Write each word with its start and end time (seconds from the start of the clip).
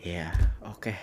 Ya, 0.00 0.32
oke. 0.64 0.96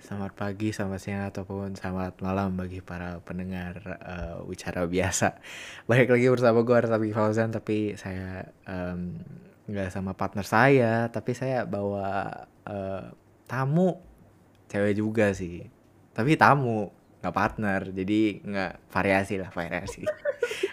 Selamat 0.00 0.32
pagi, 0.32 0.72
selamat 0.72 1.00
siang, 1.04 1.28
ataupun 1.28 1.76
selamat 1.76 2.24
malam 2.24 2.56
bagi 2.56 2.80
para 2.80 3.20
pendengar 3.20 3.76
uh, 4.00 4.40
Wicara 4.48 4.88
Biasa. 4.88 5.36
Balik 5.84 6.16
lagi 6.16 6.32
bersama 6.32 6.64
gue 6.64 6.72
Artabi 6.72 7.12
Fauzan, 7.12 7.52
tapi 7.52 7.92
saya 8.00 8.48
um, 8.64 9.20
nggak 9.68 9.92
sama 9.92 10.16
partner 10.16 10.48
saya, 10.48 11.12
tapi 11.12 11.36
saya 11.36 11.68
bawa 11.68 12.48
uh, 12.64 13.12
tamu 13.44 14.00
cewek 14.72 14.96
juga 14.96 15.36
sih. 15.36 15.68
Tapi 16.16 16.40
tamu, 16.40 16.88
nggak 17.20 17.36
partner, 17.36 17.92
jadi 17.92 18.48
nggak 18.48 18.72
variasi 18.88 19.44
lah 19.44 19.52
variasi. 19.52 20.08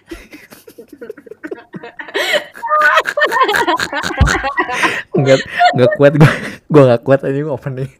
nggak 5.16 5.39
nggak 5.75 5.91
kuat 5.98 6.14
gue 6.18 6.32
gue 6.70 6.82
nggak 6.86 7.02
kuat 7.05 7.20
aja 7.23 7.39
gue 7.39 7.54
opening 7.54 7.91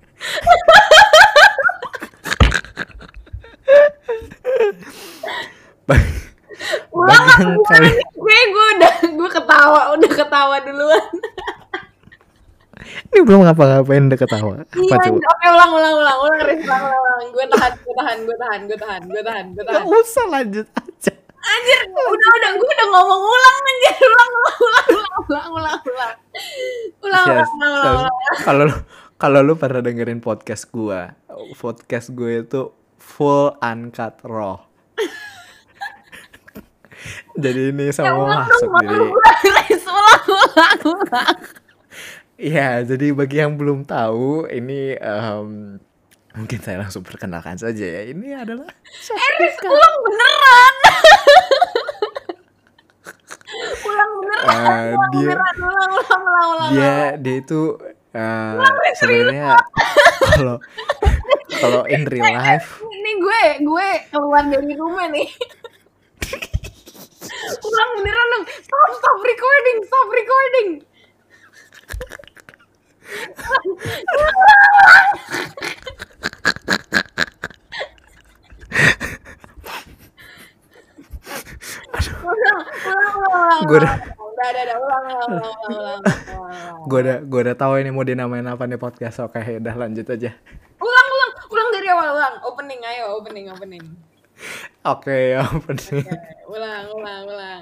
Ulang 6.96 7.60
kali 7.68 7.90
gue 8.00 8.38
gue 8.50 8.66
udah 8.80 8.94
gue 9.12 9.30
ketawa 9.30 9.82
udah 9.94 10.12
ketawa 10.12 10.56
duluan. 10.64 11.06
Ini 13.12 13.20
belum 13.24 13.44
ngapa-ngapain 13.44 14.08
udah 14.08 14.20
ketawa. 14.20 14.54
Apa 14.64 14.80
iya, 14.80 14.96
coba? 15.08 15.20
Oke 15.20 15.46
ulang 15.52 15.72
ulang 15.76 15.96
ulang 16.00 16.18
ulang 16.24 16.40
ulang 16.64 16.84
ulang. 16.88 17.22
Gue 17.36 17.46
tahan 17.52 17.74
gue 17.76 17.96
tahan 17.96 18.18
gue 18.24 18.38
tahan 18.40 18.60
gue 18.64 18.78
tahan 18.80 19.02
gue 19.12 19.24
tahan 19.24 19.46
gue 19.52 19.64
tahan. 19.68 19.84
Gak 19.84 20.02
usah 20.08 20.26
lanjut. 20.32 20.68
Anjir 21.56 21.80
udah 21.88 22.30
udah 22.36 22.52
gue 22.60 22.72
udah 22.76 22.88
ngomong 22.92 23.22
ulang 23.24 23.58
anjir 23.64 23.96
ulang 24.04 24.32
ulang 24.36 24.58
ulang 24.60 24.88
ulang 24.92 25.50
ulang 25.56 25.56
ulang 25.56 25.80
ulang. 25.88 26.16
Ulang. 27.00 27.28
Kalau 28.44 28.66
kalau 29.16 29.40
lu 29.40 29.56
pernah 29.56 29.80
dengerin 29.80 30.20
podcast 30.20 30.68
gua, 30.76 31.16
podcast 31.56 32.12
gue 32.12 32.44
itu 32.44 32.76
full 33.00 33.56
uncut 33.64 34.20
raw. 34.28 34.60
jadi 37.44 37.72
ini 37.72 37.96
Ya 37.96 38.12
ulang 38.12 38.44
masuk 38.44 38.72
jadi 38.84 39.08
ulang 39.08 40.24
ulang 40.28 40.80
ulang. 40.84 41.38
Ya, 42.36 42.84
jadi 42.84 43.16
bagi 43.16 43.40
yang 43.40 43.56
belum 43.56 43.88
tahu, 43.88 44.52
ini 44.52 45.00
em, 45.00 45.80
mungkin 46.36 46.60
saya 46.60 46.78
langsung 46.80 47.02
perkenalkan 47.02 47.56
saja 47.56 47.82
ya. 47.82 48.02
Ini 48.06 48.28
adalah 48.38 48.68
Eh 49.16 49.32
Riz, 49.40 49.56
ulang 49.62 49.96
beneran. 50.02 50.74
ulang 53.82 54.12
beneran. 54.16 54.46
Eh, 54.46 54.92
ulang 54.92 55.12
dia 55.12 55.20
beneran 55.26 55.56
ulang 55.58 55.92
ulang 55.94 56.22
ulang 56.22 56.48
ulang. 56.52 56.70
dia 56.72 56.96
dia 57.18 57.36
itu 57.40 57.62
eh, 58.12 58.54
sebenarnya 58.94 59.56
kalau 60.32 60.58
kalau 61.56 61.82
in 61.86 62.04
real 62.12 62.32
life 62.32 62.84
Ini 62.84 63.12
gue, 63.16 63.42
gue 63.62 63.88
keluar 64.10 64.44
dari 64.46 64.74
rumah 64.76 65.08
nih. 65.08 65.30
Ulang 67.46 67.90
beneran 67.98 68.28
dong. 68.32 68.46
Stop, 68.48 68.90
stop 68.96 69.18
recording, 69.20 69.78
stop 69.84 70.08
recording. 70.10 70.70
ulang, 73.46 73.66
ulang, 73.68 73.90
ulang, 74.06 74.06
ulang. 74.06 74.06
Gue 74.06 74.22
udah- 74.22 74.34
ulang. 74.36 75.10
Udah, 78.76 78.96
udah, 81.36 81.44
udah, 81.46 81.46
ulang, 81.46 81.76
ulang, 81.76 81.76
ulang, 81.76 81.96
ulang, 81.96 82.15
ulang, 82.26 82.62
ulang. 83.22 83.62
gue 86.86 87.00
udah 87.00 87.18
gue 87.24 87.40
udah 87.46 87.56
tahu 87.56 87.74
ini 87.82 87.90
mau 87.94 88.06
dinamain 88.06 88.46
apa 88.46 88.66
nih 88.66 88.82
podcast. 88.82 89.22
Oke, 89.22 89.42
udah 89.62 89.76
lanjut 89.78 90.06
aja. 90.10 90.32
Ulang, 90.82 91.08
ulang, 91.08 91.32
ulang 91.50 91.70
dari 91.72 91.88
awal, 91.94 92.08
ulang. 92.14 92.36
Opening, 92.46 92.82
ayo, 92.84 93.04
opening, 93.22 93.46
opening. 93.54 93.86
Oke, 94.84 95.38
ya 95.38 95.48
penting. 95.66 96.04
Oke, 96.04 96.20
ulang, 96.52 96.86
ulang, 96.92 97.22
ulang. 97.30 97.62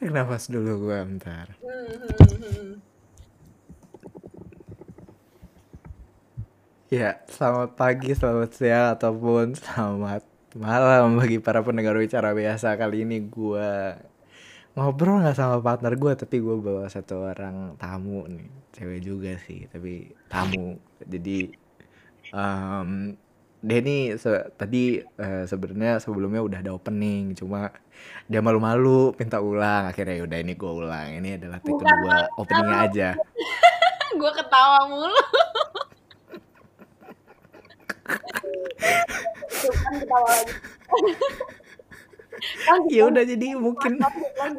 Tarik 0.00 0.16
nafas 0.16 0.48
dulu 0.48 0.88
gue 0.88 0.98
bentar. 1.04 1.52
Hmm, 1.60 1.84
hmm, 1.92 2.24
hmm. 2.40 2.70
Ya, 6.90 7.22
selamat 7.30 7.78
pagi, 7.78 8.10
selamat 8.16 8.50
siang, 8.56 8.98
ataupun 8.98 9.54
selamat 9.60 10.29
malam 10.58 11.14
bagi 11.20 11.38
para 11.38 11.62
pendengar 11.62 11.94
bicara 11.94 12.34
biasa. 12.34 12.74
Kali 12.80 13.06
ini 13.06 13.22
gue 13.30 13.68
ngobrol 14.74 15.20
nggak 15.22 15.36
sama 15.36 15.58
partner 15.60 15.92
gue, 15.98 16.12
tapi 16.14 16.36
gue 16.38 16.56
bawa 16.58 16.86
satu 16.86 17.26
orang 17.26 17.74
tamu 17.76 18.26
nih, 18.30 18.46
cewek 18.74 19.00
juga 19.02 19.32
sih, 19.46 19.66
tapi 19.70 20.14
tamu. 20.30 20.78
Jadi 21.02 21.50
em 22.30 22.90
dia 23.60 23.78
nih 23.84 24.16
se- 24.16 24.48
tadi 24.56 25.04
eh, 25.04 25.44
sebenarnya 25.44 26.00
sebelumnya 26.00 26.40
udah 26.40 26.58
ada 26.64 26.72
opening, 26.72 27.36
cuma 27.36 27.68
dia 28.30 28.40
malu-malu 28.40 29.12
minta 29.20 29.38
ulang. 29.42 29.90
Akhirnya 29.90 30.16
yaudah 30.22 30.38
ini 30.40 30.54
gue 30.56 30.72
ulang. 30.72 31.08
Ini 31.20 31.36
adalah 31.36 31.58
take 31.60 31.76
kedua 31.76 32.30
openingnya 32.40 32.78
aja. 32.88 33.08
gue 34.20 34.30
ketawa 34.32 34.78
mulu. 34.88 35.20
Tuh 38.10 38.28
kan 38.32 38.39
ketawa 38.39 38.39
lagi. 38.39 38.39
Lanjut, 38.39 38.39
Ya 42.88 43.04
udah 43.08 43.24
jadi 43.24 43.52
mungkin 43.58 44.00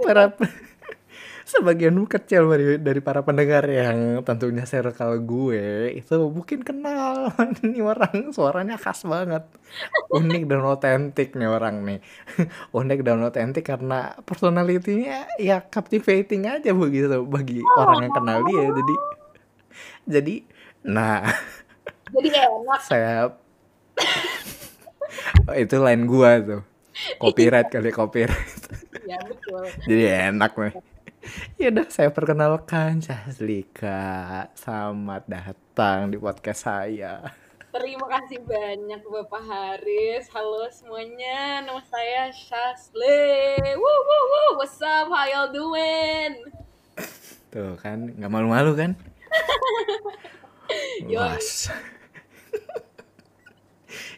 para 0.06 0.30
sebagian 1.52 1.98
kecil 2.08 2.48
dari, 2.48 2.80
dari 2.80 3.02
para 3.04 3.26
pendengar 3.26 3.68
yang 3.68 4.24
tentunya 4.24 4.64
circle 4.64 5.20
gue 5.26 5.92
itu 6.00 6.16
mungkin 6.32 6.64
kenal. 6.64 7.34
Ini 7.66 7.82
orang 7.84 8.32
suaranya 8.32 8.80
khas 8.80 9.04
banget. 9.04 9.44
Unik 10.14 10.48
dan 10.48 10.62
otentik 10.64 11.36
nih 11.36 11.50
orang 11.50 11.84
nih. 11.84 12.00
Unik 12.72 13.00
dan 13.04 13.20
otentik 13.26 13.68
karena 13.68 14.16
personalitinya 14.24 15.28
ya 15.42 15.60
captivating 15.66 16.48
aja 16.48 16.72
begitu 16.72 17.26
bagi 17.28 17.60
orang 17.76 18.08
yang 18.08 18.14
kenal 18.16 18.40
dia. 18.48 18.66
Jadi 18.72 18.96
jadi 20.08 20.36
nah 20.82 21.22
Jadi 22.12 22.30
enak. 22.34 22.80
saya 22.84 23.32
Oh, 25.50 25.56
itu 25.58 25.76
lain 25.82 26.06
gua 26.06 26.40
tuh 26.40 26.62
copyright 27.18 27.68
kali 27.68 27.90
copyright 27.92 28.62
Ya 29.04 29.18
betul. 29.26 29.66
jadi 29.90 30.04
enak 30.32 30.52
nih 30.56 30.74
ya 31.60 31.68
udah 31.70 31.88
saya 31.90 32.10
perkenalkan 32.10 33.02
Caslika 33.02 34.48
selamat 34.56 35.24
datang 35.28 36.10
di 36.10 36.18
podcast 36.18 36.66
saya 36.66 37.22
Terima 37.72 38.04
kasih 38.04 38.44
banyak 38.44 39.00
Bapak 39.00 39.48
Haris. 39.48 40.28
Halo 40.36 40.68
semuanya, 40.68 41.64
nama 41.64 41.80
saya 41.88 42.28
Shasle. 42.28 43.56
Woo 43.80 44.00
woo 44.04 44.24
woo, 44.28 44.60
what's 44.60 44.76
up? 44.84 45.08
How 45.08 45.24
y'all 45.24 45.56
doing? 45.56 46.52
tuh 47.48 47.80
kan 47.80 48.12
nggak 48.12 48.28
malu-malu 48.28 48.76
kan 48.76 48.92
Yoi. 51.12 51.40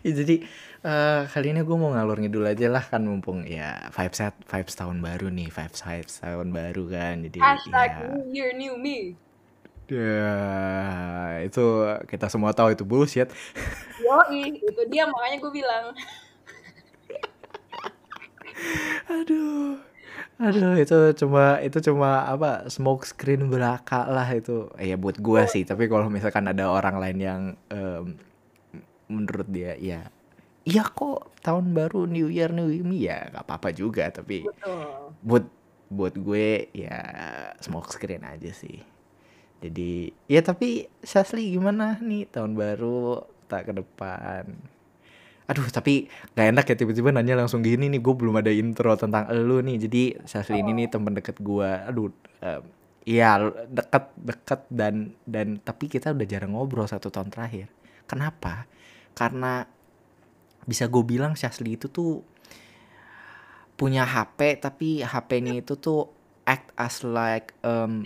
Ya, 0.03 0.11
jadi 0.23 0.35
eh, 0.83 1.21
kali 1.31 1.47
ini 1.55 1.61
gue 1.63 1.77
mau 1.79 1.95
ngalur 1.95 2.19
ngidul 2.19 2.45
aja 2.45 2.67
lah 2.69 2.83
kan 2.83 3.01
mumpung 3.07 3.47
ya 3.47 3.89
vibes 3.89 4.19
set 4.19 4.35
vibes 4.45 4.75
tahun 4.75 4.99
baru 4.99 5.31
nih 5.31 5.49
vibes 5.49 5.79
vibes 5.81 6.13
tahun 6.21 6.47
baru 6.51 6.83
kan 6.91 7.15
jadi 7.25 7.39
Hashtag 7.39 7.89
ya 7.89 8.07
New 8.11 8.27
Year 8.29 8.51
New 8.53 8.75
Me. 8.77 9.15
ya 9.83 11.43
itu 11.43 11.63
kita 12.07 12.31
semua 12.31 12.55
tahu 12.55 12.71
itu 12.71 12.87
bullshit 12.87 13.27
Yoi, 14.03 14.59
itu 14.59 14.81
dia 14.91 15.07
makanya 15.07 15.37
gue 15.39 15.51
bilang. 15.53 15.85
Aduh. 19.07 19.79
Aduh, 20.41 20.75
itu 20.75 20.97
cuma 21.23 21.61
itu 21.61 21.77
cuma 21.79 22.25
apa 22.25 22.67
smoke 22.67 23.05
screen 23.05 23.47
belaka 23.47 24.09
lah 24.09 24.27
itu. 24.33 24.67
Eh, 24.81 24.91
ya 24.91 24.97
buat 24.97 25.21
gua 25.21 25.45
sih, 25.45 25.63
tapi 25.63 25.85
kalau 25.87 26.09
misalkan 26.09 26.49
ada 26.49 26.67
orang 26.73 26.97
lain 26.97 27.17
yang 27.21 27.41
em, 27.69 28.17
menurut 29.11 29.47
dia 29.49 29.75
ya 29.77 30.07
iya 30.63 30.83
kok 30.87 31.35
tahun 31.43 31.75
baru 31.75 32.07
New 32.07 32.31
Year 32.31 32.51
New 32.55 32.71
Me 32.87 33.03
ya 33.03 33.27
nggak 33.31 33.43
apa-apa 33.43 33.75
juga, 33.75 34.07
tapi 34.09 34.47
Betul. 34.47 35.11
buat 35.23 35.45
buat 35.93 36.15
gue 36.17 36.71
ya 36.73 36.97
smoke 37.59 37.91
screen 37.91 38.23
aja 38.25 38.49
sih. 38.55 38.81
Jadi 39.63 40.11
ya 40.27 40.43
tapi 40.43 40.87
Sasli 41.03 41.55
gimana 41.55 41.99
nih 41.99 42.27
tahun 42.31 42.55
baru 42.55 43.23
tak 43.47 43.71
ke 43.71 43.73
depan? 43.75 44.43
Aduh 45.43 45.67
tapi 45.67 46.07
gak 46.39 46.55
enak 46.55 46.65
ya 46.71 46.75
tiba-tiba 46.79 47.11
nanya 47.11 47.35
langsung 47.35 47.59
gini 47.59 47.91
nih 47.91 47.99
gue 47.99 48.15
belum 48.15 48.39
ada 48.39 48.51
intro 48.51 48.95
tentang 48.95 49.27
elu 49.27 49.59
nih 49.59 49.77
jadi 49.87 50.03
Sasli 50.23 50.63
ini 50.63 50.71
nih 50.83 50.87
temen 50.87 51.11
deket 51.11 51.43
gue 51.43 51.67
aduh 51.67 52.07
em, 52.39 52.63
Iya 53.03 53.51
deket 53.67 54.15
deket 54.15 54.61
dan 54.71 55.11
dan 55.27 55.59
tapi 55.59 55.91
kita 55.91 56.15
udah 56.15 56.23
jarang 56.23 56.55
ngobrol 56.55 56.87
satu 56.87 57.11
tahun 57.11 57.27
terakhir 57.27 57.67
kenapa 58.07 58.63
karena 59.13 59.65
bisa 60.63 60.87
gue 60.87 61.03
bilang 61.03 61.35
Sasli 61.35 61.75
itu 61.75 61.91
tuh 61.91 62.23
punya 63.73 64.05
HP 64.05 64.63
tapi 64.63 65.01
HP-nya 65.03 65.59
itu 65.59 65.75
tuh 65.75 66.07
act 66.45 66.71
as 66.77 67.01
like 67.03 67.55
um, 67.65 68.05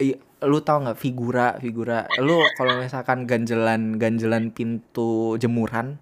Iya, 0.00 0.16
lu 0.48 0.64
tau 0.64 0.80
nggak 0.80 0.96
figura 0.96 1.60
figura? 1.60 2.08
Lu 2.24 2.40
kalau 2.56 2.80
misalkan 2.80 3.28
ganjelan 3.28 4.00
ganjelan 4.00 4.48
pintu 4.48 5.36
jemuran 5.36 6.00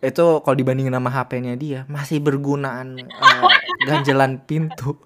itu 0.00 0.26
kalau 0.40 0.56
dibandingin 0.56 0.94
sama 0.94 1.10
HP-nya 1.12 1.54
dia 1.60 1.80
masih 1.90 2.24
bergunaan 2.24 2.96
eh, 2.96 3.44
ganjelan 3.84 4.40
pintu. 4.40 4.96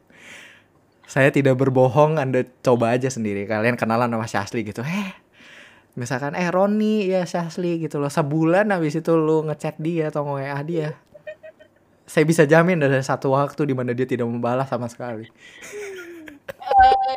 Saya 1.11 1.35
tidak 1.35 1.59
berbohong 1.59 2.23
anda 2.23 2.47
coba 2.63 2.95
aja 2.95 3.11
sendiri. 3.11 3.51
Kalian 3.51 3.75
kenalan 3.75 4.15
sama 4.15 4.27
Syasli 4.31 4.63
gitu. 4.63 4.87
Eh 4.87 5.11
misalkan 5.99 6.33
eh 6.33 6.49
Roni 6.49 7.09
ya 7.09 7.27
Syasli 7.29 7.83
gitu 7.83 8.01
loh. 8.01 8.09
Sebulan 8.09 8.73
habis 8.73 8.97
itu 8.97 9.13
lu 9.17 9.45
ngechat 9.49 9.77
dia 9.81 10.09
atau 10.09 10.25
nge-WA 10.25 10.61
dia. 10.65 10.89
Saya 12.09 12.25
bisa 12.29 12.45
jamin 12.45 12.83
ada 12.83 13.01
satu 13.01 13.33
waktu 13.33 13.69
di 13.69 13.75
mana 13.77 13.97
dia 13.97 14.05
tidak 14.05 14.29
membalas 14.29 14.69
sama 14.69 14.89
sekali. 14.91 15.29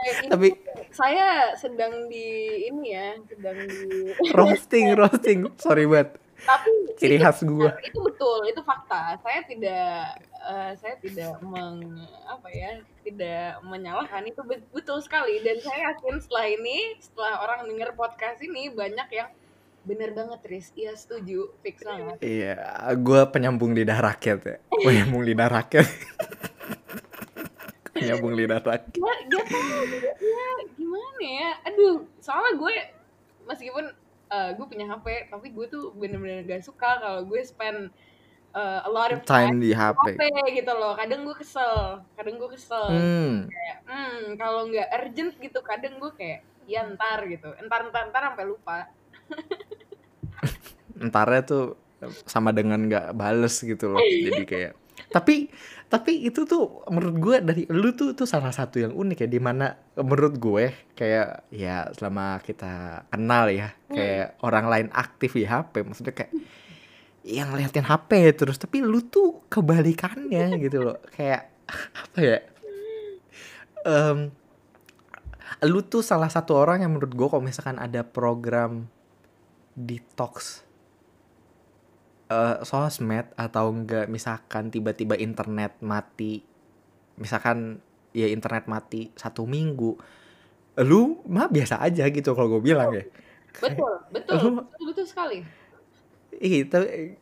Ini 0.05 0.29
tapi 0.29 0.53
saya 0.93 1.57
sedang 1.57 2.05
di 2.07 2.61
ini 2.69 2.93
ya, 2.93 3.17
sedang 3.25 3.57
di 3.65 4.13
roasting 4.37 4.93
roasting. 4.93 5.49
Sorry 5.57 5.89
banget 5.89 6.24
tapi 6.45 6.69
ciri 7.01 7.17
khas 7.17 7.41
gua 7.41 7.73
itu 7.81 7.99
betul, 7.99 8.45
itu 8.45 8.61
fakta. 8.61 9.17
Saya 9.19 9.41
tidak 9.49 10.21
eh, 10.45 10.71
saya 10.77 10.95
tidak 11.01 11.41
meng 11.41 12.05
apa 12.29 12.47
ya, 12.53 12.79
tidak 13.01 13.59
menyalahkan 13.65 14.23
itu 14.29 14.45
bet- 14.45 14.69
betul 14.69 15.01
sekali 15.01 15.41
dan 15.41 15.57
saya 15.59 15.91
yakin 15.91 16.21
setelah 16.21 16.45
ini, 16.47 16.77
setelah 17.01 17.41
orang 17.41 17.65
dengar 17.65 17.97
podcast 17.97 18.39
ini 18.45 18.69
banyak 18.69 19.09
yang 19.09 19.29
bener 19.85 20.17
banget 20.17 20.41
Riz, 20.49 20.73
iya 20.73 20.97
setuju, 20.97 21.53
fix 21.61 21.85
banget. 21.85 22.17
Iya, 22.17 22.57
gue 22.97 23.21
penyambung 23.29 23.77
lidah 23.77 24.01
rakyat 24.01 24.39
ya. 24.41 24.57
Penyambung 24.73 25.21
lidah 25.21 25.45
rakyat. 25.45 25.85
penyambung 27.93 28.33
lidah 28.33 28.65
rakyat. 28.65 28.97
Ya, 28.97 29.13
gak 29.29 29.45
ya 30.17 30.49
gimana 30.73 31.21
ya. 31.21 31.49
Aduh, 31.69 32.01
soalnya 32.17 32.57
gue 32.57 32.73
meskipun 33.45 33.85
eh, 34.35 34.49
gue 34.59 34.65
punya 34.67 34.85
HP, 34.91 35.31
tapi 35.31 35.47
gue 35.55 35.65
tuh 35.71 35.95
bener-bener 35.95 36.43
gak 36.43 36.67
suka 36.67 36.99
kalau 36.99 37.23
gue 37.23 37.39
spend 37.47 37.89
eh, 38.51 38.79
a 38.83 38.89
lot 38.91 39.15
of 39.15 39.23
time 39.23 39.55
Time 39.55 39.63
di 39.63 39.71
HP. 39.71 40.19
HP 40.19 40.21
gitu 40.59 40.71
loh. 40.75 40.93
Kadang 40.99 41.23
gue 41.23 41.35
kesel, 41.39 42.03
kadang 42.19 42.35
gue 42.35 42.49
kesel. 42.51 42.85
Hmm, 42.91 43.33
Kayak, 43.47 43.77
hmm, 43.87 44.21
kalau 44.35 44.61
nggak 44.67 44.87
urgent 44.91 45.33
gitu, 45.39 45.59
kadang 45.63 45.93
gue 46.03 46.11
kayak 46.19 46.43
ya 46.67 46.83
ntar 46.91 47.23
gitu. 47.31 47.55
Entar 47.61 47.87
entar 47.87 48.11
entar 48.11 48.21
sampai 48.33 48.45
lupa. 48.45 48.91
entarnya 51.03 51.41
tuh 51.43 51.65
sama 52.27 52.51
dengan 52.51 52.79
nggak 52.85 53.15
bales 53.15 53.55
gitu 53.63 53.95
loh. 53.95 54.01
Jadi 54.01 54.43
kayak 54.43 54.73
tapi 55.11 55.47
tapi 55.95 56.27
itu 56.27 56.43
tuh 56.43 56.83
menurut 56.91 57.15
gue 57.23 57.35
dari 57.39 57.63
lu 57.71 57.95
tuh 57.95 58.11
tuh 58.11 58.27
salah 58.27 58.51
satu 58.51 58.83
yang 58.83 58.91
unik 58.91 59.23
ya 59.23 59.29
di 59.31 59.39
mana 59.39 59.79
menurut 59.95 60.35
gue 60.35 60.91
kayak 60.91 61.47
ya 61.55 61.87
selama 61.95 62.43
kita 62.43 63.07
kenal 63.07 63.47
ya 63.47 63.71
kayak 63.87 64.35
orang 64.43 64.65
lain 64.67 64.87
aktif 64.91 65.39
di 65.39 65.47
HP 65.47 65.87
maksudnya 65.87 66.11
kayak 66.11 66.35
yang 67.25 67.49
ngeliatin 67.49 67.87
HP 67.87 68.37
terus 68.37 68.61
tapi 68.61 68.85
lu 68.85 69.01
tuh 69.07 69.47
kebalikannya 69.49 70.55
gitu 70.63 70.85
loh. 70.91 70.99
Kayak 71.09 71.49
apa 72.05 72.19
ya? 72.21 72.39
Em, 73.85 74.29
lu 75.65 75.79
tuh 75.87 76.03
salah 76.03 76.29
satu 76.29 76.53
orang 76.53 76.85
yang 76.85 76.91
menurut 76.93 77.15
gue 77.15 77.27
kalau 77.31 77.41
misalkan 77.41 77.81
ada 77.81 78.05
program 78.05 78.85
detox 79.73 80.64
eh, 82.27 82.57
sosmed 82.61 83.29
atau 83.35 83.69
enggak 83.69 84.09
misalkan 84.09 84.69
tiba-tiba 84.69 85.15
internet 85.15 85.77
mati 85.79 86.41
misalkan 87.15 87.79
ya 88.11 88.27
internet 88.27 88.67
mati 88.67 89.11
satu 89.15 89.43
minggu 89.45 89.95
lu 90.83 91.23
mah 91.27 91.47
biasa 91.47 91.79
aja 91.79 92.07
gitu 92.11 92.35
kalau 92.35 92.59
gue 92.59 92.63
bilang 92.63 92.91
ya 92.91 93.03
Betul, 93.55 94.03
betul, 94.11 94.35
Lu- 94.35 94.59
betul, 94.59 94.83
betul 94.91 95.05
sekali. 95.07 95.39
Ih, 96.35 96.67
tapi 96.67 97.15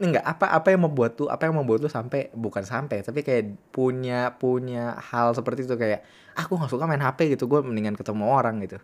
enggak 0.00 0.24
apa 0.24 0.48
apa 0.48 0.72
yang 0.72 0.88
membuat 0.88 1.12
tuh 1.12 1.28
apa 1.28 1.44
yang 1.44 1.60
membuat 1.60 1.84
tuh 1.84 1.92
sampai 1.92 2.32
bukan 2.32 2.64
sampai 2.64 3.04
tapi 3.04 3.20
kayak 3.20 3.52
punya 3.68 4.32
punya 4.32 4.96
hal 4.96 5.36
seperti 5.36 5.68
itu 5.68 5.76
kayak 5.76 6.00
aku 6.32 6.56
nggak 6.56 6.72
suka 6.72 6.88
main 6.88 7.04
HP 7.04 7.36
gitu 7.36 7.44
gue 7.44 7.60
mendingan 7.60 8.00
ketemu 8.00 8.24
orang 8.24 8.64
gitu 8.64 8.80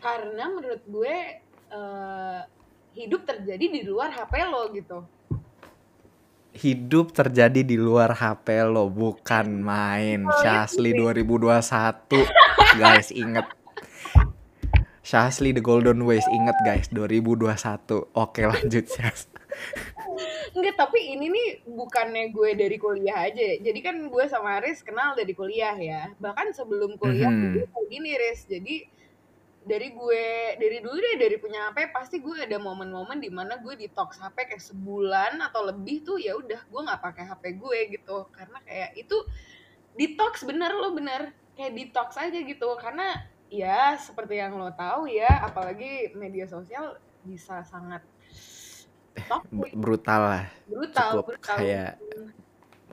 Karena 0.00 0.48
menurut 0.48 0.80
gue 0.88 1.16
eh, 1.68 2.40
hidup 2.96 3.22
terjadi 3.22 3.64
di 3.68 3.80
luar 3.84 4.08
HP 4.10 4.32
lo 4.42 4.62
gitu. 4.72 4.98
hidup 6.56 7.12
terjadi 7.12 7.60
di 7.60 7.76
luar 7.76 8.16
HP 8.16 8.64
lo 8.64 8.88
bukan 8.88 9.60
main 9.60 10.24
Oh, 10.24 10.32
Syasli 10.40 10.96
iya. 10.96 11.12
2021 11.12 12.16
guys 12.80 13.12
inget 13.12 13.44
Syasli 15.04 15.52
the 15.52 15.60
golden 15.60 16.00
ways 16.02 16.24
inget 16.26 16.56
guys 16.64 16.88
2021 16.88 17.44
oke 18.10 18.40
lanjut 18.42 18.86
Syas 18.88 19.28
Enggak, 20.52 20.76
tapi 20.78 21.12
ini 21.12 21.28
nih 21.28 21.48
bukannya 21.68 22.32
gue 22.32 22.56
dari 22.56 22.76
kuliah 22.76 23.28
aja. 23.28 23.36
ya. 23.36 23.56
Jadi 23.60 23.80
kan 23.80 23.96
gue 24.00 24.24
sama 24.24 24.56
Riz 24.60 24.80
kenal 24.80 25.12
dari 25.12 25.32
kuliah 25.32 25.76
ya. 25.76 26.08
Bahkan 26.16 26.52
sebelum 26.52 26.96
kuliah 26.96 27.28
Mhm. 27.28 27.52
gue 27.52 27.64
kayak 27.66 27.88
gini 27.88 28.10
Riz. 28.16 28.40
Jadi 28.44 28.88
dari 29.66 29.90
gue 29.90 30.54
dari 30.62 30.78
dulu 30.78 30.94
deh 30.94 31.18
dari 31.18 31.36
punya 31.42 31.68
HP 31.68 31.90
pasti 31.90 32.22
gue 32.22 32.38
ada 32.38 32.54
momen-momen 32.62 33.18
di 33.18 33.26
mana 33.34 33.58
gue 33.58 33.74
detox 33.74 34.22
HP 34.22 34.54
kayak 34.54 34.62
sebulan 34.62 35.42
atau 35.42 35.66
lebih 35.66 36.06
tuh 36.06 36.22
ya 36.22 36.38
udah 36.38 36.62
gue 36.70 36.80
nggak 36.86 37.02
pakai 37.02 37.26
HP 37.26 37.58
gue 37.58 37.78
gitu. 37.98 38.30
Karena 38.30 38.62
kayak 38.62 38.94
itu 38.94 39.18
detox 39.98 40.46
bener 40.46 40.70
lo 40.70 40.94
bener. 40.94 41.34
Kayak 41.58 41.72
detox 41.82 42.14
aja 42.14 42.38
gitu. 42.38 42.68
Karena 42.78 43.26
ya 43.50 43.98
seperti 43.98 44.38
yang 44.38 44.54
lo 44.54 44.70
tahu 44.70 45.10
ya 45.10 45.42
apalagi 45.42 46.14
media 46.14 46.46
sosial 46.46 47.02
bisa 47.26 47.66
sangat 47.66 48.06
toxic. 49.26 49.74
brutal 49.74 50.20
lah. 50.22 50.44
Brutal 50.70 51.10
cukup 51.18 51.26
brutal. 51.34 51.56
kayak 51.58 51.92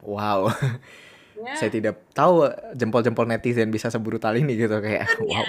wow. 0.02 0.50
Ya, 1.34 1.58
saya 1.58 1.74
tidak 1.74 1.98
tahu 2.14 2.46
jempol-jempol 2.78 3.26
netizen 3.26 3.74
bisa 3.74 3.90
sebrutal 3.90 4.38
ini 4.38 4.54
gitu 4.54 4.78
kayak 4.78 5.18
wow 5.18 5.42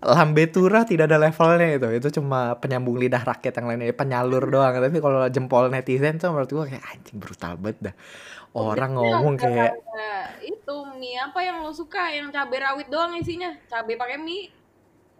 lambe 0.00 0.48
tura 0.48 0.88
tidak 0.88 1.12
ada 1.12 1.20
levelnya 1.20 1.76
itu. 1.76 1.88
Itu 1.92 2.08
cuma 2.20 2.56
penyambung 2.56 2.96
lidah 2.96 3.20
rakyat 3.20 3.52
yang 3.60 3.66
lainnya. 3.68 3.92
Penyalur 3.92 4.48
doang. 4.48 4.72
Tapi 4.72 4.98
kalau 4.98 5.28
jempol 5.28 5.68
netizen 5.68 6.16
tuh 6.16 6.32
menurut 6.32 6.48
gua 6.48 6.64
kayak 6.64 6.84
anjing 6.88 7.20
brutal 7.20 7.60
banget 7.60 7.92
dah. 7.92 7.94
Orang 8.50 8.98
Biasanya 8.98 9.14
ngomong 9.14 9.34
kayak 9.38 9.78
kayak 9.78 10.26
itu 10.42 10.76
mie 10.98 11.20
apa 11.20 11.38
yang 11.44 11.62
lo 11.62 11.70
suka? 11.70 12.10
Yang 12.10 12.34
cabai 12.34 12.58
rawit 12.58 12.88
doang 12.88 13.12
isinya. 13.14 13.52
Cabai 13.68 13.94
pakai 13.94 14.18
mie. 14.18 14.50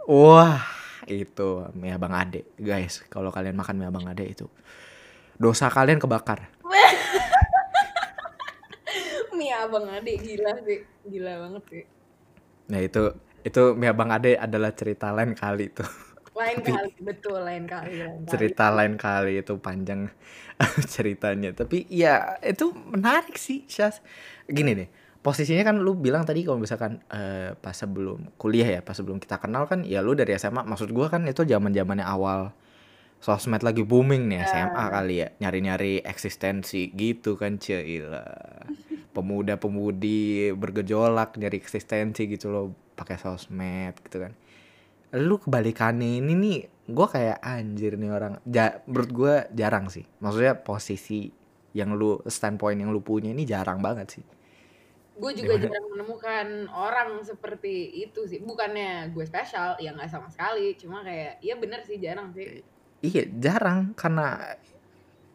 Wah 0.08 0.64
itu 1.04 1.68
mie 1.76 1.94
abang 1.94 2.16
ade. 2.16 2.48
Guys 2.56 3.04
kalau 3.12 3.28
kalian 3.28 3.54
makan 3.54 3.78
mie 3.78 3.86
abang 3.86 4.08
ade 4.08 4.24
itu 4.26 4.48
dosa 5.36 5.68
kalian 5.68 6.00
kebakar. 6.00 6.48
Mie 9.36 9.56
abang 9.56 9.88
ade 9.88 10.20
gila 10.20 10.52
sih. 10.66 10.84
Gila 11.08 11.32
banget 11.48 11.64
sih. 11.72 11.84
Nah 12.68 12.80
itu 12.84 13.08
itu 13.42 13.74
mie 13.74 13.90
abang 13.90 14.10
ade 14.10 14.36
adalah 14.36 14.72
cerita 14.72 15.10
lain 15.10 15.32
kali 15.34 15.70
tuh. 15.70 15.86
Lain 16.30 16.62
Tapi- 16.62 16.72
kali 16.72 16.90
betul 17.04 17.36
lain 17.42 17.66
kali 17.66 18.00
lain 18.00 18.22
kali. 18.24 18.30
cerita 18.30 18.70
lain 18.72 18.94
kali 18.96 19.42
itu 19.42 19.58
panjang 19.58 20.08
ceritanya. 20.94 21.52
Tapi 21.52 21.84
ya 21.90 22.38
itu 22.40 22.70
menarik 22.72 23.34
sih 23.36 23.66
Syas. 23.66 24.00
Gini 24.46 24.72
deh 24.72 24.88
posisinya 25.20 25.60
kan 25.60 25.76
lu 25.76 25.92
bilang 26.00 26.24
tadi 26.24 26.40
kalau 26.48 26.56
misalkan 26.56 26.96
eh, 27.12 27.52
pas 27.52 27.76
sebelum 27.76 28.32
kuliah 28.40 28.64
ya 28.64 28.80
pas 28.80 28.96
sebelum 28.96 29.20
kita 29.20 29.36
kenal 29.36 29.68
kan 29.68 29.84
ya 29.84 30.00
lu 30.00 30.16
dari 30.16 30.32
SMA 30.40 30.64
maksud 30.64 30.96
gua 30.96 31.12
kan 31.12 31.28
itu 31.28 31.44
zaman 31.44 31.76
zamannya 31.76 32.08
awal 32.08 32.56
sosmed 33.20 33.60
lagi 33.60 33.84
booming 33.84 34.30
nih 34.32 34.40
SMA 34.48 34.84
kali 34.86 35.14
ya. 35.20 35.28
Nyari-nyari 35.44 36.00
eksistensi 36.00 36.88
gitu 36.94 37.36
kan 37.36 37.60
cila. 37.60 38.24
Pemuda-pemudi 39.16 40.54
bergejolak 40.54 41.36
nyari 41.36 41.58
eksistensi 41.58 42.30
gitu 42.30 42.48
loh 42.48 42.66
pakai 43.00 43.16
sosmed 43.16 43.96
gitu 44.04 44.20
kan. 44.20 44.36
Lu 45.16 45.40
kebalikannya 45.40 46.20
ini 46.20 46.32
nih 46.36 46.58
gue 46.84 47.06
kayak 47.08 47.40
anjir 47.40 47.96
nih 47.96 48.10
orang. 48.12 48.36
Ja, 48.44 48.84
menurut 48.84 49.10
gue 49.10 49.34
jarang 49.56 49.88
sih. 49.88 50.04
Maksudnya 50.20 50.60
posisi 50.60 51.32
yang 51.72 51.96
lu 51.96 52.20
standpoint 52.28 52.76
yang 52.76 52.92
lu 52.92 53.00
punya 53.00 53.32
ini 53.32 53.48
jarang 53.48 53.80
banget 53.80 54.20
sih. 54.20 54.24
Gue 55.16 55.32
juga 55.32 55.56
Gimana? 55.56 55.64
jarang 55.64 55.86
menemukan 55.96 56.46
orang 56.70 57.10
seperti 57.24 58.04
itu 58.04 58.28
sih. 58.28 58.38
Bukannya 58.44 59.10
gue 59.16 59.24
spesial 59.24 59.80
ya 59.80 59.96
nggak 59.96 60.10
sama 60.12 60.28
sekali. 60.28 60.76
Cuma 60.76 61.00
kayak 61.00 61.40
ya 61.40 61.54
bener 61.56 61.80
sih 61.88 61.96
jarang 61.96 62.36
sih. 62.36 62.60
Iya 63.00 63.24
jarang. 63.40 63.96
Karena 63.96 64.56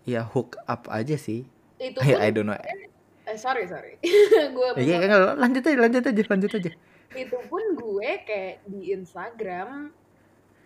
ya 0.06 0.22
hook 0.24 0.62
up 0.70 0.88
aja 0.94 1.18
sih. 1.18 1.44
Itu 1.82 2.00
I, 2.00 2.16
pun 2.16 2.20
I 2.22 2.30
don't 2.32 2.48
know. 2.48 2.58
Eh, 3.26 3.38
sorry 3.42 3.66
sorry. 3.66 3.98
Gue 4.56 4.68
Iya, 4.78 5.34
lanjut 5.34 5.66
aja, 5.66 5.78
lanjut 5.82 6.04
aja, 6.06 6.24
lanjut 6.30 6.52
aja. 6.62 6.72
Itu 7.18 7.38
pun 7.48 7.64
gue 7.76 8.10
kayak 8.28 8.68
di 8.68 8.92
Instagram 8.94 9.92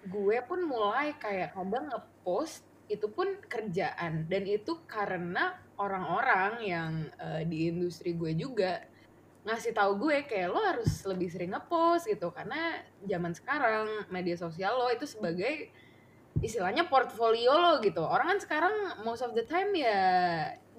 gue 0.08 0.38
pun 0.48 0.64
mulai 0.64 1.14
kayak 1.20 1.54
kadang 1.54 1.92
ngepost 1.92 2.64
itu 2.90 3.06
pun 3.08 3.38
kerjaan. 3.46 4.26
Dan 4.26 4.50
itu 4.50 4.82
karena 4.90 5.56
orang-orang 5.78 6.54
yang 6.66 6.92
eh, 7.22 7.44
di 7.46 7.70
industri 7.70 8.18
gue 8.18 8.34
juga 8.34 8.84
ngasih 9.48 9.72
tahu 9.72 10.10
gue 10.10 10.28
kayak 10.28 10.50
lo 10.52 10.60
harus 10.60 10.92
lebih 11.06 11.30
sering 11.30 11.54
ngepost 11.54 12.10
gitu. 12.10 12.34
Karena 12.34 12.82
zaman 13.06 13.32
sekarang 13.38 14.10
media 14.10 14.36
sosial 14.36 14.76
lo 14.76 14.90
itu 14.90 15.06
sebagai 15.06 15.70
istilahnya 16.42 16.90
portfolio 16.90 17.54
lo 17.54 17.74
gitu. 17.84 18.02
Orang 18.02 18.36
kan 18.36 18.40
sekarang 18.42 18.76
most 19.06 19.22
of 19.22 19.38
the 19.38 19.46
time 19.46 19.72
ya 19.76 20.02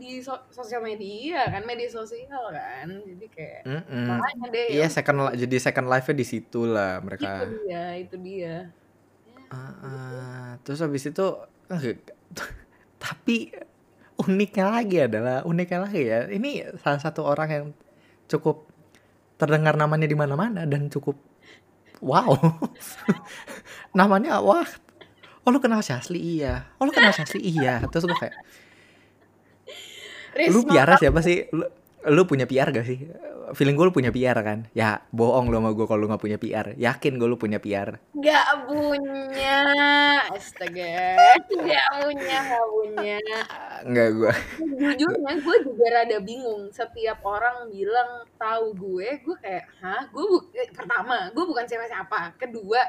di 0.01 0.25
so 0.25 0.33
sosial 0.49 0.81
media 0.81 1.45
kan 1.47 1.63
media 1.69 1.87
sosial 1.87 2.49
kan. 2.49 2.89
Jadi 2.89 3.27
kayak 3.29 3.61
Mm 3.69 3.83
-mm. 3.85 4.07
makanya 4.09 4.47
deh 4.49 4.67
Iya 4.73 4.87
ya 4.87 4.89
second 4.89 5.19
jadi 5.37 5.57
second 5.61 5.87
life-nya 5.93 6.17
di 6.17 6.27
situ 6.27 6.61
lah 6.65 6.99
itu 6.99 7.05
mereka. 7.05 7.29
dia 7.45 7.85
itu 8.01 8.17
dia. 8.17 8.41
Ya, 8.41 8.59
Ah, 9.51 9.75
ah. 9.83 10.49
terus 10.63 10.79
habis 10.79 11.05
itu 11.05 11.27
tapi 13.05 13.51
uniknya 14.21 14.67
lagi 14.71 14.97
adalah 15.01 15.43
uniknya 15.43 15.79
lagi 15.89 16.03
ya 16.07 16.29
ini 16.29 16.63
salah 16.79 17.01
satu 17.01 17.25
orang 17.25 17.49
yang 17.51 17.67
cukup 18.29 18.69
terdengar 19.41 19.75
namanya 19.75 20.05
di 20.05 20.15
mana-mana 20.15 20.69
dan 20.69 20.87
cukup 20.93 21.17
wow. 21.99 22.37
Namanya 23.99 24.39
wah 24.45 24.69
oh 25.43 25.51
lu 25.51 25.59
kenal 25.59 25.81
Syasli 25.81 26.21
iya. 26.21 26.69
Oh 26.77 26.85
lu 26.85 26.93
kenal 26.93 27.11
Syasli 27.11 27.41
iya. 27.41 27.81
Terus 27.89 28.05
gue 28.05 28.19
kayak 28.21 28.37
lu 30.37 30.61
Risma 30.63 30.71
piara 30.71 30.95
siapa 30.97 31.21
sih? 31.21 31.47
Lu, 31.51 31.65
lu 32.09 32.23
punya 32.25 32.47
PR 32.47 32.71
gak 32.71 32.87
sih? 32.87 32.99
Feeling 33.51 33.75
gue 33.75 33.91
lu 33.91 33.95
punya 33.95 34.15
PR 34.15 34.39
kan? 34.41 34.71
Ya 34.73 35.03
bohong 35.11 35.51
lu 35.51 35.59
sama 35.59 35.75
gue 35.75 35.85
kalau 35.85 36.01
lu 36.01 36.09
gak 36.09 36.23
punya 36.23 36.39
PR 36.39 36.79
yakin 36.79 37.19
gue 37.19 37.29
lu 37.29 37.35
punya 37.35 37.59
PR 37.59 37.99
nggak 38.15 38.47
punya. 38.65 39.59
Astaga. 40.31 40.95
Nggak 41.51 41.89
punya 41.99 42.37
nggak 42.47 42.67
punya. 42.71 43.19
Enggak 43.83 44.09
gue 44.15 44.33
jujurnya 44.71 45.35
gue 45.41 45.57
juga 45.67 45.87
rada 45.91 46.19
bingung. 46.21 46.71
Setiap 46.71 47.21
orang 47.23 47.69
bilang 47.69 48.23
tahu 48.39 48.67
gue 48.73 49.09
gue 49.21 49.37
kayak 49.43 49.67
hah? 49.83 50.07
Gue 50.09 50.25
bu- 50.25 50.47
eh, 50.55 50.71
pertama 50.71 51.29
gue 51.35 51.45
bukan 51.45 51.67
siapa 51.67 51.85
siapa 51.85 52.39
kedua 52.39 52.81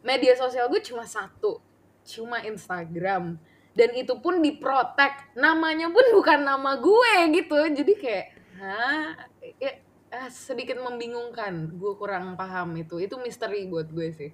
media 0.00 0.38
sosial 0.38 0.70
gue 0.70 0.78
cuma 0.80 1.02
satu 1.02 1.58
cuma 2.06 2.38
Instagram 2.38 3.34
dan 3.76 3.92
itu 3.92 4.16
pun 4.18 4.40
diprotek. 4.40 5.36
Namanya 5.36 5.92
pun 5.92 6.02
bukan 6.16 6.40
nama 6.42 6.80
gue 6.80 7.14
gitu. 7.36 7.56
Jadi 7.76 7.92
kayak 8.00 8.26
hah? 8.56 9.12
Ya, 9.60 9.72
ah, 10.16 10.32
sedikit 10.32 10.80
membingungkan. 10.80 11.76
Gue 11.76 11.92
kurang 12.00 12.40
paham 12.40 12.72
itu. 12.80 12.96
Itu 12.96 13.20
misteri 13.20 13.68
buat 13.68 13.92
gue 13.92 14.08
sih. 14.16 14.30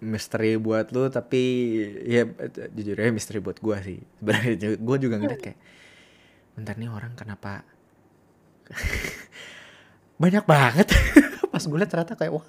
Misteri 0.00 0.56
buat 0.56 0.94
lu 0.96 1.12
tapi 1.12 1.42
ya 2.08 2.24
jujur 2.72 2.96
aja 2.96 3.12
misteri 3.12 3.36
buat 3.36 3.60
gua 3.60 3.84
sih. 3.84 4.00
Sebenarnya 4.16 4.80
gue 4.80 4.96
juga 4.96 5.20
ngeliat 5.20 5.42
kayak 5.44 5.60
bentar 6.56 6.72
nih 6.80 6.88
orang 6.88 7.12
kenapa? 7.12 7.68
Banyak 10.22 10.48
banget. 10.48 10.88
Pas 11.52 11.60
gue 11.60 11.76
liat 11.76 11.90
ternyata 11.92 12.16
kayak 12.16 12.32
wah. 12.32 12.48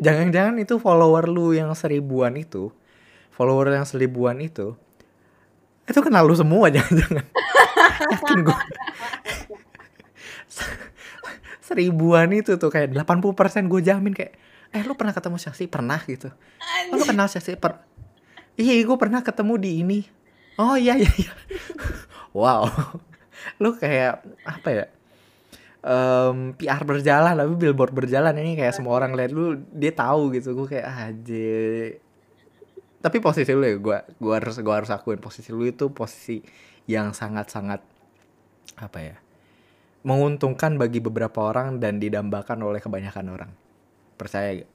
Jangan-jangan 0.00 0.56
itu 0.64 0.80
follower 0.80 1.28
lu 1.28 1.52
yang 1.52 1.76
seribuan 1.76 2.40
itu 2.40 2.72
follower 3.32 3.72
yang 3.72 3.88
seribuan 3.88 4.38
itu 4.38 4.76
itu 5.92 6.00
kenal 6.00 6.24
lu 6.24 6.32
semua 6.32 6.70
jangan-jangan. 6.74 7.24
Yakin 8.08 8.38
gue 8.42 8.52
seribuan 11.68 12.28
itu 12.34 12.58
tuh 12.58 12.68
kayak 12.68 12.92
80% 12.92 13.70
gue 13.70 13.80
jamin 13.80 14.12
kayak 14.12 14.34
eh 14.72 14.82
lu 14.84 14.96
pernah 14.96 15.12
ketemu 15.12 15.36
Syahsi 15.36 15.68
pernah 15.68 16.00
gitu. 16.08 16.32
Oh, 16.90 16.96
lu 16.96 17.04
kenal 17.04 17.28
Syahsi 17.28 17.60
per 17.60 17.84
iya 18.56 18.80
gue 18.80 18.96
pernah 18.96 19.20
ketemu 19.20 19.54
di 19.60 19.70
ini. 19.84 20.00
Oh 20.56 20.76
iya 20.76 20.96
iya 20.96 21.12
iya. 21.20 21.32
Wow. 22.32 22.64
Lu 23.60 23.76
kayak 23.76 24.24
apa 24.48 24.68
ya 24.72 24.84
Em, 25.82 26.54
PR 26.54 26.78
berjalan 26.86 27.34
tapi 27.34 27.58
billboard 27.58 27.90
berjalan 27.90 28.30
ini 28.38 28.54
kayak 28.54 28.70
semua 28.70 29.02
orang 29.02 29.18
lihat 29.18 29.34
lu 29.34 29.58
dia 29.74 29.90
tahu 29.90 30.30
gitu. 30.30 30.54
Gue 30.54 30.78
kayak 30.78 30.86
aja 30.86 31.50
tapi 33.02 33.18
posisi 33.18 33.50
lu 33.52 33.66
ya 33.66 33.76
gue 33.76 33.98
gua 34.22 34.34
harus 34.38 34.56
gua 34.62 34.78
harus 34.78 34.90
akuin 34.94 35.18
posisi 35.18 35.50
lu 35.50 35.66
itu 35.66 35.90
posisi 35.90 36.38
yang 36.86 37.10
sangat 37.12 37.50
sangat 37.50 37.80
apa 38.78 38.98
ya 39.02 39.16
menguntungkan 40.02 40.78
bagi 40.78 40.98
beberapa 40.98 41.50
orang 41.50 41.78
dan 41.78 42.02
didambakan 42.02 42.58
oleh 42.62 42.82
kebanyakan 42.82 43.26
orang 43.30 43.50
percaya 44.18 44.62
gak? 44.62 44.70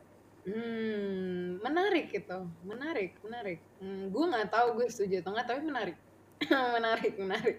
Hmm, 0.48 1.60
menarik 1.60 2.08
itu, 2.16 2.40
menarik, 2.64 3.12
menarik. 3.20 3.60
Hmm, 3.84 4.08
gue 4.08 4.24
nggak 4.32 4.48
tahu 4.48 4.80
gue 4.80 4.88
setuju 4.88 5.20
atau 5.20 5.36
nggak, 5.36 5.48
tapi 5.52 5.62
menarik, 5.68 5.98
menarik, 6.80 7.14
menarik. 7.20 7.58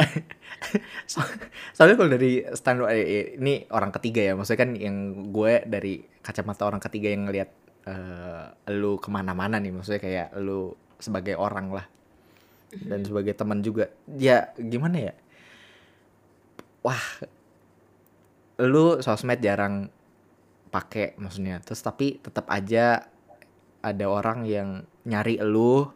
So- 1.12 1.20
soalnya 1.76 2.00
kalau 2.00 2.10
dari 2.16 2.40
stand 2.56 2.80
eh, 2.88 3.04
eh, 3.04 3.26
ini 3.36 3.68
orang 3.68 3.92
ketiga 3.92 4.24
ya 4.24 4.32
maksudnya 4.32 4.64
kan 4.64 4.70
yang 4.74 5.28
gue 5.30 5.62
dari 5.68 6.00
kacamata 6.24 6.64
orang 6.64 6.80
ketiga 6.80 7.12
yang 7.12 7.28
ngelihat 7.28 7.52
eh, 7.88 8.44
lu 8.72 8.96
ke 8.96 9.08
mana-mana 9.12 9.60
nih 9.60 9.72
maksudnya 9.72 10.00
kayak 10.02 10.28
lu 10.40 10.72
sebagai 10.98 11.36
orang 11.36 11.68
lah. 11.72 11.86
Dan 12.74 13.06
sebagai 13.06 13.36
teman 13.38 13.62
juga. 13.62 13.92
Ya 14.18 14.50
gimana 14.58 15.12
ya? 15.12 15.14
Wah 16.82 17.04
lu 18.60 18.98
sosmed 19.02 19.38
jarang 19.44 19.92
pakai 20.72 21.14
maksudnya. 21.20 21.62
Terus 21.62 21.80
tapi 21.84 22.18
tetap 22.18 22.50
aja 22.50 23.06
ada 23.84 24.06
orang 24.08 24.48
yang 24.48 24.88
nyari 25.04 25.38
lu 25.44 25.86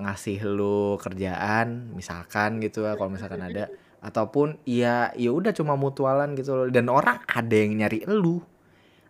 ngasih 0.00 0.40
lu 0.48 0.96
kerjaan 0.96 1.92
misalkan 1.92 2.62
gitu 2.64 2.88
ya 2.88 2.96
kalau 2.96 3.12
misalkan 3.12 3.44
ada. 3.44 3.68
Ataupun 4.00 4.56
ya 4.64 5.12
ya 5.12 5.28
udah 5.28 5.52
cuma 5.52 5.76
mutualan 5.76 6.32
gitu 6.32 6.56
loh. 6.56 6.66
Dan 6.72 6.88
orang 6.88 7.20
ada 7.28 7.52
yang 7.52 7.76
nyari 7.76 8.08
lu 8.08 8.40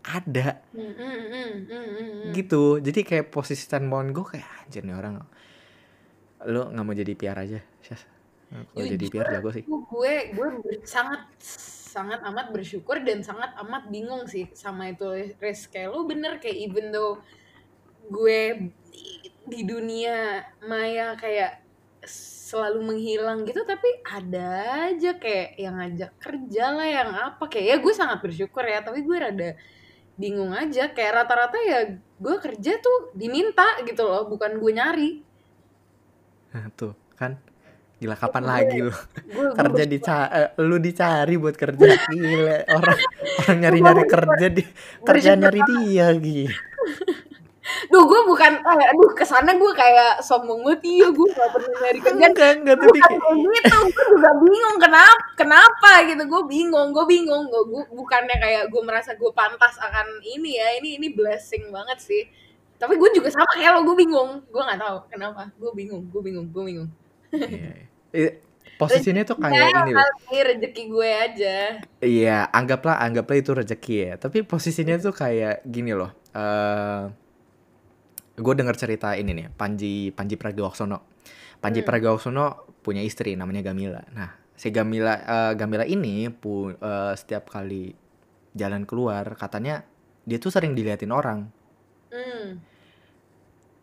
ada. 0.01 0.65
Hmm, 0.73 0.95
hmm. 0.97 2.33
gitu. 2.33 2.81
Jadi 2.81 3.01
kayak 3.05 3.29
posisi 3.29 3.65
standpoint 3.65 4.13
gue 4.15 4.25
kayak 4.37 4.49
anjir 4.67 4.83
nih 4.85 4.97
orang 4.97 5.21
lu 6.49 6.73
nggak 6.73 6.85
mau 6.85 6.97
jadi 6.97 7.13
PR 7.17 7.39
aja 7.45 7.61
Syas 7.85 8.03
kalau 8.51 8.87
jadi 8.89 9.07
PR 9.07 9.29
jago 9.39 9.51
sih. 9.55 9.65
gue 9.69 10.15
gue 10.35 10.49
sangat 10.83 11.29
sangat 11.91 12.23
amat 12.27 12.51
bersyukur 12.51 13.03
dan 13.05 13.23
sangat 13.23 13.55
amat 13.67 13.91
bingung 13.93 14.27
sih 14.27 14.49
sama 14.57 14.91
itu 14.91 15.37
Riz 15.39 15.69
kayak 15.69 15.91
lu 15.93 16.07
bener 16.09 16.41
kayak 16.43 16.59
even 16.59 16.91
though 16.91 17.21
gue 18.11 18.73
di, 18.91 19.07
di 19.47 19.61
dunia 19.63 20.43
maya 20.67 21.15
kayak 21.15 21.63
selalu 22.51 22.95
menghilang 22.95 23.47
gitu 23.47 23.63
tapi 23.63 24.03
ada 24.03 24.91
aja 24.91 25.15
kayak 25.21 25.55
yang 25.61 25.79
ngajak 25.79 26.13
kerja 26.19 26.65
lah 26.75 26.89
yang 26.89 27.11
apa 27.15 27.45
kayak 27.47 27.67
ya 27.71 27.77
gue 27.79 27.95
sangat 27.95 28.19
bersyukur 28.19 28.67
ya 28.67 28.83
tapi 28.83 29.07
gue 29.07 29.17
rada 29.19 29.51
bingung 30.21 30.53
aja 30.53 30.93
kayak 30.93 31.25
rata-rata 31.25 31.57
ya 31.57 31.97
gue 31.97 32.37
kerja 32.37 32.77
tuh 32.77 33.17
diminta 33.17 33.81
gitu 33.83 34.05
loh 34.05 34.29
bukan 34.29 34.61
gue 34.61 34.71
nyari. 34.71 35.11
Nah, 36.53 36.69
tuh 36.77 36.93
kan? 37.17 37.41
Gila 37.97 38.17
kapan 38.17 38.43
Gue- 38.43 38.53
lagi 38.53 38.79
lu? 38.81 38.93
gue 38.93 39.49
kerja 39.53 39.85
bersyukur. 39.85 39.93
dicari 39.97 40.45
lu 40.61 40.77
dicari 40.77 41.35
buat 41.37 41.57
kerja. 41.57 41.89
Gila 42.07 42.57
orang 42.71 42.99
orang 43.41 43.59
nyari 43.59 43.79
nyari 43.81 44.05
kerja 44.05 44.47
di 44.51 44.63
kerja 45.01 45.31
nyari 45.35 45.61
dia 45.65 46.07
gitu 46.15 46.53
Duh 47.91 48.07
gue 48.07 48.21
bukan, 48.23 48.53
eh, 48.63 48.87
aduh 48.95 49.11
ke 49.19 49.27
sana 49.27 49.51
gue 49.59 49.73
kayak 49.75 50.23
sombong 50.23 50.63
banget. 50.63 50.87
Iya 50.87 51.07
gue 51.11 51.27
gak 51.35 51.51
pernah 51.51 51.71
nyari 51.75 51.99
kerjaan. 51.99 52.31
Enggak 52.31 52.51
enggak 52.63 52.77
bukan 52.79 53.03
kayak 53.03 53.39
gitu 53.43 53.77
gue 53.91 54.05
juga 54.15 54.31
bingung 54.39 54.77
kenapa 54.79 55.23
kenapa 55.35 55.91
gitu. 56.07 56.23
Gue 56.31 56.43
bingung 56.47 56.89
gue 56.95 57.05
bingung. 57.11 57.51
Gue, 57.51 57.63
gue 57.67 57.83
bukannya 57.91 58.37
kayak 58.39 58.71
gue 58.71 58.83
merasa 58.87 59.19
gue 59.19 59.31
pantas 59.35 59.75
akan 59.83 60.23
ini 60.23 60.63
ya 60.63 60.79
ini 60.79 61.03
ini 61.03 61.11
blessing 61.11 61.75
banget 61.75 61.99
sih. 61.99 62.23
Tapi 62.79 62.95
gue 62.95 63.11
juga 63.11 63.27
sama 63.35 63.51
kayak 63.59 63.75
lo 63.75 63.81
gue 63.83 63.97
bingung. 63.99 64.47
Gue 64.47 64.63
nggak 64.63 64.79
tahu 64.79 64.97
kenapa. 65.11 65.51
Gue 65.59 65.75
bingung 65.75 66.07
gue 66.15 66.23
bingung 66.23 66.47
gue 66.47 66.63
bingung. 66.63 66.89
Iya. 67.35 67.91
Eh, 68.15 68.33
posisinya 68.79 69.27
tuh 69.27 69.35
kayak 69.35 69.67
ya 69.67 69.67
ini 69.83 69.93
loh 69.99 70.07
kali 70.31 70.39
rezeki 70.47 70.83
gue 70.87 71.11
aja. 71.11 71.57
Iya, 71.99 72.47
anggaplah 72.55 73.03
anggaplah 73.03 73.35
itu 73.35 73.51
rezeki 73.51 73.95
ya. 73.99 74.13
Tapi 74.15 74.47
posisinya 74.47 74.95
tuh 75.03 75.11
kayak 75.11 75.67
gini 75.67 75.91
loh. 75.91 76.15
eh 76.31 77.30
gue 78.41 78.55
dengar 78.57 78.75
cerita 78.75 79.13
ini 79.15 79.37
nih, 79.37 79.47
Panji 79.53 80.11
Panji 80.11 80.41
Pragiwaksono. 80.41 80.99
Panji 81.61 81.85
Hmm. 81.85 81.89
Pragiwaksono 81.93 82.45
punya 82.81 83.05
istri 83.05 83.37
namanya 83.37 83.61
Gamila. 83.61 84.01
Nah, 84.17 84.33
si 84.57 84.73
Gamila 84.73 85.15
eh, 85.21 85.53
Gamila 85.61 85.85
ini 85.85 86.33
pu, 86.33 86.73
eh, 86.73 87.13
setiap 87.15 87.53
kali 87.53 87.93
jalan 88.57 88.89
keluar 88.89 89.37
katanya 89.37 89.85
dia 90.25 90.41
tuh 90.41 90.51
sering 90.51 90.73
diliatin 90.73 91.13
orang. 91.13 91.47
hmm. 92.11 92.49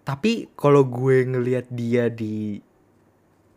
Tapi 0.07 0.55
kalau 0.55 0.87
gue 0.87 1.27
ngelihat 1.27 1.67
dia 1.67 2.07
di 2.07 2.63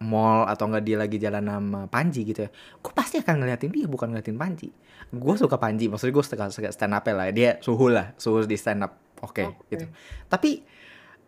mall 0.00 0.48
atau 0.48 0.66
enggak 0.66 0.82
dia 0.82 0.96
lagi 0.98 1.16
jalan 1.20 1.44
sama 1.46 1.86
Panji 1.86 2.26
gitu 2.26 2.48
ya, 2.48 2.50
gue 2.50 2.92
pasti 2.96 3.20
akan 3.20 3.44
ngeliatin 3.44 3.70
dia 3.70 3.86
bukan 3.86 4.10
ngeliatin 4.10 4.34
Panji. 4.34 4.72
Gue 5.14 5.34
suka 5.38 5.60
Panji, 5.62 5.86
maksudnya 5.86 6.14
gue 6.18 6.24
suka, 6.26 6.72
stand 6.74 6.94
up 6.96 7.06
lah, 7.06 7.30
dia 7.30 7.60
suhu 7.62 7.92
lah, 7.92 8.16
suhu 8.18 8.42
di 8.48 8.56
stand 8.58 8.82
up, 8.82 8.98
oke 9.22 9.44
Oke. 9.44 9.70
gitu. 9.70 9.86
Tapi 10.26 10.66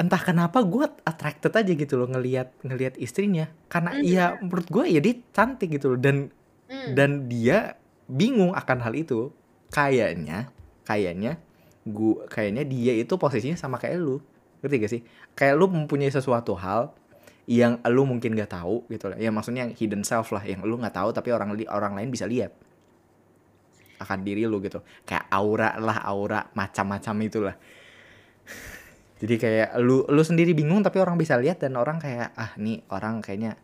entah 0.01 0.21
kenapa 0.21 0.65
gue 0.65 0.89
attracted 1.05 1.53
aja 1.53 1.73
gitu 1.73 1.95
loh 2.01 2.09
ngelihat 2.11 2.53
ngelihat 2.65 2.97
istrinya, 2.99 3.49
karena 3.69 3.97
Mhm. 3.97 4.05
ya 4.05 4.25
menurut 4.41 4.67
gue 4.69 4.85
ya 4.89 5.01
dia 5.05 5.15
cantik 5.31 5.69
gitu 5.79 5.95
loh. 5.95 6.01
Dan 6.01 6.33
Hmm. 6.73 6.97
dan 6.97 7.11
dia 7.29 7.77
bingung 8.09 8.57
akan 8.57 8.79
hal 8.81 8.95
itu. 8.97 9.29
Kayaknya 9.73 10.53
kayaknya 10.85 11.41
gua 11.87 12.27
kayaknya 12.29 12.65
dia 12.65 12.93
itu 12.97 13.15
posisinya 13.17 13.57
sama 13.57 13.77
kayak 13.77 13.99
lu. 14.01 14.21
Ngerti 14.63 14.77
gak 14.79 14.93
sih? 14.93 15.03
Kayak 15.35 15.55
lu 15.59 15.67
mempunyai 15.69 16.13
sesuatu 16.13 16.55
hal 16.57 16.95
yang 17.51 17.83
lu 17.91 18.07
mungkin 18.07 18.39
gak 18.39 18.55
tahu 18.55 18.87
gitu 18.87 19.11
lah 19.11 19.19
ya 19.19 19.35
maksudnya 19.35 19.67
yang 19.67 19.75
hidden 19.75 20.07
self 20.07 20.31
lah 20.31 20.47
yang 20.47 20.63
lu 20.63 20.79
nggak 20.79 20.95
tahu 20.95 21.11
tapi 21.11 21.35
orang 21.35 21.51
orang 21.75 21.99
lain 21.99 22.07
bisa 22.07 22.23
lihat 22.23 22.55
akan 23.99 24.19
diri 24.23 24.47
lu 24.47 24.59
gitu. 24.63 24.83
Kayak 25.07 25.27
aura 25.31 25.75
lah 25.79 26.03
aura 26.07 26.47
macam-macam 26.55 27.15
itulah 27.23 27.57
jadi 29.23 29.35
kayak 29.39 29.69
lu 29.79 30.03
lu 30.05 30.21
sendiri 30.21 30.51
bingung 30.51 30.83
tapi 30.83 30.99
orang 30.99 31.15
bisa 31.15 31.39
lihat 31.39 31.63
dan 31.63 31.79
orang 31.79 31.97
kayak 31.97 32.35
ah 32.35 32.51
nih 32.59 32.83
orang 32.91 33.23
kayaknya 33.23 33.55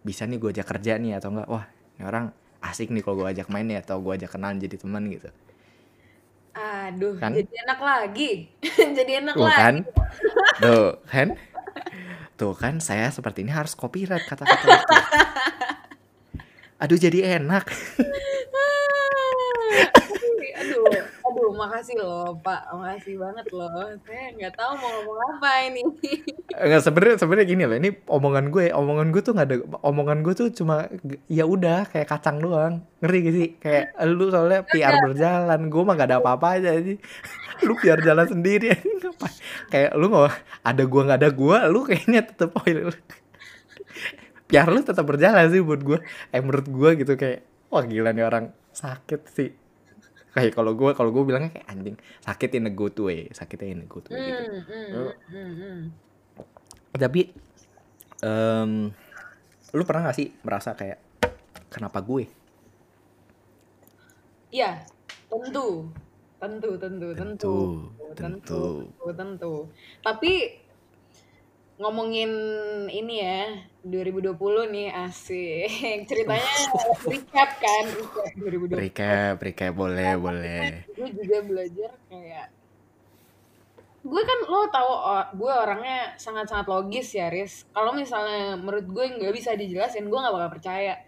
bisa 0.00 0.24
nih 0.24 0.36
gue 0.36 0.48
ajak 0.50 0.66
kerja 0.66 0.96
nih 0.96 1.16
atau 1.16 1.28
enggak 1.28 1.46
wah 1.46 1.64
ini 1.94 2.02
orang 2.02 2.24
asik 2.60 2.88
nih 2.88 3.00
kalau 3.00 3.20
gue 3.20 3.26
ajak 3.28 3.46
main 3.48 3.64
nih 3.64 3.78
atau 3.78 4.00
gue 4.00 4.12
ajak 4.14 4.32
kenalan 4.32 4.56
jadi 4.56 4.76
teman 4.76 5.04
gitu 5.08 5.28
Aduh, 6.54 7.18
Kan? 7.18 7.34
jadi 7.34 7.50
enak 7.66 7.80
lagi. 7.82 8.46
jadi 8.98 9.12
enak 9.20 9.34
Tuh 9.34 9.42
lagi. 9.42 9.58
kan 9.58 9.74
tuh 10.56 10.86
kan 11.04 11.28
tuh 12.34 12.52
kan 12.54 12.74
saya 12.78 13.10
seperti 13.10 13.42
ini 13.42 13.50
harus 13.50 13.74
copyright 13.74 14.22
kata-kata 14.22 14.62
itu 14.62 14.94
aduh 16.82 16.96
jadi 16.96 17.36
enak 17.36 17.66
aduh, 21.44 21.60
makasih 21.60 21.96
loh, 22.00 22.40
Pak. 22.40 22.72
Makasih 22.72 23.14
banget 23.20 23.46
loh. 23.52 23.68
Saya 24.08 24.32
nggak 24.32 24.54
tahu 24.56 24.72
mau 24.80 24.88
ngomong 24.96 25.20
apa 25.36 25.50
ini. 25.68 25.82
Enggak 26.56 26.82
sebenarnya 26.88 27.16
sebenarnya 27.20 27.46
gini 27.52 27.62
loh 27.68 27.76
ini 27.76 27.90
omongan 28.08 28.48
gue 28.48 28.72
omongan 28.72 29.12
gue 29.12 29.20
tuh 29.20 29.32
nggak 29.36 29.48
ada 29.52 29.56
omongan 29.84 30.18
gue 30.24 30.32
tuh 30.32 30.48
cuma 30.56 30.88
ya 31.28 31.44
udah 31.44 31.84
kayak 31.92 32.08
kacang 32.08 32.40
doang 32.40 32.80
ngerti 33.04 33.18
gak 33.20 33.34
sih 33.36 33.48
kayak 33.60 33.84
lu 34.08 34.32
soalnya 34.32 34.64
PR 34.64 34.96
berjalan 35.04 35.60
gue 35.68 35.82
mah 35.84 35.94
gak 36.00 36.08
ada 36.08 36.18
apa-apa 36.24 36.46
aja 36.56 36.70
sih 36.80 36.96
lu 37.66 37.76
biar 37.76 38.00
jalan 38.00 38.24
sendiri 38.24 38.72
Ngapain? 38.72 39.34
kayak 39.68 39.92
lu 39.98 40.08
nggak 40.08 40.32
ada 40.64 40.82
gua 40.88 41.02
nggak 41.04 41.20
ada 41.20 41.30
gua 41.34 41.58
lu 41.68 41.84
kayaknya 41.84 42.20
tetep 42.24 42.50
PR 44.48 44.68
lu 44.70 44.80
tetap 44.88 45.04
berjalan 45.04 45.50
sih 45.52 45.60
buat 45.60 45.82
gue 45.82 45.98
eh 46.32 46.40
menurut 46.40 46.68
gue 46.70 46.90
gitu 47.04 47.12
kayak 47.18 47.44
wah 47.68 47.82
gila 47.82 48.14
nih 48.14 48.24
orang 48.24 48.54
sakit 48.70 49.20
sih 49.26 49.63
kayak 50.34 50.52
kalau 50.52 50.74
gue 50.74 50.90
kalau 50.98 51.14
gue 51.14 51.22
bilangnya 51.22 51.54
kayak 51.54 51.66
anjing 51.70 51.96
sakit 52.26 52.50
in 52.58 52.66
a 52.68 52.72
good 52.74 52.96
way 52.98 53.30
sakitnya 53.30 53.78
in 53.78 53.82
a 53.82 53.88
good 53.88 54.06
way 54.10 54.18
gitu 54.18 54.42
hmm. 55.30 55.82
tapi 56.98 57.30
em, 58.22 58.90
lu 59.74 59.82
pernah 59.86 60.10
gak 60.10 60.18
sih 60.18 60.34
merasa 60.42 60.74
kayak 60.74 60.98
kenapa 61.70 62.02
gue 62.02 62.26
Iya, 64.54 64.86
tentu. 65.26 65.90
Tentu, 66.38 66.70
tentu, 66.78 67.08
tentu. 67.10 67.10
Tentu, 67.18 67.54
Tentu, 68.14 68.14
tentu. 68.14 68.62
tentu, 68.86 69.10
tentu. 69.18 69.54
Tapi 69.98 70.62
ngomongin 71.74 72.30
ini 72.86 73.14
ya, 73.18 73.40
2020 73.82 74.34
nih 74.70 74.88
asik. 74.94 75.68
Ceritanya 76.08 76.52
recap 77.10 77.50
kan, 77.58 77.84
recap 77.90 78.30
2020. 78.38 78.78
recap 78.78 79.34
recap 79.38 79.72
boleh 79.72 80.10
boleh 80.16 80.86
Gue 80.88 81.08
juga 81.12 81.38
belajar 81.42 81.90
kayak 82.06 82.46
gue 84.04 84.20
kan 84.20 84.38
lo 84.44 84.68
tahu 84.68 84.90
oh, 84.92 85.24
gue 85.32 85.48
orangnya 85.48 86.12
sangat-sangat 86.20 86.68
logis 86.68 87.16
ya 87.16 87.32
Riz 87.32 87.64
kalau 87.72 87.96
misalnya 87.96 88.52
menurut 88.52 88.84
gue 88.84 89.04
nggak 89.16 89.32
bisa 89.32 89.56
dijelasin 89.56 90.12
gue 90.12 90.18
nggak 90.20 90.28
bakal 90.28 90.52
percaya 90.52 91.00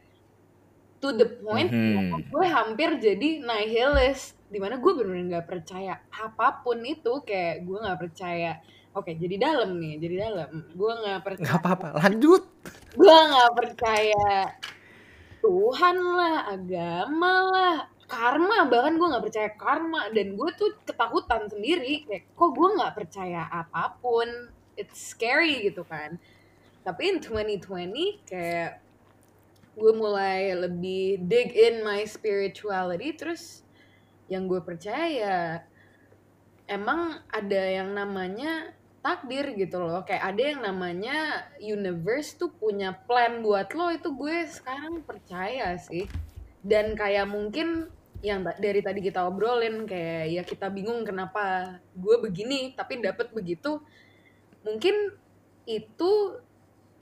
to 0.97 1.13
the 1.13 1.29
point 1.45 1.69
Mhm. 1.69 2.33
gue 2.33 2.47
hampir 2.49 2.97
jadi 2.97 3.45
nihilist 3.45 4.41
di 4.49 4.57
mana 4.57 4.81
gue 4.81 4.93
bener-bener 4.97 5.29
nggak 5.29 5.45
percaya 5.45 6.01
apa 6.09 6.65
pun 6.65 6.81
itu 6.81 7.21
kayak 7.21 7.69
gue 7.69 7.79
nggak 7.85 8.01
percaya 8.01 8.65
oke 8.97 9.13
jadi 9.21 9.37
dalam 9.37 9.77
nih 9.77 10.01
jadi 10.01 10.17
dalam. 10.27 10.51
Gue 10.73 10.93
nggak 10.97 11.21
percaya. 11.21 11.45
Nggak 11.45 11.61
apa-apa 11.61 11.89
lanjut. 12.01 12.43
Gue 12.97 13.13
nggak 13.13 13.53
percaya 13.53 14.29
Tuhan 15.45 15.97
lah 16.01 16.37
agama 16.57 17.33
lah 17.53 17.77
karma. 18.09 18.65
Bahkan 18.67 18.93
gue 18.97 19.09
nggak 19.13 19.25
percaya 19.29 19.51
karma. 19.55 20.09
Dan 20.11 20.35
gue 20.35 20.51
tuh 20.57 20.73
ketakutan 20.89 21.45
sendiri. 21.53 22.09
Kayak 22.09 22.33
kok 22.33 22.51
gue 22.57 22.69
nggak 22.81 22.95
percaya 22.97 23.45
apa 23.53 24.01
pun? 24.01 24.27
It's 24.81 25.13
scary 25.13 25.69
gitu 25.69 25.85
kan. 25.85 26.17
Tapi 26.81 27.03
in 27.13 27.19
2020 27.21 28.25
kayak 28.25 28.81
gue 29.77 29.93
mulai 29.93 30.57
lebih 30.57 31.21
dig 31.21 31.53
in 31.53 31.85
my 31.85 32.01
spirituality. 32.09 33.13
Terus 33.13 33.61
yang 34.33 34.49
gue 34.49 34.59
percaya 34.65 35.63
emang 36.67 37.23
ada 37.31 37.63
yang 37.63 37.95
namanya 37.95 38.75
takdir 39.07 39.55
gitu 39.55 39.79
loh. 39.79 40.03
Kayak 40.03 40.35
ada 40.35 40.43
yang 40.43 40.61
namanya 40.67 41.47
universe 41.63 42.35
tuh 42.35 42.51
punya 42.51 42.91
plan 43.07 43.39
buat 43.39 43.71
lo 43.71 43.95
itu 43.95 44.11
gue 44.11 44.51
sekarang 44.51 45.07
percaya 45.07 45.79
sih. 45.79 46.11
Dan 46.67 46.99
kayak 46.99 47.31
mungkin 47.31 47.87
yang 48.19 48.43
dari 48.59 48.83
tadi 48.83 48.99
kita 48.99 49.23
obrolin 49.23 49.87
kayak 49.87 50.25
ya 50.35 50.43
kita 50.43 50.67
bingung 50.75 51.07
kenapa 51.07 51.79
gue 51.95 52.17
begini 52.19 52.75
tapi 52.75 52.99
dapat 52.99 53.31
begitu. 53.31 53.79
Mungkin 54.67 55.15
itu 55.71 56.13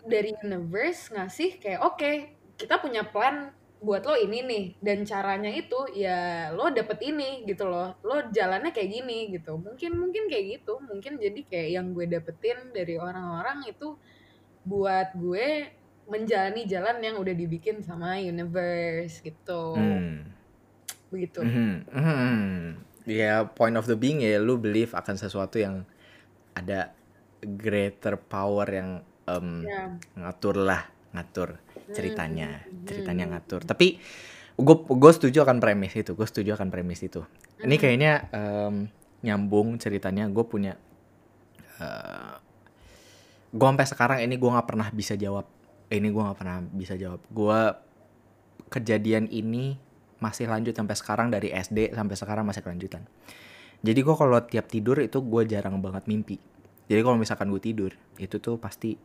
dari 0.05 0.37
universe 0.45 1.09
ngasih 1.17 1.57
kayak 1.57 1.81
oke 1.81 2.13
kita 2.61 2.77
punya 2.77 3.01
plan 3.09 3.57
buat 3.83 4.01
lo 4.07 4.17
ini 4.17 4.41
nih 4.47 4.65
dan 4.81 5.05
caranya 5.05 5.51
itu 5.53 5.77
ya 5.93 6.49
lo 6.57 6.73
dapet 6.73 6.99
ini 7.05 7.45
gitu 7.45 7.69
loh 7.69 7.99
lo 8.01 8.31
jalannya 8.33 8.73
kayak 8.73 8.91
gini 8.91 9.35
gitu 9.35 9.61
mungkin 9.61 9.99
mungkin 10.01 10.31
kayak 10.31 10.63
gitu 10.63 10.81
mungkin 10.81 11.21
jadi 11.21 11.41
kayak 11.45 11.69
yang 11.75 11.87
gue 11.93 12.07
dapetin 12.09 12.73
dari 12.73 12.97
orang-orang 12.97 13.67
itu 13.69 13.99
buat 14.65 15.13
gue 15.13 15.69
menjalani 16.09 16.65
jalan 16.65 16.97
yang 17.01 17.17
udah 17.21 17.35
dibikin 17.37 17.85
sama 17.85 18.17
universe 18.21 19.21
gitu 19.21 19.77
Hmm. 19.77 20.33
begitu 21.13 21.45
Mhm. 21.45 21.73
Mhm. 21.93 22.37
ya 23.05 23.45
point 23.53 23.77
of 23.77 23.85
the 23.85 23.97
being 23.97 24.25
ya 24.25 24.41
lu 24.41 24.57
believe 24.57 24.97
akan 24.97 25.21
sesuatu 25.21 25.61
yang 25.61 25.85
ada 26.57 26.97
greater 27.45 28.17
power 28.17 28.65
yang 28.65 28.91
em, 29.29 29.69
ya 29.69 29.93
ngatur 30.17 30.57
lah 30.57 30.94
ngatur 31.15 31.57
ceritanya 31.95 32.67
Hmm. 32.67 32.85
ceritanya 32.85 33.25
ngatur. 33.31 33.63
Tapi 33.63 33.97
gue 34.55 34.77
gue 34.87 35.13
setuju 35.15 35.43
akan 35.43 35.59
premis 35.59 35.95
itu 35.95 36.15
gue 36.15 36.27
setuju 36.27 36.59
akan 36.59 36.69
premis 36.69 37.01
itu. 37.03 37.23
Ini 37.63 37.75
Hmm. 37.75 37.83
kayaknya 37.83 38.13
em, 38.31 38.75
nyambung 39.25 39.79
ceritanya 39.81 40.29
gue 40.29 40.45
punya 40.45 40.75
gue 43.55 43.67
sampai 43.67 43.87
sekarang 43.87 44.19
ini 44.23 44.35
gue 44.35 44.51
nggak 44.51 44.67
pernah 44.67 44.89
bisa 44.91 45.15
jawab 45.15 45.47
ini 45.91 46.11
gue 46.11 46.23
nggak 46.23 46.39
pernah 46.39 46.59
bisa 46.65 46.99
jawab. 46.99 47.23
Gue 47.31 47.61
kejadian 48.71 49.31
ini 49.31 49.79
masih 50.19 50.49
lanjut 50.51 50.75
sampai 50.75 50.97
sekarang 50.97 51.29
dari 51.31 51.53
SD 51.53 51.95
sampai 51.95 52.17
sekarang 52.19 52.45
masih 52.49 52.65
kelanjutan. 52.65 53.07
Jadi 53.85 54.01
gue 54.01 54.15
kalau 54.17 54.41
tiap 54.43 54.67
tidur 54.67 54.97
itu 54.99 55.21
gue 55.21 55.43
jarang 55.45 55.79
banget 55.79 56.09
mimpi. 56.09 56.41
Jadi 56.89 57.01
kalau 57.05 57.21
misalkan 57.21 57.53
gue 57.53 57.61
tidur 57.63 57.93
itu 58.17 58.41
tuh 58.41 58.57
pasti 58.57 58.97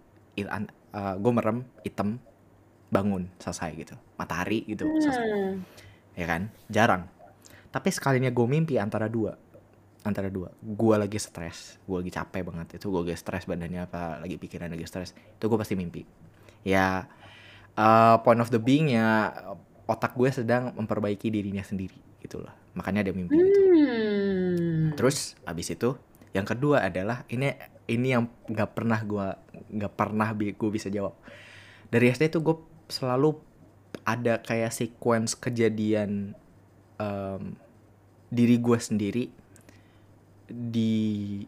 gue 1.19 1.31
merem 1.33 1.65
hitam 1.83 2.21
bangun 2.89 3.29
selesai 3.37 3.73
gitu. 3.77 3.95
Matahari 4.17 4.65
gitu 4.65 4.85
selesai. 4.99 5.25
Hmm. 5.25 5.57
ya 6.17 6.25
kan? 6.25 6.41
Jarang. 6.67 7.03
Tapi 7.69 7.89
sekalinya 7.93 8.33
gue 8.33 8.45
mimpi 8.49 8.81
antara 8.81 9.05
dua 9.05 9.37
antara 10.03 10.31
dua. 10.31 10.49
Gue 10.63 10.95
lagi 10.95 11.19
stres 11.21 11.77
gue 11.85 11.97
lagi 11.99 12.11
capek 12.13 12.41
banget. 12.47 12.81
Itu 12.81 12.89
gue 12.89 13.05
lagi 13.05 13.19
stres 13.19 13.45
badannya 13.45 13.85
apa 13.85 14.23
lagi 14.23 14.39
pikiran 14.41 14.71
lagi 14.73 14.85
stres. 14.89 15.13
Itu 15.13 15.47
gue 15.51 15.57
pasti 15.59 15.77
mimpi. 15.77 16.01
Ya 16.65 17.05
eh, 17.77 18.15
point 18.25 18.41
of 18.41 18.49
the 18.49 18.59
being 18.59 18.91
ya 18.91 19.31
otak 19.89 20.13
gue 20.13 20.29
sedang 20.29 20.73
memperbaiki 20.77 21.29
dirinya 21.29 21.61
sendiri 21.61 21.97
gitu 22.23 22.41
loh. 22.41 22.53
Makanya 22.77 23.09
ada 23.09 23.11
mimpi 23.13 23.35
gitu. 23.35 23.61
Hmm. 23.69 24.93
terus 24.93 25.39
abis 25.47 25.71
itu 25.73 25.95
yang 26.35 26.45
kedua 26.45 26.85
adalah 26.85 27.25
ini 27.31 27.55
ini 27.89 28.13
yang 28.13 28.29
nggak 28.47 28.71
pernah 28.77 28.99
gue 29.01 29.27
nggak 29.73 29.93
pernah 29.97 30.29
gue 30.37 30.69
bisa 30.69 30.87
jawab 30.93 31.17
dari 31.89 32.13
SD 32.13 32.29
tuh 32.29 32.41
gue 32.45 32.55
selalu 32.89 33.33
ada 34.05 34.41
kayak 34.41 34.73
sequence 34.73 35.33
kejadian 35.33 36.37
em, 37.01 37.57
diri 38.29 38.57
gue 38.61 38.77
sendiri 38.77 39.25
di 40.49 41.43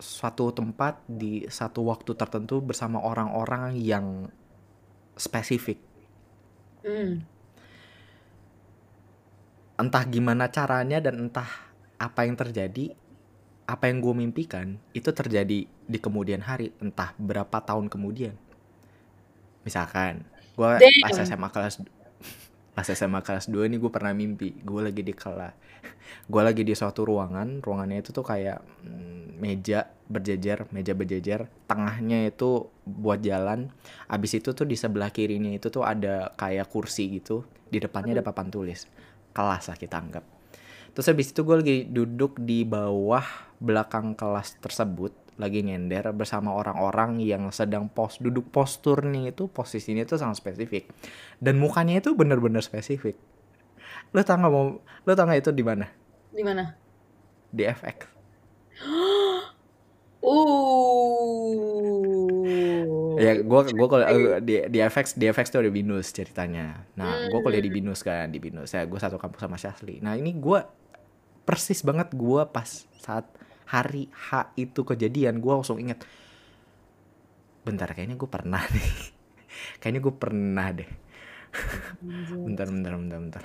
suatu 0.00 0.50
tempat 0.50 1.02
di 1.06 1.44
satu 1.46 1.86
waktu 1.86 2.16
tertentu 2.18 2.58
bersama 2.62 2.98
orang-orang 3.02 3.78
yang 3.78 4.26
spesifik 5.14 5.78
Hmm. 6.80 7.20
entah 9.76 10.04
gimana 10.08 10.48
caranya 10.48 10.96
dan 10.96 11.28
entah 11.28 11.48
apa 12.00 12.24
yang 12.24 12.32
terjadi 12.40 12.96
apa 13.70 13.86
yang 13.86 14.02
gue 14.02 14.14
mimpikan 14.18 14.82
itu 14.90 15.14
terjadi 15.14 15.70
di 15.70 15.98
kemudian 16.02 16.42
hari 16.42 16.74
entah 16.82 17.14
berapa 17.14 17.62
tahun 17.62 17.86
kemudian. 17.86 18.34
Misalkan 19.62 20.26
gue 20.58 20.70
pas. 21.06 21.14
SMA 21.14 21.48
kelas 21.54 21.78
pas 22.76 22.86
SMA 22.90 23.22
kelas 23.22 23.46
2 23.46 23.70
nih 23.70 23.78
gue 23.78 23.90
pernah 23.94 24.10
mimpi 24.10 24.58
gue 24.60 24.80
lagi 24.82 25.06
di 25.06 25.14
kelas 25.14 25.54
gue 26.32 26.42
lagi 26.42 26.62
di 26.66 26.74
suatu 26.74 27.06
ruangan 27.06 27.62
ruangannya 27.62 28.02
itu 28.02 28.10
tuh 28.10 28.26
kayak 28.26 28.60
mm, 28.82 29.40
meja 29.40 29.88
berjejer 30.10 30.68
meja 30.74 30.92
berjejer 30.92 31.48
tengahnya 31.64 32.28
itu 32.28 32.68
buat 32.84 33.22
jalan 33.22 33.70
abis 34.10 34.42
itu 34.42 34.52
tuh 34.52 34.66
di 34.66 34.76
sebelah 34.76 35.08
kirinya 35.14 35.50
itu 35.50 35.72
tuh 35.72 35.86
ada 35.86 36.34
kayak 36.36 36.68
kursi 36.68 37.20
gitu 37.22 37.46
di 37.70 37.78
depannya 37.80 38.18
ada 38.18 38.26
papan 38.26 38.50
tulis 38.52 38.84
kelas 39.32 39.70
lah 39.70 39.78
kita 39.78 39.96
anggap 39.96 40.39
terus 40.92 41.06
habis 41.10 41.30
itu 41.30 41.40
gue 41.42 41.56
lagi 41.56 41.78
duduk 41.88 42.38
di 42.42 42.66
bawah 42.66 43.24
belakang 43.60 44.16
kelas 44.16 44.58
tersebut 44.60 45.12
lagi 45.40 45.64
nyender 45.64 46.12
bersama 46.12 46.52
orang-orang 46.52 47.24
yang 47.24 47.48
sedang 47.48 47.88
pos 47.88 48.20
duduk 48.20 48.52
postur 48.52 49.00
nih 49.08 49.32
itu 49.32 49.48
posisinya 49.48 50.04
itu 50.04 50.20
sangat 50.20 50.44
spesifik. 50.44 50.84
Dan 51.40 51.56
mukanya 51.56 51.96
itu 51.96 52.12
bener-bener 52.12 52.60
spesifik. 52.60 53.16
Lo 54.12 54.20
tau 54.20 54.36
nggak 54.36 54.52
mau 54.52 54.84
lo 54.84 55.12
tau 55.16 55.24
nggak 55.24 55.40
itu 55.40 55.50
di 55.56 55.64
mana? 55.64 55.88
Di 56.28 56.44
mana? 56.44 56.76
di 57.50 57.66
FX 57.66 57.96
Uh. 60.20 60.36
ya 63.16 63.40
gue 63.40 63.60
gue 63.72 63.88
kalau 63.88 64.04
eh, 64.04 64.36
di 64.44 64.68
di 64.68 64.78
FX 64.84 65.16
di 65.16 65.32
FX 65.32 65.48
tuh 65.48 65.64
ada 65.64 65.72
binus 65.72 66.12
ceritanya. 66.12 66.84
Nah 66.92 67.24
gue 67.32 67.40
kuliah 67.40 67.64
di 67.64 67.72
binus 67.72 68.04
kan 68.04 68.28
di 68.28 68.36
binus. 68.36 68.76
Ya 68.76 68.84
gue 68.84 69.00
satu 69.00 69.16
kampus 69.16 69.40
sama 69.40 69.56
Syahli 69.56 70.04
nah 70.04 70.20
ini 70.20 70.36
gue 70.36 70.60
persis 71.44 71.80
banget 71.82 72.12
gue 72.14 72.42
pas 72.48 72.68
saat 73.00 73.26
hari 73.70 74.10
H 74.10 74.54
itu 74.58 74.82
kejadian 74.82 75.38
gue 75.38 75.52
langsung 75.54 75.78
inget 75.78 76.02
bentar 77.62 77.92
kayaknya 77.92 78.16
gue 78.16 78.30
pernah 78.30 78.62
nih. 78.72 78.90
Kayaknya 79.80 80.00
gue 80.00 80.14
pernah 80.14 80.66
deh. 80.72 80.90
Bentar 82.46 82.66
bentar 82.70 82.92
bentar 82.96 83.18
bentar. 83.20 83.42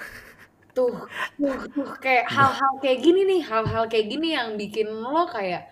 Tuh 0.72 1.10
tuh 1.40 1.60
tuh 1.72 1.90
kayak 2.00 2.30
hal-hal 2.30 2.74
kayak 2.80 3.00
gini 3.02 3.22
nih 3.26 3.42
hal-hal 3.44 3.84
kayak 3.90 4.08
gini 4.12 4.28
yang 4.36 4.56
bikin 4.56 4.88
lo 4.92 5.28
kayak 5.28 5.68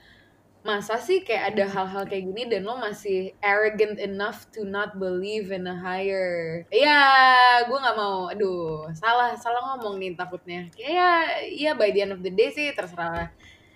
masa 0.64 0.96
sih 0.96 1.22
kayak 1.22 1.54
ada 1.54 1.68
hal-hal 1.68 2.04
kayak 2.08 2.24
gini 2.32 2.44
dan 2.48 2.64
lo 2.64 2.80
masih 2.80 3.36
arrogant 3.44 4.00
enough 4.00 4.48
to 4.50 4.64
not 4.64 4.96
believe 4.96 5.52
in 5.52 5.68
a 5.68 5.76
higher? 5.76 6.64
Ya 6.72 7.04
gue 7.68 7.78
nggak 7.78 7.98
mau. 8.00 8.32
Aduh 8.32 8.88
salah 8.96 9.36
salah 9.36 9.76
ngomong 9.76 10.00
nih 10.00 10.16
takutnya. 10.16 10.72
Kayak 10.72 11.48
ya 11.52 11.72
by 11.76 11.92
the 11.92 12.08
end 12.08 12.14
of 12.16 12.24
the 12.24 12.32
day 12.32 12.48
sih 12.50 12.72
terserah 12.72 13.28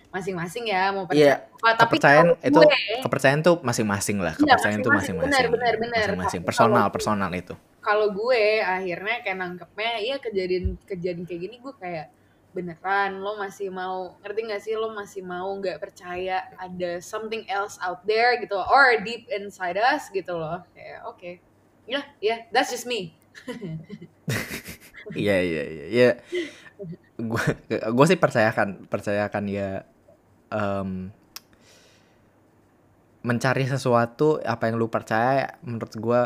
masing-masing 0.08 0.72
ya 0.72 0.88
mau 0.88 1.04
Iya, 1.12 1.36
percaya 1.36 1.36
apa. 1.36 1.68
Tapi 1.76 1.96
kepercayaan 2.00 2.26
kalau 2.32 2.48
itu 2.48 2.60
gue 2.64 3.00
kepercayaan 3.04 3.40
tuh 3.44 3.56
masing-masing 3.60 4.16
lah. 4.24 4.34
Iya, 4.34 4.56
kepercayaan 4.56 4.80
tuh 4.80 4.92
masing-masing. 4.96 5.28
Benar, 5.28 5.46
benar, 5.52 5.74
benar. 5.76 6.06
masing-masing. 6.16 6.40
Personal 6.48 6.86
personal 6.88 7.30
itu. 7.36 7.54
kalau 7.78 8.12
gue 8.12 8.60
akhirnya 8.60 9.24
kayak 9.24 9.38
nangkepnya 9.40 9.92
iya 9.96 10.16
kejadian 10.20 10.76
kejadian 10.84 11.24
kayak 11.24 11.40
gini 11.40 11.56
gue 11.56 11.72
kayak 11.80 12.12
beneran 12.56 13.20
lo 13.20 13.36
masih 13.36 13.68
mau 13.68 14.16
ngerti 14.24 14.40
gak 14.48 14.62
sih? 14.64 14.74
Lo 14.74 14.92
masih 14.96 15.22
mau 15.22 15.48
nggak 15.58 15.78
percaya 15.78 16.48
ada 16.56 16.98
something 16.98 17.44
else 17.48 17.76
out 17.84 18.02
there 18.08 18.36
gitu 18.40 18.56
or 18.56 18.98
deep 19.04 19.28
inside 19.30 19.76
us 19.78 20.08
gitu 20.10 20.34
loh. 20.36 20.64
Kayak 20.72 20.98
oke. 21.06 21.30
Ya 21.88 22.00
ya 22.20 22.44
that's 22.52 22.72
just 22.72 22.88
me. 22.88 23.14
Iya 25.16 25.40
iya 25.40 25.62
iya. 25.64 25.84
Ya 25.88 26.08
gue 27.18 27.44
gue 27.68 28.06
sih 28.06 28.20
percayakan 28.20 28.86
percayakan 28.86 29.44
ya 29.50 29.82
em, 30.52 31.10
mencari 33.26 33.66
sesuatu 33.66 34.38
apa 34.46 34.70
yang 34.70 34.78
lu 34.78 34.86
percaya 34.86 35.58
menurut 35.66 35.92
gue 35.98 36.20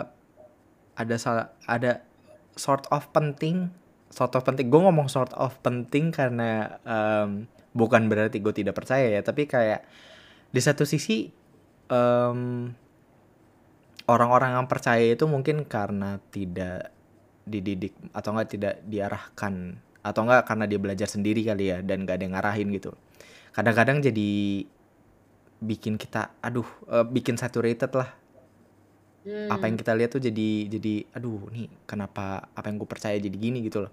ada 0.93 1.17
salah 1.17 1.49
ada 1.65 2.05
sort 2.53 2.85
of 2.93 3.09
penting 3.17 3.73
sort 4.13 4.37
of 4.37 4.45
penting. 4.45 4.69
Gue 4.69 4.81
ngomong 4.85 5.09
sort 5.09 5.33
of 5.33 5.57
penting 5.65 6.13
karena 6.13 6.79
em, 6.85 7.49
bukan 7.73 8.07
berarti 8.07 8.39
gue 8.39 8.53
tidak 8.53 8.77
percaya 8.77 9.09
ya 9.09 9.25
tapi 9.25 9.49
kayak 9.49 9.83
di 10.53 10.61
satu 10.61 10.85
sisi 10.85 11.33
em, 11.89 12.69
orang-orang 14.07 14.61
yang 14.61 14.69
percaya 14.69 15.17
itu 15.17 15.25
mungkin 15.25 15.65
karena 15.65 16.21
tidak 16.29 16.93
dididik 17.43 17.97
atau 18.15 18.37
enggak 18.37 18.49
tidak 18.55 18.75
diarahkan 18.87 19.81
atau 20.05 20.21
enggak 20.29 20.45
karena 20.47 20.65
dia 20.69 20.79
belajar 20.79 21.09
sendiri 21.09 21.43
kali 21.43 21.73
ya 21.73 21.79
dan 21.83 22.05
gak 22.07 22.21
ada 22.21 22.25
yang 22.29 22.35
ngarahin 22.39 22.69
gitu. 22.75 22.93
Kadang-kadang 23.57 24.05
jadi 24.05 24.31
bikin 25.63 25.95
kita 25.97 26.35
aduh 26.43 26.67
eh, 26.91 27.07
bikin 27.07 27.39
saturated 27.39 27.95
lah 27.95 28.11
Hmm, 29.23 29.55
apa 29.55 29.71
yang 29.71 29.79
kita 29.79 29.95
lihat 29.95 30.11
tuh 30.19 30.23
jadi 30.23 30.67
jadi 30.67 31.07
aduh 31.15 31.47
nih 31.55 31.71
kenapa 31.87 32.51
apa 32.59 32.67
yang 32.67 32.83
gue 32.83 32.91
percaya 32.91 33.15
jadi 33.19 33.37
gini? 33.39 33.63
gitu 33.63 33.87
loh. 33.87 33.93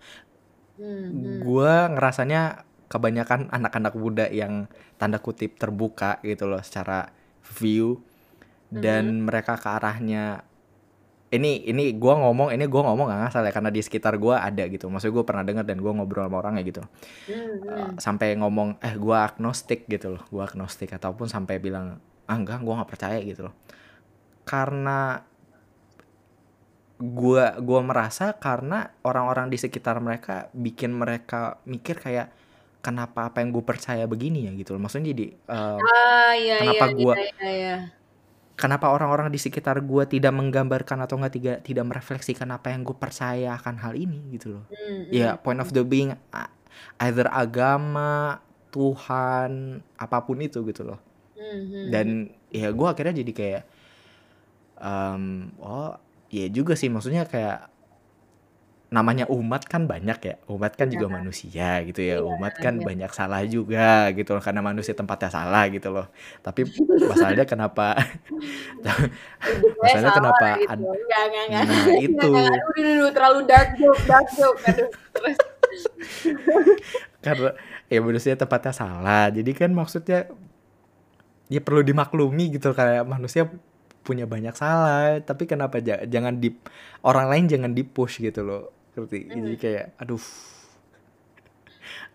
Hmm, 0.81 1.05
hmm. 1.11 1.39
gue 1.45 1.73
ngerasanya 1.93 2.65
kebanyakan 2.89 3.53
anak-anak 3.53 3.93
muda 3.93 4.25
yang 4.33 4.65
tanda 4.97 5.21
kutip 5.21 5.61
terbuka 5.61 6.17
gitu 6.25 6.49
loh 6.49 6.61
secara 6.65 7.13
view. 7.45 8.01
Dan 8.69 9.25
mereka 9.25 9.57
ke 9.57 9.65
arahnya 9.65 10.45
ini 11.33 11.65
ini 11.65 11.93
gue 11.93 12.13
ngomong 12.13 12.53
ini 12.53 12.69
gue 12.69 12.81
ngomong 12.81 13.09
gak 13.09 13.21
ngasal 13.29 13.45
ya 13.45 13.53
karena 13.53 13.69
di 13.73 13.81
sekitar 13.81 14.17
gue 14.17 14.33
ada 14.33 14.65
gitu. 14.65 14.89
Maksudnya 14.89 15.13
gue 15.13 15.25
pernah 15.25 15.43
dengar 15.45 15.65
dan 15.65 15.77
gue 15.77 15.89
ngobrol 15.93 16.25
sama 16.25 16.41
orangnya 16.41 16.65
gitu. 16.65 16.81
Hmm, 16.81 17.37
hmm. 17.37 17.69
Uh, 17.69 17.89
sampai 18.01 18.33
ngomong 18.37 18.81
eh 18.81 18.93
gue 18.97 19.17
agnostik 19.17 19.85
gitu 19.85 20.17
loh. 20.17 20.23
Gue 20.29 20.41
agnostik 20.41 20.89
ataupun 20.89 21.29
sampai 21.29 21.61
bilang 21.61 22.01
ah 22.29 22.37
enggak 22.37 22.61
gue 22.61 22.73
nggak 22.73 22.89
percaya 22.89 23.21
gitu 23.25 23.49
loh 23.49 23.53
karena 24.49 25.21
gue 26.99 27.45
gua 27.61 27.79
merasa 27.85 28.33
karena 28.35 28.91
orang-orang 29.05 29.47
di 29.47 29.61
sekitar 29.61 30.01
mereka 30.01 30.49
bikin 30.51 30.91
mereka 30.91 31.61
mikir 31.69 31.95
kayak 31.95 32.33
kenapa 32.81 33.29
apa 33.29 33.39
yang 33.39 33.53
gue 33.53 33.63
percaya 33.63 34.03
begini 34.09 34.49
ya? 34.49 34.51
gitu 34.57 34.73
loh. 34.75 34.81
Maksudnya 34.83 35.13
jadi 35.13 35.25
uh, 35.47 35.77
ah 35.79 36.33
iya 36.33 36.55
kenapa 36.59 36.85
iya 36.89 36.97
gua- 36.97 37.15
iya 37.15 37.29
iya, 37.29 37.51
iya. 37.53 37.77
kenapa 38.59 38.91
orang-orang 38.91 39.31
di 39.31 39.39
sekitar 39.39 39.79
gue 39.85 40.03
tidak 40.09 40.33
menggambarkan 40.35 40.97
atau 41.05 41.15
enggak 41.21 41.33
tidak 41.39 41.57
tidak 41.63 41.85
merefleksikan 41.87 42.49
apa 42.51 42.73
yang 42.73 42.83
gue 42.83 42.97
percaya 42.97 43.55
akan 43.55 43.75
hal 43.79 43.93
ini 43.95 44.35
gitu 44.35 44.59
loh. 44.59 44.65
Hmm, 44.67 45.07
ya 45.13 45.37
point 45.39 45.61
of 45.63 45.71
the 45.71 45.85
being 45.85 46.11
either 46.99 47.29
agama 47.31 48.43
Tuhan 48.75 49.79
apa 49.95 50.17
pun 50.25 50.41
itu 50.43 50.59
gitu 50.67 50.83
loh. 50.83 50.99
Hmm, 51.39 51.63
hmm. 51.63 51.85
dan 51.95 52.07
ya 52.51 52.75
gue 52.75 52.87
akhirnya 52.89 53.23
jadi 53.23 53.31
kayak 53.31 53.63
em, 54.81 55.23
oh 55.61 55.93
ya 56.29 56.45
juga 56.49 56.73
sih 56.79 56.89
maksudnya 56.93 57.23
kayak 57.29 57.69
namanya 58.89 59.29
umat 59.29 59.69
kan 59.69 59.85
banyak 59.85 60.17
ya 60.25 60.35
umat 60.49 60.73
kan 60.73 60.89
juga 60.89 61.05
manusia 61.13 61.85
gitu 61.85 62.01
ya 62.01 62.17
Iya, 62.17 62.25
umat 62.25 62.57
kan 62.57 62.81
iya. 62.81 62.85
banyak 62.89 63.11
salah 63.13 63.45
juga 63.45 64.09
gitu 64.17 64.33
loh 64.33 64.41
karena 64.41 64.65
manusia 64.65 64.97
tempatnya 64.97 65.29
salah 65.29 65.69
gitu 65.69 65.93
loh 65.93 66.09
tapi 66.41 66.65
masalahnya 67.09 67.45
kenapa 67.45 67.93
masalahnya 69.77 70.09
salah 70.09 70.13
kenapa 70.17 70.47
gitu. 70.57 70.71
ad- 70.73 70.81
Enggak, 70.81 71.23
enggak, 71.29 71.43
enggak. 71.49 71.63
nah 71.69 71.85
itu 72.01 72.31
enggak. 72.33 72.49
Aduh, 72.49 72.81
aduh, 72.81 72.93
aduh, 72.97 73.09
terlalu 73.15 73.39
dark 73.45 73.69
joke, 73.77 74.01
dark 74.09 74.27
joke. 74.37 74.59
Aduh, 74.65 74.89
terus. 75.13 75.37
karena 77.25 77.49
ya 77.91 77.99
manusia 77.99 78.33
tempatnya 78.39 78.73
salah 78.73 79.27
jadi 79.29 79.51
kan 79.53 79.71
maksudnya 79.75 80.31
ya 81.49 81.59
perlu 81.63 81.81
dimaklumi 81.81 82.53
gitu 82.55 82.71
kayak 82.77 83.03
manusia 83.09 83.49
punya 84.05 84.25
banyak 84.25 84.55
salah 84.57 85.19
tapi 85.21 85.43
kenapa 85.45 85.83
ja- 85.83 86.03
jangan 86.07 86.39
di 86.41 86.49
orang 87.05 87.27
lain 87.31 87.45
jangan 87.51 87.71
di 87.77 87.83
push 87.85 88.23
gitu 88.23 88.41
loh 88.45 88.61
ngerti? 88.95 89.19
Jadi 89.29 89.55
kayak 89.59 89.85
aduh. 90.01 90.23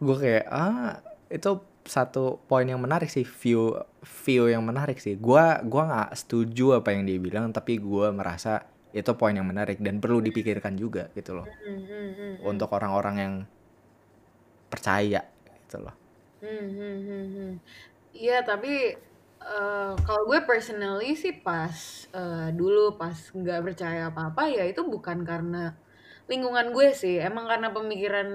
Gue 0.02 0.16
kayak 0.18 0.44
ah 0.50 1.00
itu 1.30 1.50
satu 1.84 2.40
poin 2.48 2.64
yang 2.64 2.80
menarik 2.80 3.12
sih 3.12 3.28
view 3.28 3.76
view 4.24 4.48
yang 4.48 4.64
menarik 4.64 4.96
sih. 4.96 5.14
Gua 5.20 5.60
gua 5.64 5.82
nggak 5.84 6.10
setuju 6.16 6.80
apa 6.80 6.96
yang 6.96 7.04
dia 7.04 7.20
bilang 7.20 7.52
tapi 7.52 7.76
gua 7.76 8.08
merasa 8.08 8.64
itu 8.96 9.10
poin 9.18 9.34
yang 9.36 9.44
menarik 9.44 9.82
dan 9.84 10.00
perlu 10.00 10.24
dipikirkan 10.24 10.78
juga 10.80 11.12
gitu 11.12 11.36
loh. 11.36 11.44
Hmm, 11.44 11.80
hmm, 11.84 12.08
hmm, 12.16 12.32
untuk 12.46 12.70
orang-orang 12.72 13.16
yang 13.20 13.34
percaya 14.72 15.22
gitu 15.66 15.76
loh. 15.82 15.94
Hmm, 16.40 16.66
hmm, 16.72 16.96
hmm, 17.04 17.26
hmm. 17.34 17.52
Iya, 18.14 18.46
tapi 18.46 18.94
eh, 19.44 19.92
kalau 20.04 20.22
gue 20.28 20.40
personally 20.48 21.12
sih 21.14 21.36
pas 21.36 21.74
eh, 22.12 22.48
dulu 22.56 22.96
pas 22.96 23.14
nggak 23.14 23.60
percaya 23.60 24.08
apa-apa 24.08 24.48
ya 24.48 24.64
itu 24.64 24.82
bukan 24.84 25.22
karena 25.22 25.76
lingkungan 26.24 26.72
gue 26.72 26.88
sih, 26.96 27.20
emang 27.20 27.44
karena 27.44 27.68
pemikiran 27.68 28.28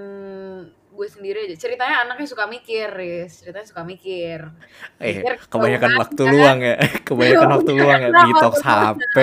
gue 0.90 1.08
sendiri 1.10 1.50
aja. 1.50 1.56
Ceritanya 1.58 2.06
anaknya 2.06 2.26
suka 2.30 2.46
mikir, 2.46 2.86
Riz. 2.90 3.42
Ceritanya 3.42 3.66
suka 3.66 3.82
mikir. 3.82 4.46
Eh, 5.02 5.22
Mikir 5.22 5.34
kebanyakan 5.50 5.92
waktu 5.98 6.22
kan? 6.22 6.30
luang 6.30 6.58
ya. 6.62 6.76
Kebanyakan 7.06 7.50
waktu 7.58 7.70
luang 7.74 8.00
ya. 8.00 8.10
Kenapa 8.10 8.26
Detox? 8.26 8.54
HP. 8.62 9.16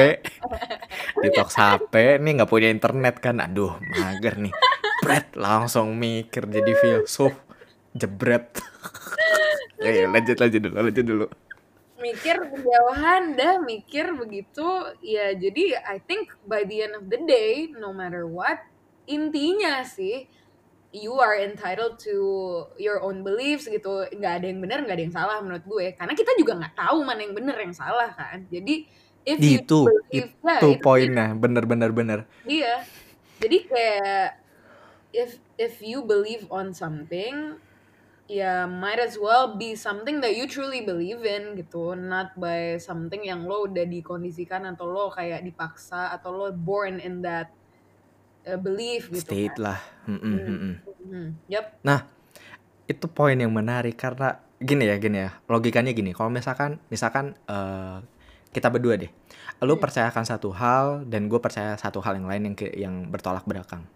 Detox 1.24 1.50
HP. 1.56 1.94
Nih 2.24 2.32
nggak 2.40 2.50
punya 2.52 2.68
internet 2.72 3.16
kan. 3.24 3.40
Aduh, 3.40 3.76
mager 3.80 4.36
nih. 4.36 4.54
Bret, 5.04 5.28
langsung 5.40 5.96
mikir 5.96 6.48
jadi 6.48 6.72
filsuf. 6.76 7.36
Jebret. 7.96 8.52
Eh, 9.78 10.10
lanjut 10.10 10.42
lanjut 10.42 10.58
dulu, 10.58 10.74
lanjut 10.74 11.06
dulu. 11.06 11.26
Mikir 11.98 12.38
kejauhan 12.38 13.34
dah 13.36 13.62
mikir 13.62 14.14
begitu. 14.14 14.66
Ya 15.02 15.34
jadi 15.34 15.82
I 15.82 16.02
think 16.02 16.34
by 16.46 16.64
the 16.64 16.86
end 16.86 16.94
of 16.98 17.06
the 17.10 17.20
day 17.26 17.70
no 17.74 17.94
matter 17.94 18.26
what 18.30 18.62
intinya 19.10 19.82
sih 19.86 20.30
you 20.96 21.20
are 21.20 21.36
entitled 21.36 22.00
to 22.02 22.16
your 22.80 23.04
own 23.04 23.22
beliefs 23.22 23.68
gitu. 23.68 24.08
Nggak 24.14 24.34
ada 24.42 24.46
yang 24.48 24.60
benar 24.64 24.80
nggak 24.86 24.96
ada 24.98 25.04
yang 25.04 25.16
salah 25.16 25.38
menurut 25.44 25.66
gue. 25.66 25.86
Karena 25.98 26.14
kita 26.16 26.32
juga 26.40 26.54
nggak 26.64 26.76
tahu 26.78 26.98
mana 27.04 27.20
yang 27.22 27.36
benar 27.36 27.58
yang 27.60 27.76
salah 27.76 28.10
kan. 28.14 28.48
Jadi 28.48 28.88
if 29.28 29.38
you 29.44 29.60
Itu, 29.62 29.86
believe 29.86 30.32
ya, 30.40 30.58
itu 30.64 30.70
itu 30.72 30.82
poinnya, 30.82 31.36
bener-bener 31.36 31.90
bener. 31.92 32.20
Iya. 32.48 32.88
Jadi 33.44 33.58
kayak 33.68 34.42
if 35.14 35.38
if 35.60 35.84
you 35.84 36.02
believe 36.08 36.48
on 36.50 36.72
something, 36.72 37.60
ya 38.28 38.68
might 38.68 39.00
as 39.00 39.16
well 39.16 39.56
be 39.56 39.72
something 39.74 40.20
that 40.20 40.36
you 40.36 40.44
truly 40.46 40.84
believe 40.84 41.24
in 41.24 41.56
gitu, 41.56 41.96
not 41.96 42.36
by 42.36 42.76
something 42.78 43.24
yang 43.24 43.48
lo 43.48 43.66
udah 43.66 43.88
dikondisikan 43.88 44.68
atau 44.68 44.88
lo 44.88 45.08
kayak 45.10 45.42
dipaksa 45.42 46.12
atau 46.12 46.36
lo 46.36 46.48
born 46.52 47.00
in 47.00 47.24
that 47.24 47.50
uh, 48.44 48.60
belief 48.60 49.08
gitu 49.08 49.32
State 49.32 49.56
kan. 49.56 49.64
lah. 49.74 49.80
Mm-mm, 50.06 50.20
Hmm. 50.20 50.48
mm-mm. 50.48 50.74
Hmm. 51.08 51.30
Yep. 51.48 51.66
Nah, 51.88 52.04
itu 52.84 53.06
poin 53.08 53.40
yang 53.40 53.52
menarik 53.52 53.96
karena 53.96 54.44
gini 54.60 54.84
ya, 54.84 55.00
gini 55.00 55.24
ya. 55.24 55.32
Logikanya 55.48 55.96
gini, 55.96 56.12
kalau 56.12 56.28
misalkan 56.28 56.84
misalkan 56.92 57.32
eh, 57.48 58.04
kita 58.52 58.68
berdua 58.68 59.00
deh. 59.00 59.12
Lu 59.64 59.76
Hmm. 59.76 59.84
percayakan 59.84 60.28
satu 60.28 60.52
hal 60.52 61.08
dan 61.08 61.32
gue 61.32 61.40
percaya 61.40 61.80
satu 61.80 62.04
hal 62.04 62.20
yang 62.20 62.28
lain 62.28 62.44
yang 62.52 62.56
yang 62.76 62.96
bertolak 63.08 63.48
belakang. 63.48 63.88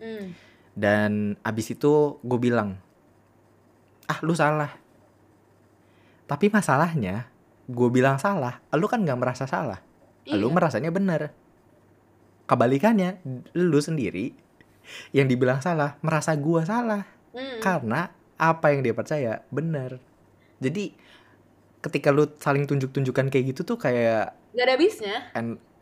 Hmm. 0.00 0.32
Dan 0.72 1.36
abis 1.44 1.76
itu 1.76 2.16
gue 2.24 2.38
bilang, 2.40 2.80
ah 4.10 4.18
lu 4.20 4.34
salah. 4.34 4.74
Tapi 6.26 6.50
masalahnya, 6.50 7.30
gue 7.66 7.88
bilang 7.90 8.18
salah, 8.18 8.58
lu 8.74 8.90
kan 8.90 9.02
nggak 9.02 9.18
merasa 9.18 9.46
salah. 9.46 9.78
Lu 10.26 10.50
Iya. 10.50 10.54
merasanya 10.54 10.90
benar. 10.90 11.30
Kebalikannya, 12.46 13.22
lu 13.54 13.78
sendiri 13.78 14.34
yang 15.14 15.30
dibilang 15.30 15.62
salah, 15.62 15.94
merasa 16.02 16.34
gua 16.34 16.66
salah. 16.66 17.06
Hmm. 17.30 17.62
Karena 17.62 18.10
apa 18.34 18.74
yang 18.74 18.82
dia 18.82 18.90
percaya 18.90 19.46
benar. 19.54 20.02
Jadi 20.58 20.90
ketika 21.78 22.10
lu 22.10 22.26
saling 22.42 22.66
tunjuk-tunjukkan 22.66 23.30
kayak 23.30 23.54
gitu 23.54 23.62
tuh 23.62 23.78
kayak 23.78 24.34
Gak 24.50 24.64
ada 24.66 24.74
habisnya. 24.74 25.16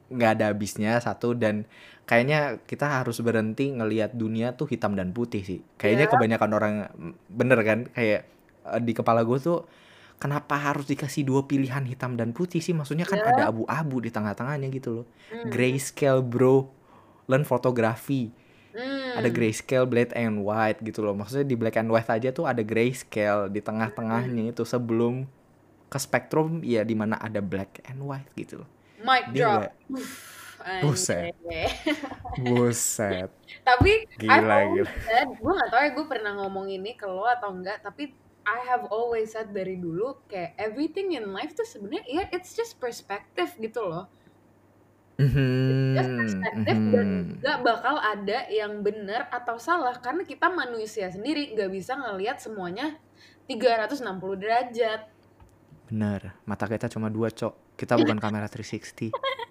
nggak 0.08 0.30
ada 0.40 0.44
habisnya 0.52 0.92
satu 1.00 1.32
dan 1.32 1.64
kayaknya 2.08 2.56
kita 2.64 3.04
harus 3.04 3.20
berhenti 3.20 3.68
ngelihat 3.68 4.16
dunia 4.16 4.56
tuh 4.56 4.64
hitam 4.64 4.96
dan 4.96 5.12
putih 5.12 5.44
sih. 5.44 5.60
Kayaknya 5.76 6.06
Iya. 6.08 6.12
kebanyakan 6.16 6.50
orang 6.56 6.74
bener 7.28 7.60
kan 7.60 7.78
kayak 7.92 8.24
eh, 8.64 8.80
di 8.80 8.92
kepala 8.96 9.28
gue 9.28 9.36
tuh 9.36 9.68
kenapa 10.16 10.56
harus 10.56 10.88
dikasih 10.88 11.28
dua 11.28 11.44
pilihan 11.44 11.84
hitam 11.84 12.16
dan 12.16 12.32
putih 12.32 12.64
sih? 12.64 12.72
Maksudnya 12.72 13.04
kan 13.04 13.20
Iya. 13.20 13.28
ada 13.36 13.42
abu-abu 13.52 14.00
di 14.00 14.08
tengah-tengahnya 14.08 14.72
gitu 14.72 15.04
loh. 15.04 15.06
Hmm. 15.28 15.52
Grayscale 15.52 16.24
bro, 16.24 16.72
learn 17.28 17.44
fotografi. 17.44 18.32
Hmm. 18.72 19.20
Ada 19.20 19.28
grayscale 19.28 19.84
black 19.84 20.16
and 20.16 20.40
white 20.48 20.80
gitu 20.80 21.04
loh. 21.04 21.12
Maksudnya 21.12 21.44
di 21.44 21.56
black 21.60 21.76
and 21.76 21.92
white 21.92 22.08
aja 22.08 22.32
tuh 22.32 22.48
ada 22.48 22.64
grayscale 22.64 23.52
di 23.52 23.60
tengah-tengahnya 23.60 24.56
itu 24.56 24.64
sebelum 24.64 25.28
ke 25.88 25.98
spektrum 26.00 26.60
ya 26.64 26.84
di 26.84 26.96
mana 26.96 27.20
ada 27.20 27.44
black 27.44 27.84
and 27.84 28.00
white 28.00 28.28
gitu 28.32 28.64
loh. 28.64 28.68
Mic 29.04 29.28
drop. 29.32 29.72
Buset. 30.82 31.34
Buset. 32.38 33.30
tapi 33.64 34.06
I've 34.24 34.44
Gila, 34.44 34.56
always 34.64 34.88
gila. 34.88 35.02
said 35.02 35.28
gue 35.34 35.52
gak 35.54 35.70
tau 35.70 35.80
ya 35.80 35.90
gue 35.92 36.06
pernah 36.06 36.32
ngomong 36.38 36.66
ini 36.68 36.94
ke 36.94 37.06
lo 37.06 37.24
atau 37.24 37.50
enggak 37.52 37.80
tapi 37.80 38.12
I 38.44 38.58
have 38.64 38.88
always 38.88 39.36
said 39.36 39.52
dari 39.52 39.76
dulu 39.76 40.24
kayak 40.24 40.56
everything 40.56 41.12
in 41.12 41.30
life 41.30 41.52
tuh 41.52 41.64
sebenarnya 41.64 42.04
ya 42.08 42.22
it's 42.32 42.52
just 42.52 42.76
perspective 42.78 43.52
gitu 43.58 43.84
loh 43.84 44.08
just 45.18 45.34
Mhm, 45.34 46.14
perspektif 46.14 46.76
dan 46.94 47.08
mhm. 47.10 47.42
gak 47.42 47.58
bakal 47.66 47.98
ada 47.98 48.46
yang 48.48 48.86
benar 48.86 49.26
atau 49.28 49.58
salah 49.58 49.98
karena 49.98 50.22
kita 50.22 50.46
manusia 50.46 51.10
sendiri 51.10 51.58
gak 51.58 51.74
bisa 51.74 51.98
ngelihat 51.98 52.38
semuanya 52.38 52.94
360 53.50 53.98
derajat 54.38 55.10
Bener, 55.88 56.36
mata 56.44 56.68
kita 56.68 56.84
cuma 56.92 57.08
dua, 57.08 57.32
Cok. 57.32 57.72
Kita 57.72 57.96
bukan 57.96 58.20
kamera 58.20 58.44
360. 58.44 59.08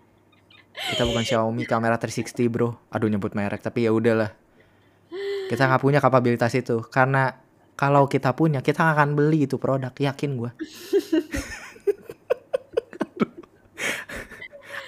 Kita 0.87 1.03
bukan 1.03 1.23
Xiaomi 1.27 1.67
kamera 1.67 1.99
360, 1.99 2.47
Bro. 2.47 2.79
Aduh 2.91 3.11
nyebut 3.11 3.35
merek, 3.35 3.59
tapi 3.59 3.83
ya 3.83 3.91
udahlah. 3.91 4.31
Kita 5.51 5.67
nggak 5.67 5.83
punya 5.83 5.99
kapabilitas 6.03 6.51
itu 6.55 6.83
karena 6.87 7.39
kalau 7.77 8.07
kita 8.09 8.33
punya, 8.33 8.63
kita 8.65 8.83
akan 8.95 9.15
beli 9.15 9.45
itu 9.45 9.59
produk, 9.59 9.91
yakin 9.93 10.39
gua. 10.39 10.51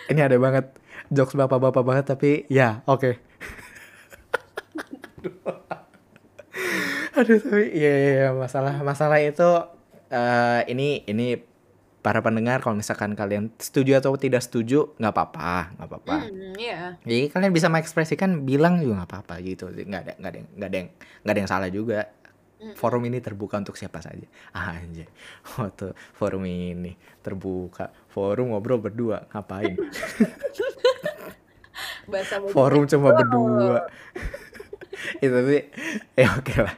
Ini 0.10 0.26
ada 0.26 0.42
banget 0.42 0.74
jokes 1.14 1.38
bapak-bapak 1.38 1.84
banget 1.86 2.06
tapi 2.10 2.50
ya, 2.50 2.82
oke. 2.90 3.14
Aduh 7.20 7.38
tapi 7.38 7.76
iya 7.76 7.92
iya 7.94 8.12
iya, 8.24 8.30
masalah 8.34 8.80
masalah 8.82 9.20
itu 9.20 9.44
eh 10.10 10.62
ini 10.72 11.04
ini 11.06 11.38
para 12.00 12.24
pendengar 12.24 12.64
kalau 12.64 12.80
misalkan 12.80 13.12
kalian 13.12 13.52
setuju 13.60 14.00
atau 14.00 14.16
tidak 14.16 14.40
setuju 14.40 14.96
nggak 14.96 15.12
apa-apa 15.12 15.76
nggak 15.76 15.88
apa-apa. 15.88 16.18
hmm 16.26 16.54
iya 16.56 16.96
Jadi 17.04 17.28
kalian 17.28 17.52
bisa 17.52 17.68
mengekspresikan 17.68 18.44
bilang 18.44 18.80
juga 18.80 19.04
nggak 19.04 19.10
apa-apa 19.12 19.34
gitu. 19.44 19.68
Nggak 19.68 20.02
ada 20.08 20.14
nggak 20.16 20.32
ada 20.32 20.38
yang- 20.40 20.50
nggak 20.56 20.70
ada 20.70 20.78
yang 20.78 20.90
nggak 21.24 21.34
ada 21.34 21.40
yang 21.40 21.52
salah 21.52 21.70
juga. 21.70 22.00
Mm-mm. 22.60 22.76
Forum 22.76 23.08
ini 23.08 23.24
terbuka 23.24 23.56
untuk 23.56 23.80
siapa 23.80 24.04
saja. 24.04 24.28
Ah, 24.52 24.76
anjay. 24.76 25.08
Waktu 25.56 25.96
forum 26.12 26.44
ini 26.44 26.92
terbuka. 27.24 27.88
Forum 28.12 28.52
ngobrol 28.52 28.84
berdua 28.84 29.28
ngapain? 29.32 29.80
bahasa 32.12 32.42
Forum 32.56 32.84
cuma 32.84 33.16
berdua. 33.16 33.88
Itu 35.24 35.32
tapi 35.32 35.58
ya 36.16 36.36
oke 36.36 36.56
lah. 36.60 36.76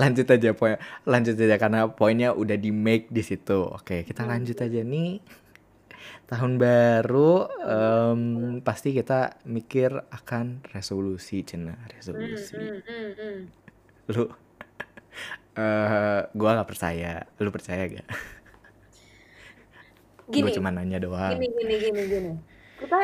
Lanjut 0.00 0.26
aja 0.30 0.50
poin 0.54 0.76
lanjut 1.06 1.34
aja 1.38 1.56
karena 1.62 1.80
poinnya 1.90 2.30
udah 2.34 2.56
di 2.58 2.70
make 2.74 3.06
di 3.10 3.22
situ. 3.22 3.58
Oke, 3.76 4.02
kita 4.08 4.22
lanjut 4.26 4.58
aja 4.58 4.80
nih. 4.82 5.20
Tahun 6.24 6.52
baru 6.56 7.30
em, 7.60 8.20
pasti 8.64 8.96
kita 8.96 9.40
mikir 9.44 9.92
akan 10.10 10.64
resolusi 10.72 11.44
cina 11.44 11.76
Hmm, 11.76 11.90
resolusi. 11.92 12.56
hmm, 12.56 12.78
hmm, 12.88 13.10
hmm. 13.18 13.38
Lu 14.12 14.24
eh 15.60 16.20
gua 16.34 16.50
nggak 16.58 16.68
percaya. 16.70 17.12
Lu 17.42 17.50
percaya 17.54 17.82
gak? 17.88 18.06
Gue 20.34 20.48
gini 20.48 20.50
cuma 20.56 20.70
nanya 20.72 20.98
doang. 21.04 21.38
gini 21.38 21.46
gini 21.58 21.74
gini 21.84 22.00
gini 22.12 22.32
kita 22.80 22.96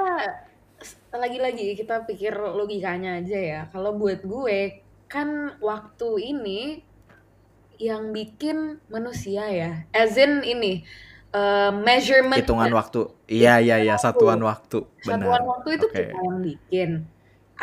lagi-lagi 1.12 1.76
kita 1.76 2.06
pikir 2.08 2.32
logikanya 2.58 3.20
aja 3.20 3.38
ya 3.38 3.60
kalau 3.72 3.90
buat 4.00 4.20
gue 4.24 4.58
kan 5.12 5.28
waktu 5.68 6.08
ini 6.32 6.60
yang 7.80 8.02
bikin 8.16 8.56
manusia 8.92 9.42
ya 9.60 9.70
as 9.96 10.14
in 10.24 10.32
ini 10.44 10.72
eh, 11.40 11.70
measurement 11.86 12.44
Hitungan 12.44 12.70
waktu. 12.78 13.00
Iya 13.26 13.58
iya 13.64 13.76
iya 13.84 13.94
satuan 14.04 14.40
waktu. 14.50 14.78
satuan 15.06 15.42
Benar. 15.42 15.50
waktu 15.50 15.68
itu 15.78 15.86
Oke. 15.86 15.94
kita 15.96 16.16
yang 16.26 16.38
bikin 16.48 16.90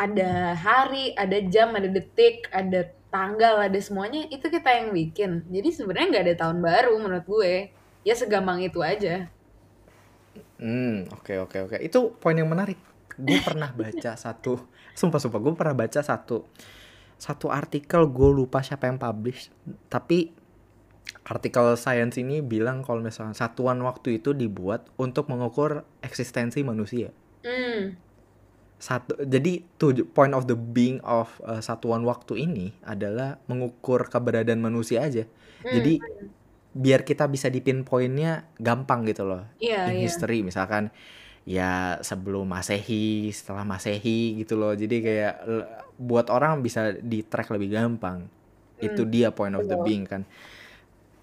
ada 0.04 0.30
hari 0.66 1.04
ada 1.22 1.38
jam 1.54 1.68
ada 1.78 1.88
detik 1.96 2.36
ada 2.60 2.80
tanggal 3.14 3.54
ada 3.66 3.78
semuanya 3.86 4.20
itu 4.34 4.46
kita 4.56 4.68
yang 4.78 4.88
bikin 4.94 5.30
jadi 5.54 5.68
sebenarnya 5.76 6.06
nggak 6.12 6.24
ada 6.28 6.36
tahun 6.42 6.58
baru 6.68 6.92
menurut 7.02 7.24
gue 7.26 7.52
ya 8.06 8.14
segampang 8.20 8.60
itu 8.68 8.80
aja 8.84 9.32
Hmm, 10.58 11.06
oke 11.14 11.32
oke 11.44 11.58
oke. 11.70 11.76
Itu 11.78 11.98
poin 12.18 12.34
yang 12.34 12.50
menarik. 12.50 12.78
Gue 13.18 13.38
pernah 13.46 13.70
baca 13.74 14.14
satu, 14.18 14.58
sumpah 14.94 15.18
sumpah 15.22 15.38
gue 15.42 15.52
pernah 15.58 15.74
baca 15.74 16.00
satu 16.02 16.46
satu 17.18 17.50
artikel 17.50 18.06
gue 18.08 18.30
lupa 18.30 18.62
siapa 18.62 18.86
yang 18.86 18.96
publish, 18.96 19.50
tapi 19.90 20.30
artikel 21.28 21.76
science 21.76 22.16
ini 22.16 22.40
bilang 22.40 22.80
kalau 22.80 23.04
misalnya 23.04 23.36
satuan 23.36 23.82
waktu 23.84 24.22
itu 24.22 24.32
dibuat 24.32 24.88
untuk 24.96 25.28
mengukur 25.28 25.84
eksistensi 26.00 26.62
manusia. 26.64 27.12
hmm 27.44 28.08
Satu, 28.78 29.18
jadi 29.26 29.66
tuh 29.74 30.06
point 30.14 30.30
of 30.30 30.46
the 30.46 30.54
being 30.54 31.02
of 31.02 31.34
uh, 31.42 31.58
satuan 31.58 32.06
waktu 32.06 32.46
ini 32.46 32.78
adalah 32.86 33.42
mengukur 33.50 34.06
keberadaan 34.06 34.62
manusia 34.62 35.02
aja. 35.02 35.26
Hmm. 35.66 35.74
Jadi 35.74 35.98
biar 36.78 37.02
kita 37.02 37.26
bisa 37.26 37.50
di 37.50 37.58
pinpointnya 37.58 38.46
gampang 38.60 39.02
gitu 39.08 39.26
loh 39.26 39.42
iya 39.58 39.90
in 39.90 39.98
iya 39.98 40.06
history 40.06 40.46
misalkan 40.46 40.94
ya 41.48 41.96
sebelum 42.04 42.44
masehi 42.56 43.32
setelah 43.32 43.64
masehi 43.64 44.36
gitu 44.40 44.54
loh. 44.60 44.72
Jadi 44.76 44.96
kayak 45.06 45.34
l- 45.48 45.68
buat 45.98 46.26
orang 46.36 46.60
bisa 46.66 46.92
di 47.12 47.24
track 47.24 47.48
lebih 47.54 47.70
gampang. 47.76 48.18
Itu 48.78 49.02
Hmm, 49.02 49.12
dia 49.14 49.28
point 49.34 49.56
of 49.58 49.66
the 49.70 49.78
being 49.80 50.04
kan. 50.06 50.22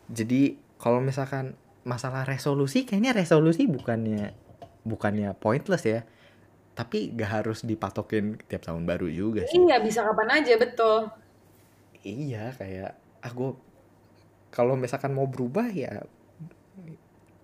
Jadi 0.09 0.41
kalau 0.77 1.01
misalkan 1.01 1.57
masalah 1.85 2.25
resolusi 2.25 2.85
kayaknya 2.85 3.13
resolusi 3.13 3.65
bukannya 3.69 4.33
bukannya 4.85 5.33
pointless 5.37 5.83
ya. 5.85 6.01
Tapi 6.77 7.13
gak 7.15 7.31
harus 7.43 7.59
dipatokin 7.65 8.39
tiap 8.49 8.63
tahun 8.67 8.83
baru 8.89 9.07
juga 9.11 9.43
sih. 9.49 9.61
Iya 9.61 9.75
bisa 9.85 9.99
kapan 10.07 10.29
aja 10.37 10.53
betul. 10.63 10.97
iya 12.05 12.53
kayak 12.59 12.91
ah 13.25 13.31
gue 13.37 13.49
kalau 14.55 14.75
misalkan 14.79 15.11
mau 15.17 15.27
berubah 15.33 15.67
ya 15.83 16.05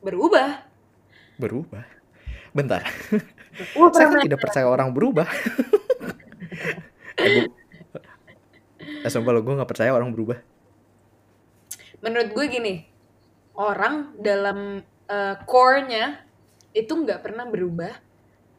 Berubah. 0.01 0.65
berubah 1.39 1.85
bentar. 2.51 2.83
Wah 3.75 3.91
saya 3.91 4.07
kan 4.11 4.23
tidak 4.23 4.41
percaya 4.41 4.65
orang 4.67 4.91
berubah. 4.95 5.27
Eh, 7.21 7.45
eh, 9.05 9.09
sumpah 9.11 9.29
lo 9.29 9.45
gue 9.45 9.53
nggak 9.53 9.69
percaya 9.69 9.93
orang 9.93 10.09
berubah. 10.09 10.41
Menurut 12.01 12.29
gue 12.33 12.45
gini 12.49 12.75
orang 13.53 14.17
dalam 14.17 14.81
eh, 15.05 15.35
core-nya 15.45 16.25
itu 16.71 16.89
nggak 16.95 17.21
pernah 17.21 17.45
berubah 17.45 17.91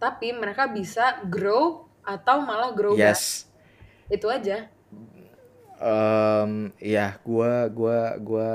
tapi 0.03 0.35
mereka 0.35 0.67
bisa 0.67 1.23
grow 1.31 1.87
atau 2.03 2.43
malah 2.43 2.75
grow 2.75 2.99
back. 2.99 3.15
Yes. 3.15 3.47
Itu 4.11 4.27
aja. 4.27 4.67
Em, 5.83 6.75
ya 6.79 7.19
gua 7.23 7.67
gua 7.71 8.19
gua 8.19 8.51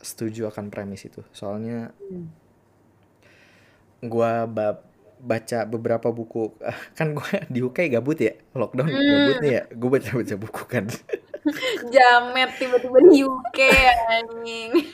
setuju 0.00 0.48
akan 0.48 0.68
premis 0.68 1.04
itu. 1.08 1.24
Soalnya 1.32 1.92
Hmm. 2.08 2.28
Gua 4.02 4.44
ba- 4.44 4.80
baca 5.16 5.64
beberapa 5.64 6.08
buku. 6.08 6.56
Kan 6.94 7.12
gua 7.12 7.28
di 7.52 7.60
UK 7.60 7.90
gabut 7.90 8.16
ya? 8.16 8.32
Lockdown 8.52 8.88
Hmm. 8.88 8.96
gabut 8.96 9.36
nih 9.40 9.52
ya? 9.52 9.62
Gue 9.68 9.90
baca 9.90 10.10
baca 10.14 10.34
buku 10.36 10.62
kan. 10.64 10.84
Jamet 11.94 12.50
tiba-tiba 12.56 12.98
di 13.02 13.20
UK 13.22 13.58
anjing. 14.10 14.72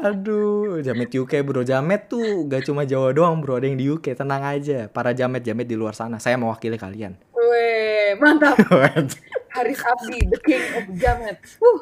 Aduh 0.00 0.80
jamet 0.80 1.10
UK 1.12 1.42
bro. 1.42 1.62
Jamet 1.62 2.08
tuh 2.08 2.44
gak 2.46 2.66
cuma 2.66 2.82
Jawa 2.82 3.12
doang 3.12 3.38
bro. 3.38 3.56
Ada 3.56 3.66
yang 3.70 3.78
di 3.78 3.86
UK 3.88 4.14
tenang 4.14 4.42
aja. 4.42 4.88
Para 4.88 5.12
jamet 5.12 5.42
jamet 5.42 5.66
di 5.66 5.76
luar 5.76 5.94
sana. 5.94 6.18
Saya 6.18 6.34
mewakili 6.34 6.76
kalian. 6.76 7.14
Weh, 7.30 8.16
mantap. 8.18 8.58
Haris 9.50 9.82
Abdi 9.82 10.18
the 10.26 10.38
king 10.40 10.64
of 10.76 10.84
jamet. 10.94 11.38
Uh, 11.58 11.78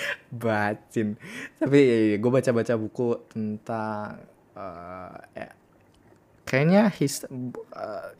bacin. 0.42 1.18
Tapi 1.58 1.80
gue 2.16 2.30
baca 2.30 2.50
baca 2.52 2.74
buku 2.78 3.08
tentang 3.30 4.22
eh, 4.56 5.16
ya, 5.36 5.48
kayaknya 6.44 6.82
his, 6.94 7.24
eh, 7.28 8.10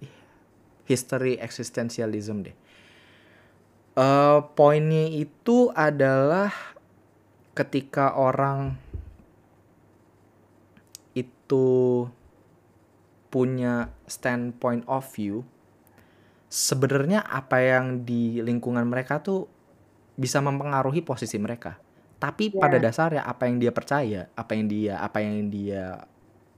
history 0.88 1.36
existentialism 1.38 2.46
deh. 2.46 2.56
Eh, 3.98 4.38
poinnya 4.54 5.10
itu 5.10 5.74
adalah 5.74 6.54
ketika 7.58 8.14
orang 8.14 8.78
itu 11.18 12.06
punya 13.28 13.90
standpoint 14.06 14.86
of 14.86 15.02
view 15.10 15.42
sebenarnya 16.48 17.20
apa 17.26 17.60
yang 17.60 18.08
di 18.08 18.40
lingkungan 18.40 18.88
mereka 18.88 19.20
tuh 19.20 19.50
bisa 20.18 20.42
mempengaruhi 20.42 21.00
posisi 21.06 21.38
mereka 21.38 21.78
tapi 22.18 22.50
Ya. 22.50 22.58
pada 22.58 22.82
dasarnya 22.82 23.22
apa 23.22 23.46
yang 23.46 23.62
dia 23.62 23.70
percaya 23.70 24.26
apa 24.34 24.58
yang 24.58 24.66
dia 24.66 24.98
apa 24.98 25.22
yang 25.22 25.46
dia 25.46 26.02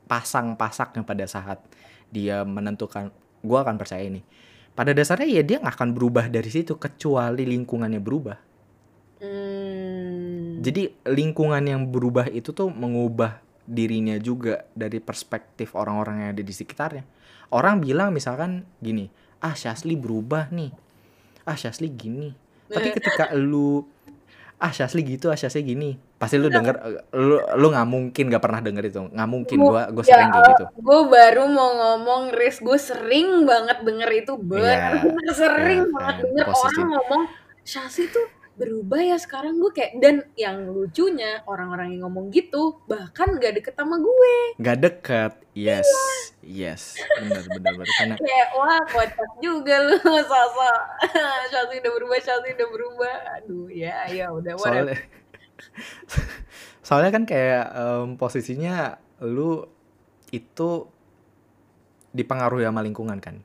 pasang-pasaknya 0.08 1.04
pada 1.04 1.28
saat 1.28 1.60
dia 2.08 2.42
menentukan 2.42 3.12
gua 3.44 3.62
akan 3.62 3.76
percaya 3.76 4.08
ini 4.08 4.24
pada 4.72 4.96
dasarnya 4.96 5.28
ya 5.28 5.42
dia 5.44 5.60
nggak 5.60 5.76
akan 5.76 5.92
berubah 5.92 6.32
dari 6.32 6.48
situ 6.48 6.80
kecuali 6.80 7.44
lingkungannya 7.44 8.00
berubah 8.00 8.38
hmm, 9.20 10.64
jadi 10.64 10.92
lingkungan 11.12 11.60
yang 11.60 11.84
berubah 11.92 12.32
itu 12.32 12.56
tuh 12.56 12.72
mengubah 12.72 13.40
dirinya 13.70 14.18
juga 14.18 14.66
dari 14.74 14.98
perspektif 14.98 15.78
orang-orang 15.78 16.26
yang 16.26 16.30
ada 16.34 16.42
di 16.42 16.50
sekitarnya. 16.50 17.06
Orang 17.54 17.78
bilang 17.78 18.10
misalkan 18.10 18.66
gini, 18.82 19.06
ah 19.38 19.54
Syasli 19.54 19.94
berubah 19.94 20.50
nih, 20.50 20.74
ah 21.46 21.54
Syasli 21.54 21.86
gini. 21.86 22.34
Tapi 22.70 22.88
ketika 22.92 23.24
lu 23.32 23.84
ah 24.56 24.68
Syasli 24.68 25.00
gitu, 25.02 25.26
ah 25.26 25.34
Syasli 25.34 25.64
gini, 25.64 25.90
pasti 26.14 26.36
lu 26.36 26.46
denger, 26.46 26.76
lu 27.12 27.40
lu 27.56 27.66
nggak 27.68 27.88
mungkin 27.88 28.24
nggak 28.28 28.40
pernah 28.40 28.60
denger 28.60 28.84
itu, 28.86 29.00
nggak 29.08 29.28
mungkin. 29.28 29.56
Gua 29.56 29.88
gue 29.88 30.04
Ya, 30.04 30.12
sering 30.14 30.28
kayak 30.30 30.46
gitu. 30.50 30.64
gue 30.76 31.00
baru 31.08 31.44
mau 31.48 31.70
ngomong 31.72 32.22
Riz 32.30 32.60
gue 32.60 32.76
sering 32.76 33.28
banget 33.44 33.80
denger 33.80 34.10
itu 34.14 34.32
bener 34.36 35.00
Iya, 35.00 35.32
sering 35.40 35.80
iya, 35.82 35.92
banget 35.92 36.14
kan, 36.14 36.24
denger 36.26 36.46
posisi. 36.46 36.76
orang 36.76 36.88
ngomong 36.92 37.22
Syasi 37.60 38.02
tuh 38.08 38.26
berubah 38.58 39.00
ya 39.00 39.16
sekarang 39.16 39.56
gue 39.56 39.72
kayak 39.72 39.92
dan 40.04 40.20
yang 40.36 40.68
lucunya 40.68 41.40
orang-orang 41.48 41.96
yang 41.96 42.04
ngomong 42.04 42.28
gitu 42.28 42.76
bahkan 42.84 43.40
gak 43.40 43.56
deket 43.56 43.72
sama 43.72 43.96
gue. 43.96 44.34
Gak 44.60 44.78
dekat, 44.84 45.32
yes, 45.56 45.88
yes, 46.44 47.00
benar 47.16 47.40
benar 47.48 47.72
benar. 47.80 47.88
Karena 47.96 48.14
kayak 48.20 48.48
wah 48.52 48.82
kocak 48.84 49.30
juga 49.40 49.74
lu 49.80 49.96
sosok 50.30 50.80
Syasi 51.50 51.74
udah 51.80 51.92
berubah 51.96 52.18
Syasi 52.20 52.48
udah 52.52 52.68
berubah. 52.68 53.16
Aduh 53.40 53.66
ya 53.72 54.04
ya 54.12 54.28
udah 54.28 54.52
whatever. 54.60 54.92
Soalnya 54.92 54.98
soalnya 56.84 57.10
kan 57.16 57.24
kayak 57.24 57.64
em, 57.72 58.08
posisinya 58.20 59.00
lu 59.24 59.64
itu 60.34 60.84
dipengaruhi 62.12 62.68
sama 62.68 62.84
lingkungan 62.84 63.16
kan? 63.24 63.40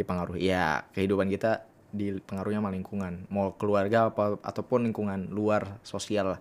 Dipengaruhi 0.00 0.48
ya 0.48 0.86
kehidupan 0.96 1.28
kita 1.28 1.75
dipengaruhi 1.96 2.60
sama 2.60 2.70
lingkungan. 2.70 3.24
Mau 3.32 3.56
keluarga 3.56 4.12
apa 4.12 4.36
ataupun 4.44 4.86
lingkungan 4.86 5.32
luar 5.32 5.80
sosial 5.80 6.36
lah. 6.36 6.40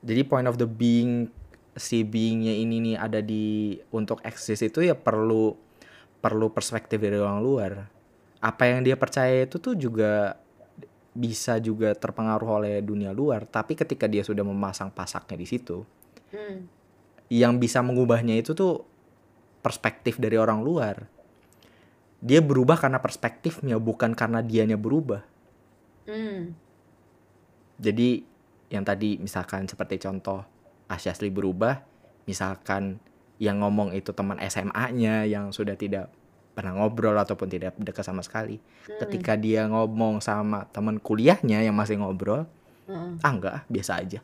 Jadi 0.00 0.24
point 0.24 0.48
of 0.48 0.56
the 0.56 0.66
being 0.66 1.28
si 1.76 2.02
beingnya 2.02 2.56
ini 2.56 2.80
nih 2.80 2.96
ada 2.96 3.20
di 3.20 3.76
untuk 3.92 4.24
eksis 4.24 4.64
itu 4.64 4.80
ya 4.80 4.96
perlu 4.96 5.52
perlu 6.18 6.48
perspektif 6.50 6.98
dari 6.98 7.20
orang 7.20 7.44
luar. 7.44 7.72
Apa 8.40 8.72
yang 8.72 8.80
dia 8.82 8.96
percaya 8.96 9.44
itu 9.44 9.60
tuh 9.60 9.76
juga 9.76 10.40
bisa 11.16 11.56
juga 11.60 11.96
terpengaruh 11.96 12.60
oleh 12.60 12.74
dunia 12.84 13.12
luar. 13.12 13.44
Tapi 13.48 13.76
ketika 13.76 14.08
dia 14.08 14.24
sudah 14.24 14.44
memasang 14.44 14.92
pasaknya 14.92 15.36
di 15.36 15.48
situ 15.48 15.84
Hmm. 16.26 16.66
yang 17.30 17.62
bisa 17.62 17.86
mengubahnya 17.86 18.34
itu 18.34 18.50
tuh 18.50 18.82
perspektif 19.62 20.18
dari 20.18 20.34
orang 20.34 20.62
luar 20.62 21.06
dia 22.18 22.40
berubah 22.40 22.76
karena 22.76 22.98
perspektifnya 22.98 23.76
bukan 23.76 24.12
karena 24.12 24.40
dianya 24.40 24.76
berubah 24.76 25.22
Hmm. 26.06 26.54
jadi 27.76 28.22
yang 28.70 28.82
tadi 28.82 29.18
misalkan 29.18 29.66
seperti 29.66 29.98
contoh 29.98 30.46
Asyasli 30.86 31.34
berubah 31.34 31.82
misalkan 32.24 33.02
yang 33.36 33.58
ngomong 33.58 33.90
itu 33.90 34.14
teman 34.14 34.38
SMA-nya 34.38 35.26
yang 35.26 35.50
sudah 35.50 35.74
tidak 35.74 36.08
pernah 36.54 36.72
ngobrol 36.72 37.12
ataupun 37.12 37.50
tidak 37.50 37.76
dekat 37.76 38.00
sama 38.00 38.22
sekali 38.22 38.62
Hmm. 38.86 39.02
ketika 39.02 39.34
dia 39.34 39.66
ngomong 39.66 40.22
sama 40.22 40.64
teman 40.70 41.02
kuliahnya 41.02 41.66
yang 41.66 41.74
masih 41.74 41.98
ngobrol 41.98 42.46
Hmm. 42.86 43.18
ah 43.20 43.32
enggak 43.34 43.56
biasa 43.66 43.92
aja 43.98 44.20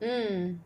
Hmm. 0.00 0.56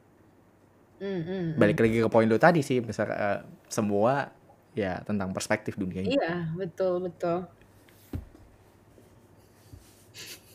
Hmm, 1.02 1.20
hmm, 1.26 1.44
balik 1.58 1.82
lagi 1.82 1.98
ke 1.98 2.06
poin 2.06 2.30
lu 2.30 2.38
tadi 2.38 2.62
sih 2.62 2.78
misal 2.78 3.10
eh, 3.10 3.42
semua 3.66 4.30
ya 4.72 5.04
tentang 5.04 5.36
perspektif 5.36 5.76
dunia 5.76 6.00
ini 6.00 6.16
Iya, 6.16 6.48
betul, 6.56 7.04
betul. 7.08 7.44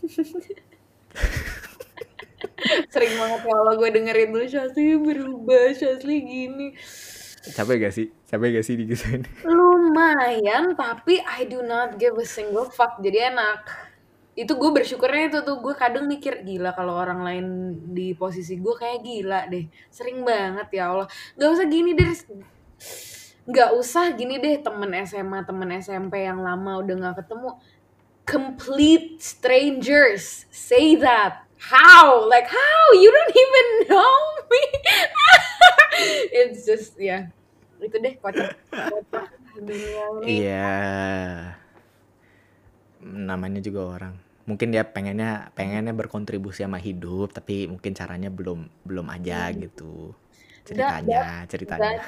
Sering 2.94 3.14
banget 3.18 3.42
kalau 3.46 3.74
gue 3.78 3.90
dengerin 3.94 4.34
tuh 4.34 4.46
Shazli 4.50 4.98
berubah, 4.98 5.74
Shazli 5.74 6.18
gini. 6.26 6.74
capek 7.48 7.80
gak 7.80 7.94
sih 7.96 8.12
capek 8.28 8.60
gak 8.60 8.66
sih 8.68 8.76
digituin 8.76 9.24
Lumayan, 9.48 10.76
tapi 10.76 11.24
I 11.24 11.48
do 11.48 11.64
not 11.64 11.96
give 11.96 12.20
a 12.20 12.28
single 12.28 12.68
fuck. 12.68 13.00
Jadi 13.00 13.32
enak. 13.32 13.64
Itu 14.36 14.60
gue 14.60 14.70
bersyukurnya 14.70 15.32
itu 15.32 15.40
tuh 15.48 15.64
gue 15.64 15.74
kadang 15.74 16.12
mikir 16.12 16.44
gila 16.44 16.76
kalau 16.76 17.00
orang 17.00 17.24
lain 17.24 17.46
di 17.96 18.12
posisi 18.14 18.60
gue 18.60 18.76
kayak 18.76 19.00
gila 19.00 19.48
deh. 19.48 19.64
Sering 19.88 20.28
banget 20.28 20.68
ya 20.76 20.92
Allah. 20.92 21.08
Gak 21.40 21.50
usah 21.56 21.66
gini 21.72 21.96
deh. 21.96 22.12
Gak 23.48 23.72
usah 23.74 24.12
gini 24.12 24.38
deh 24.38 24.60
temen 24.60 24.92
SMA, 25.02 25.40
temen 25.42 25.70
SMP 25.74 26.28
yang 26.28 26.44
lama 26.44 26.84
udah 26.84 26.96
gak 27.10 27.24
ketemu. 27.24 27.56
Complete 28.24 29.24
strangers 29.24 30.44
say 30.52 31.00
that. 31.00 31.48
How? 31.58 32.28
Like 32.28 32.46
how? 32.46 32.84
You 32.94 33.08
don't 33.08 33.34
even 33.34 33.68
know 33.88 34.16
me. 34.46 34.64
It's 36.44 36.68
just 36.68 37.00
ya. 37.00 37.32
Itu 37.80 37.96
deh 37.98 38.20
kocak. 38.20 38.52
Kocak 38.70 39.26
dunia 39.58 40.06
ini. 40.22 40.46
iya 40.46 40.70
namanya 43.02 43.58
juga 43.58 43.82
orang 43.90 44.14
mungkin 44.46 44.70
dia 44.70 44.86
pengennya 44.86 45.50
pengennya 45.54 45.92
berkontribusi 45.92 46.62
sama 46.62 46.78
hidup 46.78 47.34
tapi 47.34 47.66
mungkin 47.66 47.92
caranya 47.92 48.30
belum 48.30 48.70
belum 48.86 49.08
aja 49.10 49.50
Hmm. 49.50 49.58
gitu 49.66 50.14
That- 50.14 51.02
ceritanya 51.02 51.22
ceritanya 51.50 51.82
That, 51.82 52.02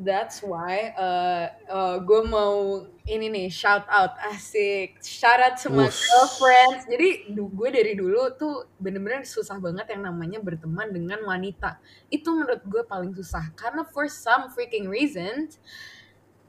that's 0.00 0.42
why 0.42 0.90
uh, 0.98 1.46
uh, 1.70 1.96
gue 2.02 2.22
mau 2.26 2.82
ini 3.04 3.28
nih 3.30 3.48
shout 3.52 3.84
out 3.86 4.16
asik. 4.32 4.98
Shout 5.04 5.38
out 5.38 5.60
to 5.60 5.70
my 5.70 5.86
girlfriends. 5.86 6.88
Jadi 6.88 7.30
gue 7.30 7.68
dari 7.70 7.92
dulu 7.94 8.32
tuh 8.34 8.66
bener-bener 8.80 9.22
susah 9.22 9.60
banget 9.60 9.92
yang 9.94 10.08
namanya 10.08 10.40
berteman 10.40 10.90
dengan 10.90 11.22
wanita. 11.22 11.78
Itu 12.10 12.34
menurut 12.34 12.64
gue 12.64 12.82
paling 12.82 13.12
susah. 13.14 13.52
Karena 13.54 13.84
for 13.86 14.10
some 14.10 14.50
freaking 14.50 14.90
reasons 14.90 15.60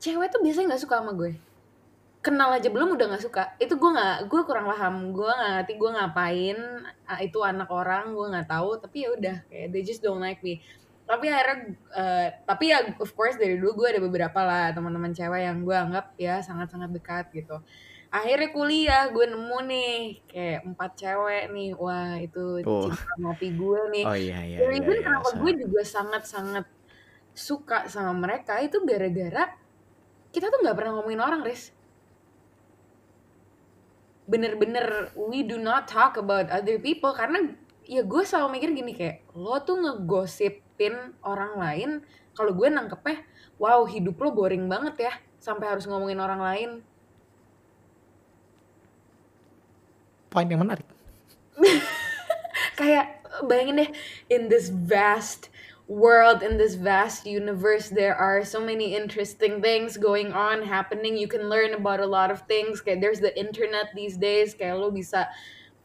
cewek 0.02 0.30
tuh 0.32 0.42
biasanya 0.42 0.74
nggak 0.74 0.84
suka 0.88 0.96
sama 1.04 1.14
gue. 1.14 1.34
Kenal 2.26 2.50
aja 2.58 2.70
belum 2.74 2.98
udah 2.98 3.06
nggak 3.14 3.24
suka. 3.28 3.44
Itu 3.62 3.78
gue 3.78 3.92
nggak 3.92 4.32
gue 4.32 4.42
kurang 4.48 4.66
paham. 4.72 5.14
Gue 5.14 5.30
nggak 5.30 5.52
ngerti 5.62 5.74
gue 5.78 5.90
ngapain 5.94 6.58
ah, 7.06 7.20
itu 7.22 7.40
anak 7.46 7.70
orang 7.70 8.16
gue 8.16 8.26
nggak 8.32 8.50
tahu. 8.50 8.82
Tapi 8.82 8.98
ya 9.06 9.10
udah 9.14 9.36
kayak 9.52 9.68
they 9.76 9.84
just 9.86 10.02
don't 10.02 10.24
like 10.24 10.42
me 10.42 10.64
tapi 11.06 11.30
akhirnya 11.30 11.58
eh, 11.94 12.28
tapi 12.50 12.74
ya 12.74 12.82
of 12.98 13.14
course 13.14 13.38
dari 13.38 13.62
dulu 13.62 13.86
gue 13.86 13.88
ada 13.94 14.02
beberapa 14.02 14.40
lah 14.42 14.74
teman-teman 14.74 15.14
cewek 15.14 15.42
yang 15.46 15.62
gue 15.62 15.78
anggap 15.78 16.18
ya 16.18 16.42
sangat-sangat 16.42 16.90
dekat 16.90 17.26
gitu 17.30 17.62
akhirnya 18.10 18.50
kuliah 18.50 19.04
gue 19.14 19.26
nemu 19.28 19.58
nih 19.70 19.94
kayak 20.26 20.60
empat 20.66 20.92
cewek 20.98 21.44
nih 21.54 21.70
wah 21.78 22.18
itu 22.18 22.64
Oh. 22.66 22.90
cinta 22.90 23.14
mati 23.22 23.54
gue 23.54 23.80
nih 23.94 24.04
Oh 24.08 24.18
iya 24.18 24.40
iya 24.42 24.58
dan 24.66 24.70
iya. 24.74 24.80
even 24.82 24.98
iya. 24.98 25.04
kenapa 25.06 25.30
So- 25.30 25.40
gue 25.46 25.52
juga 25.62 25.82
sangat-sangat 25.86 26.66
suka 27.36 27.78
sama 27.92 28.16
mereka 28.16 28.58
itu 28.64 28.80
gara-gara 28.82 29.54
kita 30.32 30.48
tuh 30.50 30.60
nggak 30.64 30.76
pernah 30.76 30.92
ngomongin 30.98 31.22
orang 31.22 31.42
Riz 31.46 31.70
bener-bener 34.26 35.14
we 35.14 35.46
do 35.46 35.62
not 35.62 35.86
talk 35.86 36.18
about 36.18 36.50
other 36.50 36.82
people 36.82 37.14
karena 37.14 37.54
ya 37.86 38.02
gue 38.02 38.24
selalu 38.26 38.58
mikir 38.58 38.70
gini 38.74 38.94
kayak 38.98 39.22
lo 39.38 39.62
tuh 39.62 39.78
ngegosipin 40.76 41.16
orang 41.24 41.54
lain 41.56 41.90
kalau 42.36 42.52
gue 42.52 42.68
nangkepnya 42.68 43.24
wow 43.56 43.88
hidup 43.88 44.20
lo 44.20 44.32
boring 44.36 44.68
banget 44.68 45.08
ya 45.08 45.14
sampai 45.40 45.72
harus 45.72 45.88
ngomongin 45.88 46.20
orang 46.20 46.42
lain. 46.42 46.70
Poin 50.28 50.50
yang 50.52 50.60
menarik. 50.60 50.84
kayak 52.80 53.24
bayangin 53.48 53.88
deh 53.88 53.92
in 54.28 54.52
this 54.52 54.68
vast 54.68 55.48
world 55.88 56.44
in 56.44 56.58
this 56.58 56.76
vast 56.76 57.24
universe 57.24 57.94
there 57.94 58.18
are 58.18 58.42
so 58.44 58.58
many 58.58 58.98
interesting 58.98 59.64
things 59.64 59.96
going 59.96 60.36
on 60.36 60.68
happening. 60.68 61.16
You 61.16 61.32
can 61.32 61.48
learn 61.48 61.72
about 61.72 62.04
a 62.04 62.10
lot 62.10 62.34
of 62.34 62.44
things. 62.52 62.84
Kayak 62.84 63.00
there's 63.00 63.24
the 63.24 63.32
internet 63.40 63.96
these 63.96 64.20
days. 64.20 64.52
Kayak 64.52 64.84
lo 64.84 64.92
bisa 64.92 65.32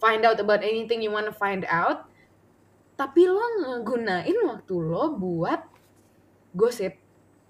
find 0.03 0.27
out 0.27 0.43
about 0.43 0.67
anything 0.67 0.99
you 0.99 1.15
want 1.15 1.31
to 1.31 1.37
find 1.37 1.63
out 1.71 2.10
tapi 3.01 3.25
lo 3.25 3.41
ngegunain 3.65 4.37
waktu 4.45 4.75
lo 4.77 5.17
buat 5.17 5.65
gosip 6.53 7.01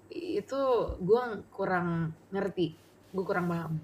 itu 0.07 0.61
gue 1.03 1.23
kurang 1.51 2.15
ngerti 2.31 2.79
gue 3.11 3.23
kurang 3.27 3.51
paham 3.51 3.75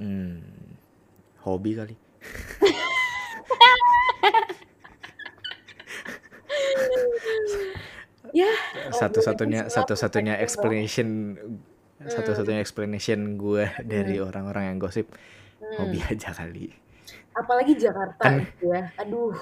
Hmm. 0.00 0.40
Hobi 1.44 1.76
kali. 1.76 1.92
ya 8.32 8.48
Satu-satunya 8.96 9.68
Oh, 9.68 9.72
satu-satunya 9.72 10.40
explanation 10.40 11.36
Hmm. 12.00 12.08
satu-satunya 12.08 12.64
explanation 12.64 13.36
gue 13.36 13.68
dari 13.84 14.24
orang-orang 14.24 14.72
yang 14.72 14.80
gosip 14.80 15.12
Hmm. 15.60 15.84
hobi 15.84 16.00
aja 16.00 16.32
kali. 16.32 16.72
Apalagi 17.40 17.72
Jakarta 17.74 18.20
Kan- 18.20 18.44
gitu 18.44 18.64
ya 18.68 18.82
aduh 18.94 19.34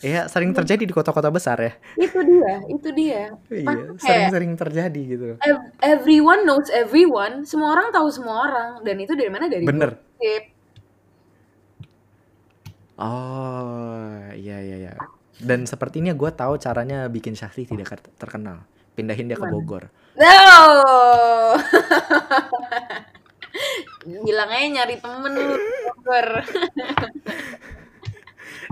Ya 0.00 0.24
sering 0.24 0.52
terjadi 0.52 0.80
di 0.80 0.90
kota-kota 0.90 1.28
besar 1.28 1.56
ya. 1.58 1.72
itu 1.96 2.16
dia 2.18 2.52
itu 2.66 2.88
dia 2.90 3.22
Iya, 3.46 3.92
sering-sering 3.94 4.52
terjadi 4.54 5.00
gitu. 5.06 5.26
ev- 5.38 5.68
everyone 5.80 6.42
knows 6.42 6.68
everyone 6.70 7.44
semua 7.44 7.72
orang 7.72 7.88
tahu 7.90 8.08
semua 8.08 8.36
orang 8.42 8.68
dan 8.80 8.96
itu 8.98 9.12
dari 9.12 9.28
mana 9.28 9.46
dari 9.46 9.64
Bener. 9.64 10.00
gosip 10.16 10.44
Oh, 12.94 14.06
iya 14.32 14.62
iya 14.62 14.76
iya. 14.80 14.92
Dan 15.36 15.66
sepertinya 15.66 16.14
gue 16.14 16.30
tahu 16.30 16.56
caranya 16.56 17.04
bikin 17.06 17.34
Syahri 17.34 17.66
tidak 17.66 17.90
terkenal. 18.14 18.62
Pindahin 18.94 19.26
dia 19.26 19.34
ke? 19.34 19.42
Bogor. 19.44 19.90
no 20.14 20.30
bilang 24.04 24.50
aja 24.52 24.68
nyari 24.68 24.96
temen 25.00 25.32
lu 25.32 25.56
Bogor. 25.90 26.28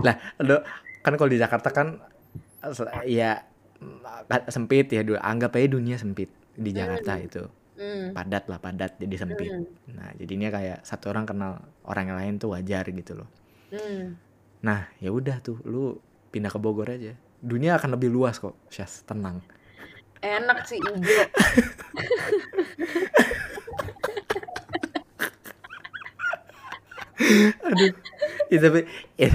Lah, 0.05 0.15
lo 0.41 0.57
kan 1.03 1.13
kalau 1.19 1.29
di 1.29 1.39
Jakarta 1.41 1.69
kan 1.69 1.99
ya 3.05 3.43
mm, 3.81 4.49
sempit 4.49 4.89
ya 4.89 5.05
dulu. 5.05 5.19
Anggap 5.19 5.57
aja 5.57 5.67
dunia 5.69 5.97
sempit 5.97 6.29
di 6.53 6.71
Jakarta 6.73 7.17
itu. 7.19 7.43
hmm. 7.77 8.13
Padat 8.13 8.45
lah, 8.49 8.59
padat 8.61 9.01
jadi 9.01 9.15
sempit. 9.17 9.49
Hmm. 9.49 9.65
Nah, 9.97 10.09
jadinya 10.17 10.49
kayak 10.53 10.85
satu 10.85 11.09
orang 11.09 11.25
kenal 11.25 11.57
orang 11.89 12.13
yang 12.13 12.17
lain 12.21 12.33
tuh 12.37 12.53
wajar 12.53 12.85
gitu 12.89 13.17
loh. 13.17 13.29
Hmm. 13.73 14.13
Nah, 14.63 14.87
ya 15.01 15.09
udah 15.09 15.41
tuh 15.41 15.57
lu 15.65 15.97
pindah 16.29 16.53
ke 16.53 16.59
Bogor 16.61 16.93
aja. 16.93 17.17
Dunia 17.43 17.75
akan 17.75 17.99
lebih 17.99 18.13
luas 18.13 18.39
kok, 18.39 18.55
Syas, 18.71 19.03
tenang. 19.03 19.43
enak 20.23 20.63
sih 20.63 20.79
Aduh. 27.63 27.91
Ya, 28.51 28.59
tapi 28.59 28.79
ya, 29.15 29.29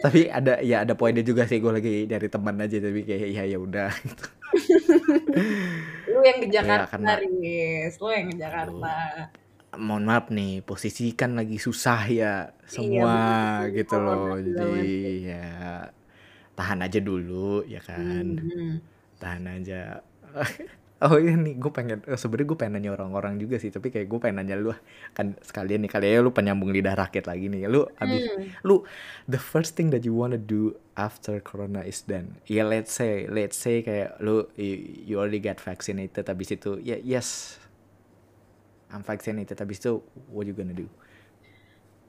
tapi 0.00 0.20
ada 0.28 0.58
ya 0.60 0.76
ada 0.84 0.94
poinnya 0.94 1.22
juga 1.22 1.46
sih 1.46 1.58
gue 1.58 1.72
lagi 1.72 1.94
dari 2.06 2.28
teman 2.28 2.58
aja 2.58 2.78
tapi 2.78 3.02
kayak 3.02 3.28
ya 3.32 3.42
ya 3.46 3.58
udah 3.58 3.90
gitu. 4.02 4.24
lu 6.12 6.20
yang 6.22 6.38
ke 6.42 6.48
Jakarta 6.48 6.86
karena- 6.92 7.18
Riz 7.18 7.94
lu 7.98 8.08
yang 8.12 8.26
ke 8.30 8.36
Jakarta 8.36 8.94
Mohon 9.72 10.04
maaf 10.04 10.28
nih, 10.28 10.60
posisi 10.60 11.16
kan 11.16 11.32
lagi 11.32 11.56
susah 11.56 12.04
ya 12.04 12.52
semua 12.68 13.16
betul. 13.64 13.72
gitu 13.80 13.96
loh. 13.96 14.36
Betul 14.36 14.52
Jadi 14.52 14.92
ya 15.32 15.48
tahan 16.52 16.84
aja 16.84 17.00
dulu 17.00 17.64
ya 17.64 17.80
kan. 17.80 18.36
Hmm. 18.36 18.84
Tahan 19.16 19.44
aja. 19.48 20.04
Oh 21.02 21.18
iya 21.18 21.34
nih, 21.34 21.54
gue 21.62 21.72
pengen 21.74 21.98
eh, 22.06 22.14
sebenarnya 22.20 22.48
gue 22.54 22.58
pengen 22.60 22.74
nanya 22.78 22.90
orang-orang 22.94 23.34
juga 23.42 23.56
sih, 23.62 23.70
tapi 23.74 23.90
kayak 23.90 24.06
gue 24.06 24.18
pengen 24.22 24.36
nanya 24.38 24.54
lu 24.54 24.70
kan 25.16 25.34
sekalian 25.42 25.82
nih 25.82 25.90
kali 25.90 26.06
ya 26.14 26.22
lu 26.22 26.30
penyambung 26.30 26.70
lidah 26.70 26.94
rakyat 26.94 27.24
lagi 27.26 27.50
nih. 27.50 27.66
Lu 27.66 27.80
habis 27.98 28.22
Hmm. 28.28 28.54
lu 28.62 28.86
the 29.26 29.40
first 29.40 29.74
thing 29.74 29.90
that 29.90 30.06
you 30.06 30.14
wanna 30.14 30.38
do 30.38 30.78
after 30.94 31.40
corona 31.42 31.80
is 31.82 32.04
done 32.04 32.36
ya 32.44 32.62
let's 32.68 32.92
say 32.92 33.24
let's 33.26 33.56
say 33.56 33.80
kayak 33.80 34.20
lu 34.20 34.44
you, 34.60 34.76
you 35.08 35.14
already 35.16 35.40
get 35.40 35.56
vaccinated 35.56 36.28
habis 36.28 36.52
itu 36.52 36.76
ya 36.84 37.00
yes 37.00 37.56
I'm 38.92 39.02
vaccinated 39.02 39.56
habis 39.58 39.80
itu 39.80 40.04
what 40.28 40.44
you 40.46 40.52
gonna 40.54 40.76
do 40.76 40.86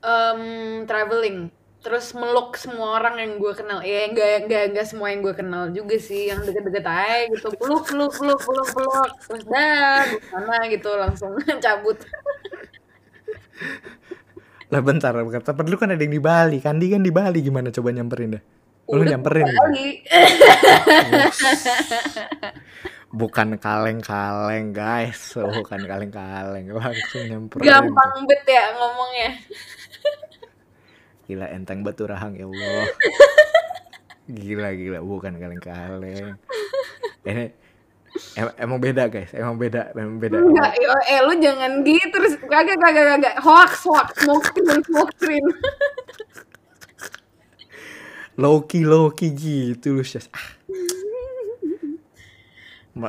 um, 0.04 0.86
traveling 0.88 1.52
terus 1.84 2.16
meluk 2.16 2.56
semua 2.56 2.98
orang 2.98 3.20
yang 3.20 3.32
gue 3.38 3.54
kenal. 3.54 3.84
Ya 3.84 4.08
enggak 4.08 4.48
enggak 4.48 4.64
enggak 4.72 4.88
semua 4.88 5.12
yang 5.12 5.20
gue 5.20 5.36
kenal 5.36 5.64
juga 5.76 6.00
sih 6.00 6.32
yang 6.32 6.40
deket-deket 6.42 6.86
aja 6.88 7.28
gitu. 7.28 7.48
Peluk 7.60 7.84
peluk 7.86 8.14
peluk 8.16 8.40
peluk 8.40 8.68
peluk. 8.72 9.12
Terus 9.28 9.44
dah 9.46 10.08
sana 10.32 10.58
gitu 10.72 10.90
langsung 10.96 11.36
cabut. 11.64 12.00
Lah 14.72 14.82
bentar 14.82 15.12
bentar 15.14 15.44
tapi 15.44 15.68
lu 15.68 15.76
kan 15.76 15.92
ada 15.92 16.02
yang 16.02 16.16
di 16.16 16.24
Bali. 16.24 16.58
Kandi 16.64 16.88
kan 16.88 17.04
di 17.04 17.12
Bali 17.12 17.44
gimana 17.44 17.70
coba 17.70 17.92
nyamperin 17.92 18.40
dah 18.40 18.44
lu 18.84 19.00
Udah 19.00 19.16
nyamperin 19.16 19.48
kali 19.48 19.88
bukan 23.14 23.62
kaleng-kaleng 23.62 24.74
guys. 24.74 25.38
Oh, 25.38 25.46
bukan 25.48 25.86
kaleng-kaleng. 25.86 26.66
Langsung 26.74 27.24
nyamperin 27.30 27.64
gampang 27.64 28.12
bet 28.26 28.44
ya 28.44 28.74
ngomongnya 28.74 29.30
gila 31.28 31.48
enteng 31.52 31.84
tuh 31.96 32.12
rahang 32.12 32.36
ya 32.36 32.48
Allah. 32.48 32.88
Gila 34.28 34.70
gila. 34.76 35.00
Bukan 35.04 35.36
kaleng-kaleng. 35.36 36.36
Ini 37.24 37.46
em- 38.40 38.56
emang 38.60 38.80
beda 38.80 39.08
guys. 39.12 39.32
Emang 39.36 39.60
beda 39.60 39.92
emang 39.96 40.20
beda. 40.20 40.40
Enggak 40.40 40.72
eh, 40.80 41.18
eh 41.18 41.20
lu 41.24 41.34
jangan 41.40 41.84
gitu. 41.84 42.08
Terus 42.12 42.34
kagak 42.48 42.78
kagak 42.80 43.06
kagak. 43.18 43.36
Hoax 43.44 43.84
hoax. 43.84 44.08
Smoke 44.24 44.46
screen 44.48 44.82
smoke 44.88 45.12
screen. 45.20 45.46
Loki 48.34 48.82
Loki 48.82 49.30
gitu 49.36 50.02
lu 50.02 50.26
ah. 50.34 50.48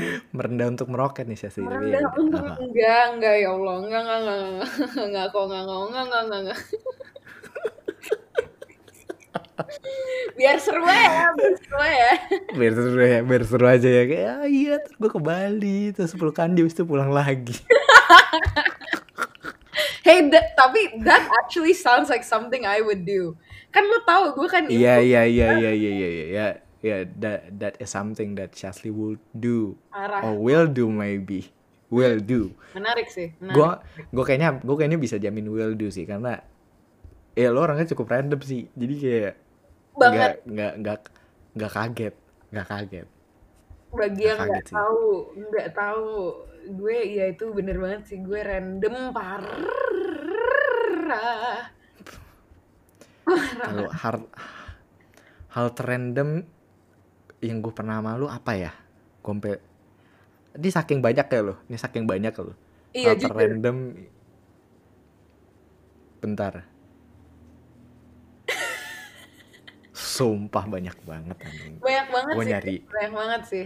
merendah 0.36 0.66
untuk 0.70 0.88
meroket 0.90 1.26
nih 1.26 1.38
Syas 1.38 1.58
tapi 1.58 1.92
ya. 1.92 2.06
untuk 2.16 2.40
apa. 2.42 2.58
enggak 2.62 3.04
enggak 3.16 3.34
ya 3.40 3.48
Allah. 3.54 3.74
Enggak 3.82 4.00
enggak 4.02 4.18
enggak 4.18 4.38
enggak. 4.38 4.68
Enggak 5.08 5.26
kok 5.32 5.42
enggak 5.48 5.62
enggak 5.62 5.78
enggak 5.78 6.02
enggak 6.04 6.22
enggak 6.22 6.40
enggak. 6.42 6.60
Biar 10.38 10.56
seru 10.62 10.86
ya 10.86 11.34
biar 11.34 11.54
seru 11.58 11.82
ya. 11.82 12.12
Biar 12.54 12.72
seru 12.78 13.02
ya 13.02 13.18
biar 13.26 13.42
seru 13.42 13.66
aja 13.66 13.88
ya. 13.90 14.04
Kayak 14.06 14.30
ah, 14.30 14.46
iya 14.46 14.74
terus 14.78 14.96
gue 14.96 15.10
ke 15.10 15.20
Bali 15.20 15.80
terus 15.90 16.14
10 16.14 16.30
kandi 16.30 16.62
itu 16.62 16.82
pulang 16.86 17.10
lagi. 17.10 17.58
Hey 20.08 20.24
that, 20.32 20.56
tapi 20.56 21.04
that 21.04 21.20
actually 21.44 21.76
sounds 21.76 22.08
like 22.08 22.24
something 22.24 22.64
I 22.64 22.80
would 22.80 23.04
do. 23.04 23.36
Kan 23.68 23.84
lu 23.84 24.00
tahu 24.08 24.40
gue 24.40 24.48
kan 24.48 24.64
iya 24.72 25.04
info 25.04 25.04
iya 25.04 25.22
iya 25.28 25.48
iya 25.52 25.70
iya 25.76 26.08
iya 26.08 26.46
ya 26.78 27.02
that 27.18 27.50
that 27.58 27.74
is 27.82 27.90
something 27.90 28.38
that 28.38 28.54
Syasli 28.54 28.94
will 28.94 29.18
do. 29.34 29.74
Arah. 29.90 30.22
Or 30.22 30.38
will 30.38 30.66
do 30.70 30.86
maybe. 30.90 31.50
Will 31.88 32.20
do. 32.20 32.52
Menarik 32.76 33.08
sih 33.08 33.32
gue 33.40 33.70
gue 34.12 34.24
kayaknya 34.24 34.60
gue 34.60 34.76
kayaknya 34.76 35.00
bisa 35.00 35.16
jamin 35.16 35.48
will 35.48 35.72
do 35.72 35.88
sih 35.88 36.04
karena 36.04 36.44
ya 37.32 37.48
lo 37.48 37.64
orangnya 37.64 37.88
cukup 37.90 38.12
random 38.12 38.40
sih. 38.44 38.68
Jadi 38.76 38.94
kayak 39.00 39.34
banget. 39.98 40.44
nggak 40.46 40.72
nggak 40.84 40.98
nggak 41.56 41.72
kaget 41.72 42.14
nggak 42.52 42.66
kaget. 42.68 43.08
Bagi 43.88 44.24
yang 44.28 44.38
nggak 44.44 44.68
tahu 44.68 45.32
nggak 45.34 45.68
tahu 45.72 46.08
gue 46.68 46.98
ya 47.08 47.24
itu 47.32 47.44
bener 47.56 47.80
banget 47.80 48.02
sih. 48.06 48.18
Gue 48.20 48.40
random 48.44 49.16
parah. 49.16 49.56
Kalau 53.58 53.88
hard 53.92 54.24
hal 55.56 55.66
terrandom 55.72 56.44
yang 57.40 57.62
gue 57.62 57.70
pernah 57.70 58.02
malu 58.02 58.26
apa 58.26 58.52
ya 58.54 58.72
kompe 59.22 59.62
ini 60.54 60.68
saking 60.68 60.98
banyak 60.98 61.26
ya 61.26 61.40
lo 61.40 61.54
ini 61.68 61.76
saking 61.78 62.04
banyak 62.04 62.34
ya 62.34 62.42
lo 62.42 62.54
Iya 62.88 63.12
hal 63.12 63.20
terrandom 63.20 63.76
bentar 66.18 66.66
sumpah 69.94 70.64
banyak 70.66 70.96
banget 71.02 71.36
anjing 71.42 71.74
Banyak 71.78 72.06
banget 72.10 72.34
Gua 72.34 72.42
sih. 72.42 72.50
nyari. 72.50 72.76
Banyak 72.86 73.12
banget 73.14 73.42
sih. 73.46 73.64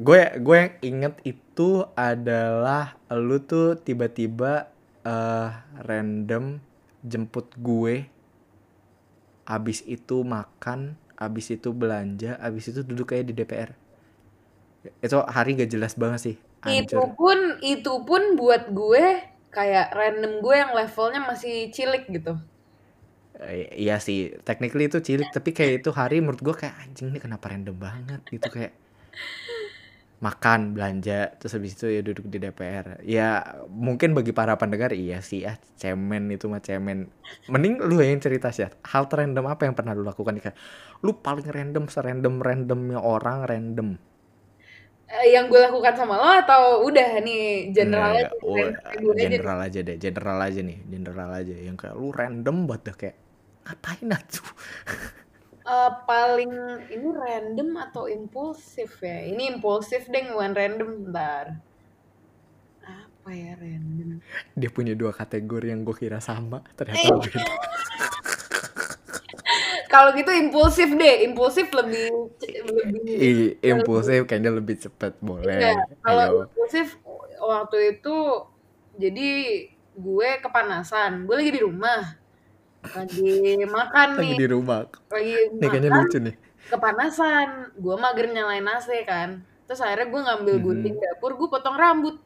gue 0.00 0.20
gue 0.40 0.56
yang 0.56 0.72
inget 0.80 1.14
itu 1.28 1.84
adalah 1.92 2.96
lu 3.12 3.36
tuh 3.38 3.76
tiba-tiba 3.76 4.72
eh 5.04 5.50
random 5.84 6.56
jemput 7.04 7.52
gue 7.56 8.08
abis 9.44 9.84
itu 9.84 10.24
makan 10.24 10.96
abis 11.26 11.46
itu 11.56 11.68
belanja 11.80 12.30
abis 12.46 12.64
itu 12.72 12.80
duduk 12.90 13.06
kayak 13.14 13.24
di 13.28 13.34
DPR 13.38 13.70
itu 15.04 15.16
hari 15.36 15.50
gak 15.60 15.70
jelas 15.74 15.92
banget 16.02 16.20
sih 16.26 16.36
Itu 16.78 17.00
Hancur. 17.00 17.04
pun 17.18 17.38
itu 17.74 17.92
pun 18.08 18.22
buat 18.40 18.62
gue 18.80 19.04
kayak 19.56 19.86
random 19.98 20.32
gue 20.44 20.54
yang 20.62 20.70
levelnya 20.78 21.20
masih 21.30 21.54
cilik 21.74 22.02
gitu. 22.16 22.32
Eh, 23.40 23.64
iya 23.82 23.94
sih 24.06 24.18
technically 24.46 24.84
itu 24.90 24.98
cilik 25.08 25.28
tapi 25.36 25.50
kayak 25.56 25.72
itu 25.80 25.90
hari 26.00 26.14
menurut 26.22 26.42
gue 26.46 26.54
kayak 26.60 26.74
anjing 26.82 27.06
ini 27.10 27.18
kenapa 27.24 27.44
random 27.52 27.76
banget 27.86 28.20
gitu 28.34 28.48
kayak 28.56 28.72
makan 30.20 30.76
belanja 30.76 31.32
terus 31.40 31.52
habis 31.56 31.72
itu 31.80 31.86
ya 31.96 32.00
duduk 32.04 32.28
di 32.28 32.36
DPR 32.44 33.00
ya 33.14 33.40
mungkin 33.72 34.12
bagi 34.12 34.36
para 34.36 34.52
pendengar 34.60 34.92
iya 34.92 35.24
sih 35.24 35.40
ah 35.48 35.56
cemen 35.80 36.28
itu 36.34 36.44
mah 36.52 36.60
cemen. 36.60 37.08
Mending 37.48 37.80
lu 37.88 37.96
yang 38.04 38.20
cerita 38.20 38.52
sih 38.52 38.68
hal 38.92 39.04
terrandom 39.10 39.48
apa 39.48 39.62
yang 39.64 39.74
pernah 39.78 39.92
lu 39.96 40.04
lakukan? 40.04 40.36
Kayak 40.36 40.56
lu 41.04 41.12
paling 41.24 41.48
random 41.48 41.84
serandom 41.88 42.34
randomnya 42.44 43.00
orang 43.00 43.38
random. 43.48 43.88
Eh, 45.10 45.34
yang 45.34 45.50
gue 45.50 45.58
lakukan 45.58 45.94
sama 45.98 46.14
lo 46.22 46.30
atau 46.38 46.62
udah 46.86 47.18
nih 47.26 47.74
general 47.74 48.14
Enggak, 48.14 48.30
aja, 48.30 48.36
oh, 48.46 48.56
aja 48.62 49.10
general 49.18 49.58
aja 49.66 49.78
deh 49.82 49.96
general 49.98 50.38
aja 50.38 50.60
nih 50.62 50.78
general 50.86 51.30
aja. 51.34 51.54
Yang 51.66 51.76
kayak 51.82 51.96
lu 51.98 52.08
random 52.14 52.56
banget 52.68 52.82
dah 52.86 52.96
kayak 53.00 53.16
ngapain 53.66 54.08
atuh 54.14 54.50
Eh, 55.70 55.92
paling 56.02 56.50
ini 56.90 57.08
random 57.14 57.78
atau 57.78 58.10
impulsif 58.10 58.98
ya? 58.98 59.22
Ini 59.22 59.54
impulsif 59.54 60.10
deh, 60.10 60.34
bukan 60.34 60.50
random 60.50 60.88
bentar. 61.06 61.62
Apa 62.82 63.30
ya 63.30 63.54
random? 63.54 64.18
dia 64.58 64.70
punya 64.72 64.98
dua 64.98 65.14
kategori 65.14 65.70
yang 65.70 65.86
gue 65.86 65.94
kira 65.94 66.18
sama 66.18 66.66
ternyata 66.74 67.22
beda 67.22 67.40
Kalau 69.90 70.14
gitu 70.14 70.30
impulsif 70.30 70.90
deh, 70.94 71.26
impulsif 71.26 71.66
lebih 71.74 72.10
lebih 72.66 73.02
I, 73.10 73.30
impulsif 73.74 74.22
kayaknya 74.26 74.54
lebih 74.54 74.78
cepet 74.78 75.18
boleh 75.18 75.58
Iya, 75.58 75.82
kalau 76.02 76.46
impulsif 76.46 76.98
waktu 77.42 77.98
itu 77.98 78.16
jadi 78.98 79.28
gue 79.98 80.30
kepanasan. 80.42 81.26
Gue 81.26 81.42
lagi 81.42 81.52
di 81.54 81.62
rumah. 81.62 82.19
Lagi 82.80 83.60
makan 83.68 84.08
lagi 84.16 84.24
nih, 84.24 84.36
di 84.40 84.46
rumah. 84.48 84.88
Lagi 85.12 85.32
nih 85.52 85.68
kayaknya 85.68 85.90
lucu 85.92 86.18
nih. 86.18 86.34
Kepanasan. 86.70 87.76
Gue 87.76 87.96
mager 88.00 88.26
nyalain 88.32 88.64
AC 88.64 88.88
kan. 89.04 89.44
Terus 89.68 89.80
akhirnya 89.80 90.08
gue 90.08 90.20
ngambil 90.20 90.54
Mhm. 90.58 90.64
gunting 90.64 90.96
dapur, 90.98 91.36
gue 91.36 91.46
potong 91.46 91.76
rambut. 91.76 92.16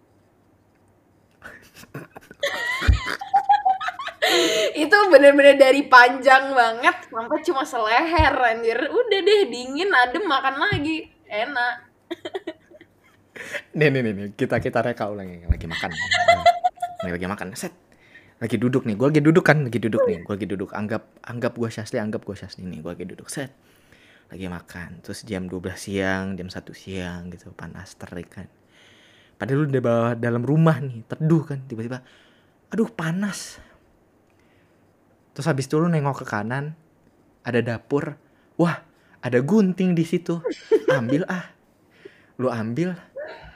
itu 4.74 4.96
bener-bener 5.12 5.54
dari 5.54 5.84
panjang 5.84 6.50
banget 6.50 6.96
sampai 7.12 7.38
cuma 7.44 7.62
seleher 7.62 8.32
anjir. 8.32 8.78
Udah 8.88 9.20
deh 9.20 9.42
dingin 9.52 9.92
adem 9.92 10.24
makan 10.24 10.56
lagi. 10.56 11.12
Enak. 11.28 11.74
Nih 13.76 13.90
nih 13.90 14.00
nih, 14.06 14.14
kita 14.38 14.62
kita 14.62 14.78
reka 14.80 15.10
ulang 15.10 15.26
yang 15.26 15.50
lagi 15.50 15.66
makan. 15.66 15.90
Nih 17.04 17.12
lagi 17.12 17.26
makan. 17.26 17.52
Set 17.52 17.74
lagi 18.44 18.60
duduk 18.60 18.84
nih 18.84 18.92
gue 18.92 19.08
lagi 19.08 19.22
duduk 19.24 19.40
kan 19.40 19.64
lagi 19.64 19.80
duduk 19.80 20.04
nih. 20.04 20.20
gue 20.20 20.32
lagi 20.36 20.44
duduk 20.44 20.70
anggap 20.76 21.08
anggap 21.24 21.56
gue 21.56 21.64
Syasli 21.72 21.96
anggap 21.96 22.28
gue 22.28 22.36
Syasli 22.36 22.68
nih 22.68 22.84
gue 22.84 22.92
lagi 22.92 23.06
duduk 23.08 23.32
set. 23.32 23.56
Lagi 24.28 24.52
makan 24.52 25.00
terus 25.00 25.24
jam 25.24 25.48
12 25.48 25.64
siang 25.80 26.36
jam 26.36 26.52
1 26.52 26.60
siang 26.76 27.32
gitu 27.32 27.56
panas 27.56 27.96
terik 27.96 28.28
kan. 28.28 28.44
Padahal 29.40 29.64
lu 29.64 29.72
udah 29.72 29.80
bawa 29.80 30.08
dalam 30.12 30.44
rumah 30.44 30.76
nih 30.76 31.08
teduh 31.08 31.40
kan 31.40 31.64
tiba-tiba 31.64 32.04
aduh 32.68 32.92
panas. 32.92 33.56
Terus 35.32 35.48
habis 35.48 35.64
itu 35.64 35.80
lu 35.80 35.88
nengok 35.88 36.20
ke 36.20 36.26
kanan 36.28 36.76
ada 37.48 37.64
dapur. 37.64 38.20
Wah 38.60 38.84
ada 39.24 39.40
gunting 39.40 39.96
di 39.96 40.04
situ. 40.04 40.44
Ambil 40.92 41.24
ah. 41.32 41.48
Lu 42.36 42.52
ambil 42.52 42.92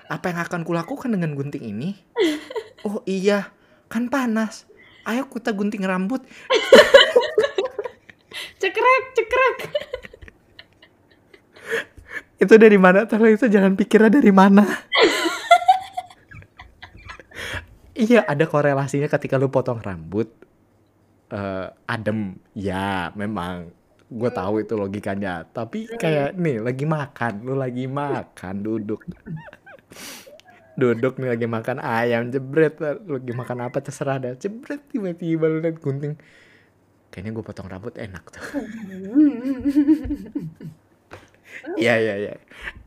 apa 0.09 0.33
yang 0.33 0.41
akan 0.49 0.65
kulakukan 0.65 1.13
dengan 1.13 1.37
gunting 1.37 1.77
ini? 1.77 1.93
Oh 2.87 3.03
iya 3.11 3.51
kan 3.91 4.07
panas 4.07 4.68
ayo 5.09 5.25
kita 5.27 5.57
gunting 5.57 5.89
rambut. 5.89 6.21
Cekrek 8.61 9.05
cekrek. 9.17 9.59
Itu 12.39 12.55
dari 12.55 12.79
mana? 12.79 13.09
Tolong 13.09 13.35
itu 13.35 13.51
jangan 13.51 13.75
pikirnya 13.75 14.21
dari 14.21 14.33
mana. 14.33 14.65
Iya 17.99 18.23
ada 18.23 18.47
korelasinya 18.47 19.11
ketika 19.11 19.35
lu 19.35 19.51
potong 19.51 19.83
rambut 19.83 20.31
eh, 21.35 21.67
adem. 21.91 22.39
Ya 22.55 23.11
memang. 23.19 23.75
Gue 24.07 24.31
tahu 24.31 24.63
itu 24.63 24.79
logikanya. 24.79 25.43
Tapi 25.51 25.91
kayak 25.99 26.39
nih 26.39 26.63
lagi 26.63 26.87
makan. 26.87 27.43
Lu 27.43 27.59
lagi 27.59 27.91
makan 27.91 28.55
duduk 28.63 29.03
duduk 30.79 31.19
nih 31.19 31.35
lagi 31.35 31.47
makan 31.47 31.83
ayam 31.83 32.31
jebret 32.31 32.79
lagi 32.79 33.33
makan 33.35 33.67
apa 33.67 33.83
terserah 33.83 34.17
dah 34.17 34.33
jebret 34.35 34.79
tiba-tiba 34.87 35.45
lu 35.45 35.59
liat 35.59 35.77
gunting 35.77 36.15
kayaknya 37.11 37.35
gue 37.35 37.43
potong 37.43 37.67
rambut 37.67 37.99
enak 37.99 38.23
tuh 38.31 38.43
Iya 41.75 41.95
iya 41.99 42.15
iya. 42.23 42.35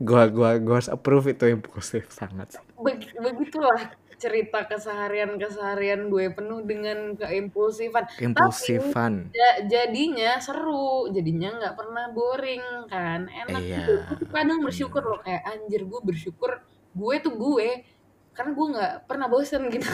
Gua 0.00 0.32
gua 0.32 0.56
gua 0.56 0.80
harus 0.80 0.88
approve 0.88 1.36
itu 1.36 1.44
impulsif 1.44 2.08
sangat. 2.08 2.56
sih. 2.56 2.62
Beg- 2.80 3.12
begitulah 3.12 3.92
cerita 4.16 4.64
keseharian 4.64 5.34
keseharian 5.34 6.06
gue 6.06 6.30
penuh 6.30 6.62
dengan 6.62 7.18
keimpulsifan 7.18 8.06
Impulsifan. 8.22 9.34
Ja- 9.34 9.60
jadinya 9.66 10.38
seru 10.38 11.10
jadinya 11.10 11.58
nggak 11.58 11.74
pernah 11.74 12.06
boring 12.14 12.62
kan 12.86 13.26
enak 13.26 13.60
Iya, 13.60 13.76
gitu. 13.82 13.92
Gue 14.22 14.30
kadang 14.30 14.62
bersyukur 14.62 15.02
loh 15.02 15.20
kayak 15.20 15.42
anjir 15.42 15.82
gue 15.82 16.00
bersyukur 16.00 16.62
gue 16.92 17.14
tuh 17.24 17.34
gue 17.36 17.68
karena 18.32 18.50
gue 18.52 18.66
nggak 18.76 18.92
pernah 19.08 19.26
bosen 19.28 19.62
gitu 19.68 19.88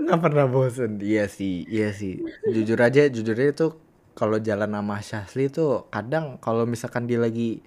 Nggak 0.00 0.20
pernah 0.24 0.46
bosen. 0.48 0.96
Iya 1.04 1.28
sih, 1.28 1.68
iya 1.68 1.92
sih. 1.92 2.16
Jujur 2.48 2.80
aja, 2.80 3.04
jujur 3.12 3.36
aja 3.36 3.52
tuh 3.52 3.72
kalau 4.16 4.40
jalan 4.40 4.72
sama 4.72 4.96
Syahli 5.04 5.52
tuh 5.52 5.84
kadang 5.92 6.40
kalau 6.40 6.64
misalkan 6.64 7.04
dia 7.04 7.20
lagi 7.20 7.60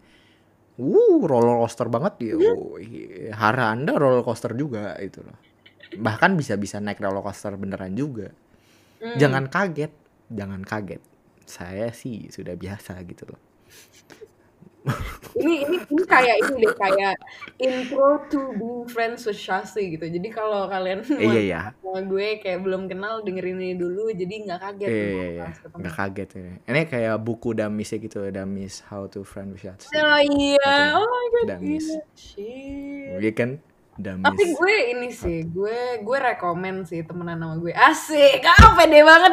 uh 0.77 1.21
roller 1.21 1.61
coaster 1.61 1.85
banget 1.89 2.13
ya 2.21 2.33
oh, 2.37 2.77
iya, 2.81 3.33
hara 3.33 3.73
anda 3.73 3.93
roller 3.97 4.21
coaster 4.25 4.53
juga 4.57 4.97
itu 5.01 5.21
loh 5.21 5.37
bahkan 5.97 6.33
bisa-bisa 6.33 6.77
naik 6.81 7.01
roller 7.01 7.21
coaster 7.21 7.53
beneran 7.57 7.93
juga 7.93 8.33
Hmm. 9.03 9.19
jangan 9.19 9.51
kaget 9.51 9.91
jangan 10.31 10.63
kaget 10.63 11.03
saya 11.43 11.91
sih 11.91 12.31
sudah 12.31 12.55
biasa 12.55 12.95
gitu 13.03 13.35
loh 13.35 13.41
ini 15.33 15.63
ini 15.63 15.77
ini 15.79 16.03
kayak 16.03 16.35
ini 16.43 16.53
deh 16.59 16.73
kayak 16.75 17.15
intro 17.55 18.19
to 18.27 18.51
being 18.53 18.83
friends 18.85 19.23
with 19.23 19.39
Shasi 19.39 19.95
gitu 19.95 20.05
jadi 20.05 20.27
kalau 20.29 20.67
kalian 20.67 21.01
Eh, 21.07 21.23
iya 21.23 21.41
ya 21.41 21.61
sama 21.79 22.03
gue 22.03 22.37
kayak 22.37 22.59
belum 22.59 22.85
kenal 22.85 23.23
dengerin 23.23 23.57
ini 23.57 23.73
dulu 23.73 24.11
jadi 24.11 24.33
nggak 24.43 24.59
kaget 24.59 24.89
Iya, 24.91 25.05
iya, 25.07 25.27
iya. 25.31 25.45
Nggak 25.73 25.93
kaget 25.95 26.29
ya. 26.33 26.51
Ini 26.67 26.81
kayak 26.85 27.15
buku 27.17 27.49
damisnya 27.53 27.97
gitu, 27.97 28.19
damis 28.27 28.83
How 28.85 29.07
to 29.07 29.23
Friend 29.23 29.49
with 29.49 29.63
Yatsi. 29.63 29.87
oh 29.93 30.19
iya 30.19 30.71
oh 30.93 31.05
my 31.05 31.25
god 31.31 31.45
Damis. 31.55 31.85
iya. 32.35 33.17
Iya 33.17 33.31
kan? 33.31 33.49
Damis. 33.93 34.25
tapi 34.25 34.43
gue 34.51 34.75
ini 34.89 35.09
sih 35.13 35.45
gue 35.45 36.01
gue 36.01 36.17
rekomen 36.17 36.81
sih 36.81 37.05
temenan 37.05 37.37
sama 37.37 37.55
gue 37.55 37.69
asik 37.71 38.41
ah 38.41 38.73
pede 38.73 38.99
banget 38.99 39.31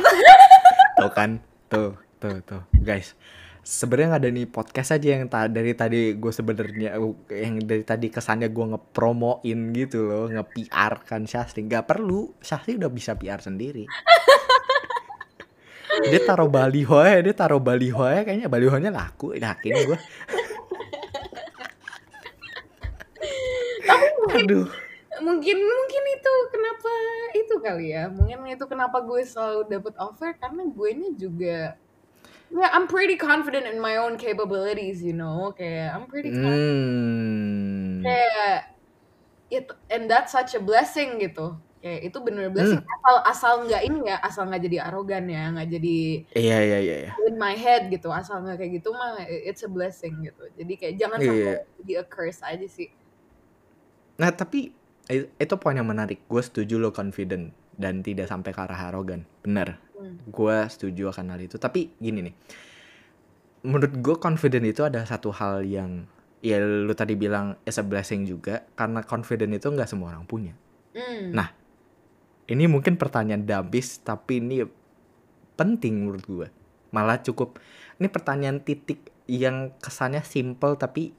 Tuh 0.97 1.11
kan? 1.11 1.31
Tuh, 1.67 1.97
tuh, 2.19 2.37
tuh. 2.45 2.61
Guys, 2.77 3.17
sebenarnya 3.61 4.17
ada 4.17 4.29
nih 4.33 4.49
podcast 4.49 4.97
aja 4.97 5.21
yang 5.21 5.29
ta- 5.29 5.51
dari 5.51 5.77
tadi 5.77 6.17
gue 6.17 6.33
sebenarnya 6.33 6.97
yang 7.29 7.61
dari 7.61 7.85
tadi 7.85 8.09
kesannya 8.09 8.49
gue 8.49 8.67
ngepromoin 8.77 9.59
gitu 9.77 10.09
loh, 10.09 10.27
nge-PR 10.33 11.05
kan 11.05 11.29
Syahli. 11.29 11.69
Nggak 11.69 11.85
perlu, 11.89 12.33
Syahli 12.41 12.81
udah 12.81 12.91
bisa 12.91 13.13
PR 13.15 13.41
sendiri. 13.41 13.85
dia 16.11 16.21
taruh 16.25 16.49
baliho 16.49 16.97
ya, 17.05 17.21
dia 17.21 17.35
taruh 17.37 17.61
baliho 17.61 18.01
ya, 18.09 18.25
kayaknya 18.25 18.49
balihonya 18.49 18.89
laku, 18.89 19.37
yakin 19.37 19.75
gue. 19.85 19.99
tapi 23.91 24.07
mungkin 24.17 24.45
Aduh. 24.47 24.69
mungkin 25.21 25.57
mungkin 25.59 26.03
itu 26.17 26.33
kenapa 26.55 26.93
itu 27.37 27.55
kali 27.61 27.87
ya 27.93 28.09
mungkin 28.09 28.47
itu 28.49 28.65
kenapa 28.65 29.03
gue 29.03 29.21
selalu 29.27 29.69
dapet 29.69 29.95
offer 30.01 30.33
karena 30.39 30.63
gue 30.65 30.91
nya 30.97 31.11
juga 31.19 31.59
ya 32.51 32.69
I'm 32.71 32.87
pretty 32.87 33.15
confident 33.15 33.67
in 33.67 33.79
my 33.79 33.97
own 33.97 34.19
capabilities 34.19 35.01
you 35.01 35.15
know 35.15 35.55
kayak 35.55 35.95
I'm 35.95 36.07
pretty 36.07 36.31
confident 36.31 36.67
Hmm. 36.71 38.03
kayak 38.03 38.75
it 39.51 39.67
and 39.89 40.07
that's 40.07 40.35
such 40.35 40.55
a 40.55 40.63
blessing 40.63 41.19
gitu 41.19 41.55
kayak 41.81 42.13
itu 42.13 42.19
bener 42.21 42.53
blessing 42.53 42.83
asal 42.85 43.17
asal 43.25 43.53
nggak 43.65 43.83
ini 43.83 43.99
ya 44.11 44.17
asal 44.21 44.45
nggak 44.47 44.63
jadi 44.69 44.79
arogan 44.85 45.25
ya 45.27 45.49
nggak 45.51 45.69
jadi 45.71 45.97
Iya 46.37 46.59
iya 46.61 46.79
iya. 46.83 46.97
iya. 47.09 47.13
in 47.25 47.41
my 47.41 47.57
head 47.57 47.89
gitu 47.89 48.13
asal 48.13 48.43
nggak 48.43 48.61
kayak 48.61 48.83
gitu 48.83 48.93
mah 48.93 49.17
it's 49.25 49.65
a 49.65 49.71
blessing 49.71 50.21
gitu 50.21 50.45
jadi 50.55 50.73
kayak 50.77 50.95
jangan 51.01 51.19
Iya. 51.19 51.27
sampai 51.27 51.55
jadi 51.81 51.93
a 51.97 52.05
curse 52.05 52.41
aja 52.45 52.67
sih 52.69 52.91
Nah 54.21 54.29
tapi 54.37 54.69
itu 55.11 55.55
poin 55.57 55.73
yang 55.75 55.89
menarik. 55.89 56.21
Gue 56.29 56.45
setuju 56.45 56.77
lo 56.79 56.93
confident 56.93 57.51
dan 57.75 58.05
tidak 58.05 58.29
sampai 58.29 58.53
ke 58.53 58.61
arah 58.61 58.93
arogan. 58.93 59.25
Bener. 59.41 59.81
Hmm. 60.01 60.17
Gue 60.33 60.57
setuju 60.73 61.13
akan 61.13 61.37
hal 61.37 61.41
itu. 61.45 61.61
Tapi 61.61 61.93
gini 62.01 62.33
nih. 62.33 62.35
Menurut 63.69 63.93
gue 64.01 64.17
confident 64.17 64.65
itu 64.65 64.81
ada 64.81 65.05
satu 65.05 65.29
hal 65.37 65.61
yang 65.69 66.09
ya 66.41 66.57
lu 66.57 66.97
tadi 66.97 67.21
bilang 67.21 67.61
is 67.69 67.77
a 67.77 67.85
blessing 67.85 68.25
juga 68.25 68.65
karena 68.73 69.05
confident 69.05 69.53
itu 69.53 69.69
nggak 69.69 69.89
semua 69.89 70.17
orang 70.17 70.25
punya. 70.25 70.57
Hmm. 70.97 71.37
Nah, 71.37 71.49
Ini 72.51 72.67
mungkin 72.67 72.99
pertanyaan 72.99 73.47
dabis 73.47 74.03
tapi 74.03 74.43
ini 74.43 74.67
penting 75.55 76.03
menurut 76.03 76.25
gue. 76.27 76.49
Malah 76.91 77.23
cukup 77.23 77.63
ini 78.03 78.11
pertanyaan 78.11 78.59
titik 78.59 79.07
yang 79.31 79.71
kesannya 79.79 80.27
simple 80.27 80.75
tapi 80.75 81.15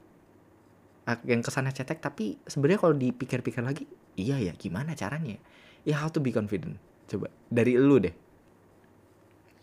ah, 1.07 1.15
yang 1.23 1.39
kesannya 1.39 1.71
cetek 1.71 2.03
tapi 2.03 2.35
sebenarnya 2.43 2.79
kalau 2.83 2.95
dipikir-pikir 2.97 3.63
lagi 3.63 3.87
iya 4.19 4.35
ya 4.35 4.51
gimana 4.57 4.91
caranya 4.97 5.39
ya 5.87 5.95
how 6.03 6.11
to 6.11 6.19
be 6.19 6.35
confident 6.35 6.75
coba 7.07 7.31
dari 7.47 7.79
lu 7.79 8.03
deh 8.03 8.11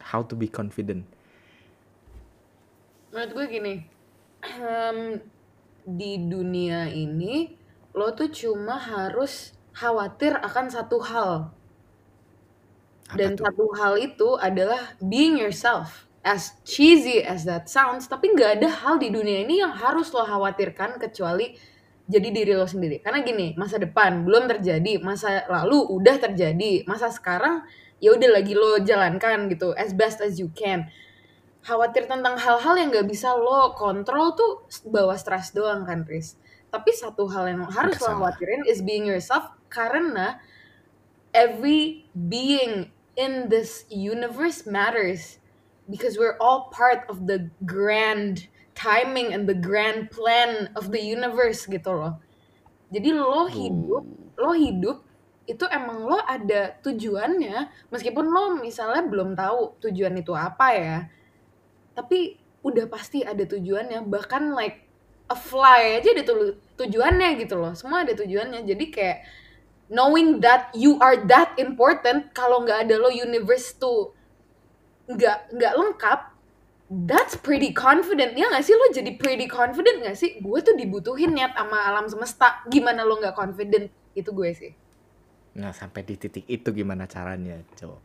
how 0.01 0.23
to 0.25 0.35
be 0.35 0.47
confident. 0.49 1.05
Menurut 3.09 3.31
gue 3.33 3.47
gini 3.49 3.75
em, 4.45 5.19
di 5.89 6.21
dunia 6.21 6.93
ini 6.93 7.57
lo 7.97 8.13
tuh 8.13 8.31
cuma 8.31 8.77
harus 8.77 9.57
khawatir 9.75 10.37
akan 10.39 10.67
satu 10.69 10.99
hal. 11.03 11.33
Apa 13.09 13.17
dan 13.17 13.33
tuh? 13.35 13.49
satu 13.49 13.65
hal 13.81 13.95
itu 13.97 14.29
adalah 14.37 14.95
being 15.01 15.41
yourself. 15.41 16.05
As 16.21 16.61
cheesy 16.67 17.25
as 17.25 17.49
that 17.49 17.73
sounds 17.73 18.05
tapi 18.05 18.29
nggak 18.37 18.61
ada 18.61 18.69
hal 18.69 19.01
di 19.01 19.09
dunia 19.09 19.49
ini 19.49 19.65
yang 19.65 19.73
harus 19.73 20.13
lo 20.13 20.27
khawatirkan 20.29 21.01
kecuali 21.01 21.57
jadi 22.05 22.29
diri 22.29 22.53
lo 22.53 22.69
sendiri. 22.69 23.01
Karena 23.01 23.25
gini 23.25 23.57
masa 23.57 23.81
depan 23.81 24.29
belum 24.29 24.45
terjadi 24.45 25.01
masa 25.01 25.49
lalu 25.49 25.89
udah 25.89 26.17
terjadi 26.21 26.85
masa 26.85 27.09
sekarang 27.09 27.65
ya 27.99 28.15
udah 28.15 28.31
lagi 28.31 28.55
lo 28.55 28.79
jalankan 28.83 29.51
gitu 29.51 29.75
as 29.75 29.95
best 29.95 30.23
as 30.23 30.39
you 30.39 30.51
can 30.55 30.87
khawatir 31.67 32.07
tentang 32.07 32.39
hal-hal 32.39 32.75
yang 32.79 32.95
nggak 32.95 33.11
bisa 33.11 33.35
lo 33.35 33.75
kontrol 33.75 34.33
tuh 34.39 34.65
bawa 34.87 35.19
stres 35.19 35.51
doang 35.51 35.83
kan 35.83 36.07
Riz 36.07 36.39
tapi 36.69 36.93
satu 36.95 37.27
hal 37.33 37.49
yang 37.49 37.65
harus 37.67 37.99
lo 37.99 38.09
Kesalahan. 38.09 38.19
khawatirin 38.21 38.63
is 38.69 38.85
being 38.85 39.09
yourself 39.09 39.51
karena 39.69 40.39
every 41.35 42.07
being 42.15 42.93
in 43.19 43.51
this 43.51 43.85
universe 43.91 44.65
matters 44.69 45.43
because 45.89 46.17
we're 46.21 46.37
all 46.39 46.69
part 46.71 47.09
of 47.09 47.27
the 47.27 47.51
grand 47.65 48.47
timing 48.79 49.35
and 49.35 49.49
the 49.49 49.57
grand 49.57 50.13
plan 50.13 50.71
of 50.79 50.95
the 50.95 51.03
universe 51.03 51.67
gitu 51.67 51.91
loh. 51.91 52.15
Jadi 52.95 53.11
lo 53.13 53.51
hidup, 53.51 54.05
lo 54.39 54.53
hidup 54.55 55.03
itu 55.49 55.65
emang 55.73 56.05
lo 56.05 56.21
ada 56.21 56.77
tujuannya 56.85 57.89
meskipun 57.89 58.25
lo 58.29 58.61
misalnya 58.61 59.01
belum 59.09 59.33
tahu 59.33 59.81
tujuan 59.89 60.15
itu 60.21 60.37
apa 60.37 60.67
ya. 60.77 60.99
Tapi 61.97 62.37
udah 62.61 62.87
pasti 62.93 63.25
ada 63.25 63.43
tujuannya 63.49 64.05
bahkan 64.05 64.53
like 64.53 64.85
a 65.33 65.37
fly 65.37 65.99
aja 65.99 66.13
ada 66.13 66.25
tu- 66.29 66.61
tujuannya 66.77 67.41
gitu 67.41 67.57
loh. 67.57 67.73
Semua 67.73 68.05
ada 68.05 68.13
tujuannya. 68.13 68.69
Jadi 68.69 68.85
kayak 68.93 69.19
knowing 69.89 70.45
that 70.45 70.69
you 70.77 71.01
are 71.01 71.17
that 71.25 71.57
important 71.57 72.29
kalau 72.37 72.61
nggak 72.63 72.85
ada 72.89 73.01
lo 73.01 73.09
universe 73.09 73.73
tuh 73.81 74.13
nggak 75.09 75.57
nggak 75.57 75.73
lengkap 75.73 76.21
that's 77.09 77.37
pretty 77.41 77.73
confident 77.73 78.37
ya 78.37 78.49
nggak 78.53 78.65
sih 78.65 78.77
lo 78.77 78.93
jadi 78.93 79.17
pretty 79.17 79.49
confident 79.49 80.05
nggak 80.05 80.17
sih 80.17 80.37
gue 80.41 80.59
tuh 80.61 80.77
dibutuhin 80.77 81.33
niat 81.33 81.57
sama 81.57 81.89
alam 81.89 82.05
semesta 82.09 82.61
gimana 82.69 83.05
lo 83.09 83.17
nggak 83.17 83.33
confident 83.33 83.89
itu 84.13 84.29
gue 84.29 84.51
sih 84.53 84.73
nah 85.55 85.73
sampai 85.73 86.05
di 86.05 86.15
titik 86.17 86.45
itu 86.45 86.69
gimana 86.71 87.07
caranya 87.07 87.63
cowok 87.77 88.01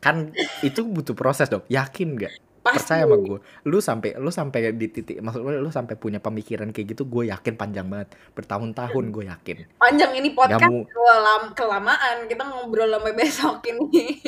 kan 0.00 0.32
itu 0.64 0.80
butuh 0.80 1.12
proses 1.12 1.52
dong 1.52 1.60
yakin 1.68 2.16
gak 2.16 2.32
pasti. 2.60 2.76
Percaya 2.76 3.04
sama 3.08 3.16
gue 3.20 3.38
lu 3.68 3.78
sampai 3.80 4.10
lu 4.20 4.28
sampai 4.28 4.72
di 4.76 4.86
titik 4.92 5.16
maksud 5.20 5.40
gue 5.40 5.60
lu 5.60 5.72
sampai 5.72 5.96
punya 5.96 6.20
pemikiran 6.20 6.72
kayak 6.72 6.92
gitu 6.92 7.08
gue 7.08 7.32
yakin 7.32 7.56
panjang 7.56 7.88
banget. 7.88 8.12
Bertahun-tahun 8.36 9.04
gue 9.08 9.24
yakin. 9.32 9.56
Panjang 9.80 10.12
ini 10.12 10.36
podcast 10.36 10.60
Nggak 10.60 10.72
mu- 10.72 10.84
kelam- 10.84 11.52
kelamaan. 11.56 12.16
Kita 12.28 12.44
ngobrol 12.44 12.92
sampai 12.92 13.12
besok 13.16 13.64
ini. 13.64 14.20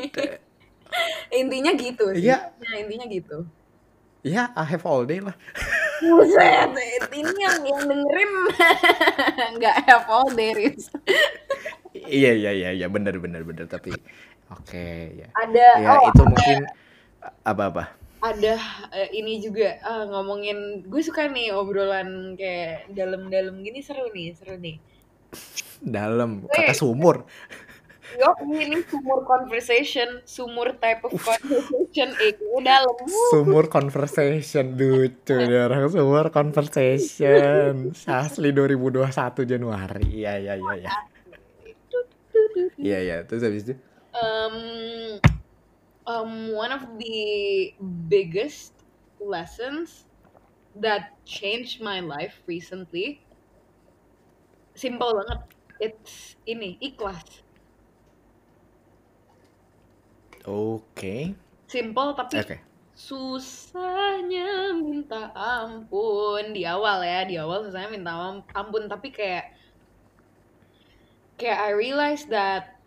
Intinya 1.40 1.76
gitu 1.76 2.08
sih. 2.16 2.28
Iya. 2.28 2.56
Nah, 2.56 2.74
intinya 2.80 3.04
gitu. 3.08 3.44
Ya 4.24 4.48
I 4.56 4.64
have 4.64 4.88
all 4.88 5.04
day 5.04 5.20
lah. 5.20 5.36
Buset, 6.00 6.72
ini 7.12 7.32
yang 7.36 7.58
yang 7.68 7.84
dengerin. 7.84 8.32
Nggak 9.60 9.76
have 9.88 10.06
all 10.08 10.32
days. 10.32 10.88
iya 12.08 12.32
iya 12.34 12.50
iya 12.52 12.70
iya. 12.74 12.86
Bener 12.90 13.18
bener 13.18 13.42
bener 13.46 13.66
tapi 13.70 13.92
oke 14.50 14.86
ya. 15.16 15.28
Ada 15.36 15.66
ya 15.78 15.88
oh 15.94 16.00
itu 16.10 16.22
mungkin 16.26 16.58
apa 17.46 17.62
apa? 17.70 17.84
Ada 18.22 18.54
eh, 18.94 19.08
ini 19.18 19.42
juga 19.42 19.78
eh, 19.78 20.04
ngomongin 20.06 20.86
gue 20.86 21.02
suka 21.02 21.26
nih 21.26 21.50
obrolan 21.54 22.38
kayak 22.38 22.90
dalam-dalam 22.94 23.62
gini 23.62 23.82
seru 23.82 24.10
nih 24.14 24.34
seru 24.34 24.58
nih. 24.58 24.78
dalam 25.82 26.46
kata 26.46 26.78
sumur. 26.78 27.26
Yo 28.12 28.30
ini 28.44 28.84
sumur 28.86 29.24
conversation, 29.24 30.20
sumur 30.28 30.76
type 30.78 31.02
of 31.08 31.16
conversation, 31.16 32.12
eh 32.20 32.36
dalam. 32.60 32.94
sumur 33.32 33.66
conversation 33.72 34.76
lucu 34.76 35.32
dia 35.32 35.66
orang. 35.66 35.88
Sumur 35.88 36.28
conversation. 36.28 37.90
Asli 38.06 38.52
2021 38.52 39.48
Januari. 39.48 40.04
Iya 40.12 40.38
iya 40.38 40.54
iya 40.60 40.74
iya 40.86 40.90
iya 42.76 42.98
iya. 43.02 43.16
Terus 43.26 43.42
habis 43.44 43.62
itu? 43.68 43.74
Um, 44.12 44.56
um, 46.06 46.52
one 46.52 46.72
of 46.72 46.84
the 46.98 47.72
biggest 48.08 48.72
lessons 49.20 50.04
that 50.76 51.16
changed 51.24 51.80
my 51.80 52.00
life 52.00 52.40
recently. 52.48 53.20
Simple 54.74 55.12
banget. 55.12 55.40
It's 55.82 56.36
ini 56.48 56.80
ikhlas. 56.80 57.44
Oke. 60.48 61.36
Simple 61.70 62.10
tapi 62.18 62.34
oke. 62.42 62.56
susahnya 62.92 64.74
minta 64.76 65.30
ampun. 65.36 66.52
Di 66.56 66.66
awal 66.66 67.04
ya 67.04 67.20
di 67.28 67.34
awal 67.38 67.68
susahnya 67.68 67.90
minta 67.92 68.12
am- 68.12 68.46
ampun. 68.52 68.88
Tapi 68.88 69.12
kayak 69.12 69.61
kayak 71.40 71.58
I 71.58 71.70
realize 71.72 72.28
that 72.28 72.80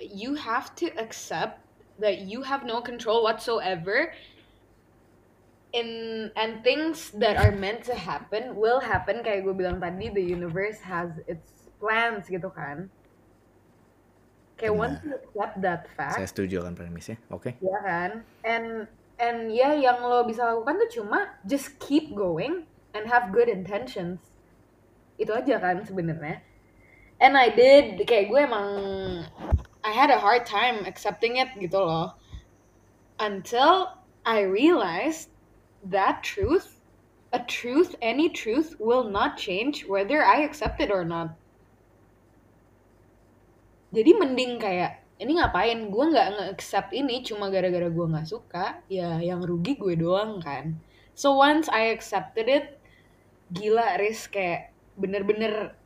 you 0.00 0.34
have 0.34 0.74
to 0.82 0.90
accept 0.98 1.62
that 1.98 2.26
you 2.26 2.42
have 2.42 2.66
no 2.66 2.82
control 2.82 3.22
whatsoever 3.22 4.10
in 5.74 6.30
and 6.34 6.62
things 6.62 7.10
that 7.18 7.36
are 7.38 7.54
meant 7.54 7.82
to 7.86 7.94
happen 7.94 8.54
will 8.58 8.82
happen. 8.82 9.22
Kayak 9.22 9.46
gue 9.46 9.54
bilang 9.54 9.78
tadi 9.78 10.10
the 10.10 10.22
universe 10.22 10.82
has 10.82 11.10
its 11.26 11.70
plans 11.78 12.26
gitu 12.30 12.50
kan. 12.50 12.90
Kayak 14.54 14.74
once 14.74 14.98
you 15.02 15.14
accept 15.18 15.54
that 15.62 15.82
fact 15.98 16.18
saya 16.18 16.30
setuju 16.30 16.62
kan 16.62 16.74
premisnya. 16.78 17.18
Oke. 17.30 17.58
Ya 17.58 17.78
kan? 17.82 18.10
And 18.46 18.86
and 19.18 19.50
ya 19.50 19.74
yang 19.74 20.02
lo 20.02 20.26
bisa 20.26 20.46
lakukan 20.46 20.78
tuh 20.86 20.90
cuma 21.02 21.38
just 21.46 21.74
keep 21.82 22.14
going 22.14 22.66
and 22.94 23.10
have 23.10 23.34
good 23.34 23.50
intentions. 23.50 24.22
Itu 25.18 25.34
aja 25.34 25.58
kan 25.58 25.82
sebenarnya 25.82 26.42
and 27.20 27.38
I 27.38 27.50
did 27.50 28.02
kayak 28.06 28.30
gue 28.30 28.40
emang 28.42 28.68
I 29.84 29.92
had 29.92 30.08
a 30.08 30.18
hard 30.18 30.48
time 30.48 30.88
accepting 30.88 31.36
it 31.36 31.52
gitu 31.60 31.76
loh. 31.76 32.16
Until 33.20 34.00
I 34.24 34.42
realized 34.42 35.30
that 35.84 36.24
truth 36.24 36.80
a 37.34 37.42
truth 37.44 37.98
any 38.00 38.30
truth 38.30 38.78
will 38.78 39.04
not 39.04 39.36
change 39.36 39.84
whether 39.84 40.22
I 40.22 40.46
accept 40.46 40.80
it 40.80 40.88
or 40.88 41.04
not. 41.04 41.34
Jadi 43.94 44.10
mending 44.18 44.58
kayak 44.58 45.04
ini 45.22 45.38
ngapain? 45.38 45.90
Gue 45.94 46.10
nggak 46.10 46.28
nge-accept 46.34 46.90
ini 46.90 47.22
cuma 47.22 47.46
gara-gara 47.50 47.86
gue 47.86 48.06
nggak 48.10 48.26
suka. 48.26 48.82
Ya 48.90 49.22
yang 49.22 49.42
rugi 49.46 49.78
gue 49.78 49.94
doang 49.94 50.42
kan. 50.42 50.78
So 51.14 51.38
once 51.38 51.70
I 51.70 51.94
accepted 51.94 52.50
it 52.50 52.82
gila 53.54 54.02
Riz 54.02 54.26
kayak 54.26 54.74
bener-bener 54.98 55.78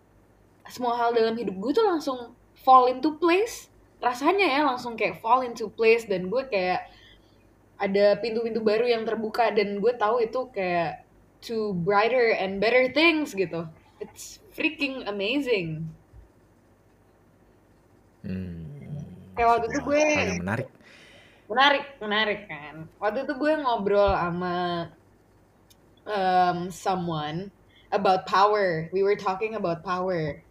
semua 0.69 0.95
hal 0.97 1.17
dalam 1.17 1.35
hidup 1.35 1.57
gue 1.57 1.73
tuh 1.73 1.87
langsung 1.89 2.37
fall 2.61 2.93
into 2.93 3.17
place. 3.17 3.73
Rasanya 3.99 4.47
ya 4.47 4.61
langsung 4.63 4.95
kayak 4.95 5.19
fall 5.19 5.43
into 5.43 5.73
place 5.73 6.07
dan 6.07 6.31
gue 6.31 6.43
kayak 6.47 6.87
ada 7.79 8.19
pintu-pintu 8.19 8.63
baru 8.63 8.87
yang 8.87 9.03
terbuka 9.07 9.51
dan 9.55 9.79
gue 9.83 9.93
tahu 9.97 10.23
itu 10.23 10.51
kayak 10.51 11.07
to 11.43 11.75
brighter 11.83 12.35
and 12.37 12.59
better 12.61 12.91
things 12.91 13.35
gitu. 13.35 13.67
It's 13.99 14.39
freaking 14.55 15.07
amazing. 15.07 15.89
Hmm. 18.27 18.67
kayak 19.39 19.49
waktu 19.55 19.67
itu 19.71 19.81
gue 19.87 20.03
yang 20.03 20.43
menarik. 20.43 20.69
menarik 21.47 21.85
menarik 22.03 22.41
kan. 22.51 22.75
Waktu 22.99 23.25
itu 23.25 23.33
gue 23.39 23.53
ngobrol 23.63 24.11
sama 24.11 24.57
um, 26.03 26.59
someone 26.69 27.55
about 27.95 28.27
power. 28.27 28.91
We 28.91 29.07
were 29.07 29.15
talking 29.15 29.55
about 29.55 29.87
power 29.87 30.43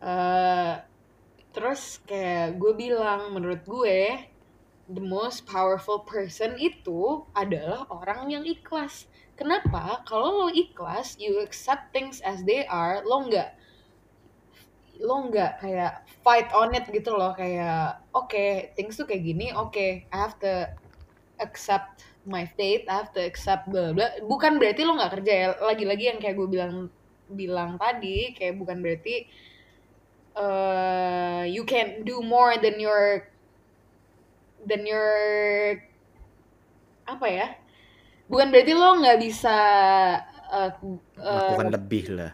Eh, 0.00 0.74
terus 1.52 2.00
kayak 2.08 2.56
gue 2.56 2.72
bilang 2.72 3.36
menurut 3.36 3.60
gue 3.68 4.16
the 4.88 5.04
most 5.04 5.44
powerful 5.44 6.00
person 6.08 6.56
itu 6.56 7.20
adalah 7.36 7.84
orang 7.92 8.32
yang 8.32 8.44
ikhlas. 8.48 9.04
Kenapa? 9.36 10.00
Kalau 10.08 10.46
lo 10.46 10.48
ikhlas 10.48 11.20
you 11.20 11.44
accept 11.44 11.92
things 11.92 12.24
as 12.24 12.40
they 12.48 12.64
are 12.64 13.04
lo 13.04 13.28
nggak 13.28 13.52
lo 15.00 15.28
nggak 15.28 15.64
kayak 15.64 16.04
fight 16.24 16.48
on 16.56 16.72
it 16.72 16.88
gitu 16.88 17.12
loh. 17.12 17.36
Kayak 17.36 18.00
oke 18.16 18.72
things 18.72 18.96
tuh 18.96 19.04
kayak 19.04 19.24
gini 19.28 19.52
oke 19.52 19.76
I 20.08 20.16
have 20.16 20.40
to 20.40 20.64
accept 21.44 22.08
my 22.24 22.48
fate 22.48 22.88
I 22.88 23.04
have 23.04 23.12
to 23.16 23.20
accept 23.20 23.68
bla 23.68 23.92
bla. 23.92 24.16
Bukan 24.24 24.56
berarti 24.56 24.80
lo 24.80 24.96
nggak 24.96 25.20
kerja 25.20 25.32
ya 25.32 25.48
lagi-lagi 25.60 26.04
yang 26.08 26.18
kayak 26.24 26.40
gue 26.40 26.48
bilang 26.48 26.88
bilang 27.28 27.76
tadi 27.76 28.32
kayak 28.32 28.56
bukan 28.56 28.80
berarti 28.80 29.28
uh, 30.36 31.42
you 31.46 31.64
can 31.64 32.04
do 32.04 32.22
more 32.22 32.56
than 32.58 32.78
your 32.78 33.28
than 34.66 34.86
your 34.86 35.80
apa 37.08 37.26
ya? 37.26 37.48
Bukan 38.30 38.54
berarti 38.54 38.72
lo 38.76 39.02
nggak 39.02 39.18
bisa 39.18 39.56
uh, 40.50 40.70
uh, 41.18 41.50
Lakukan 41.50 41.74
lebih 41.74 42.04
lah. 42.14 42.32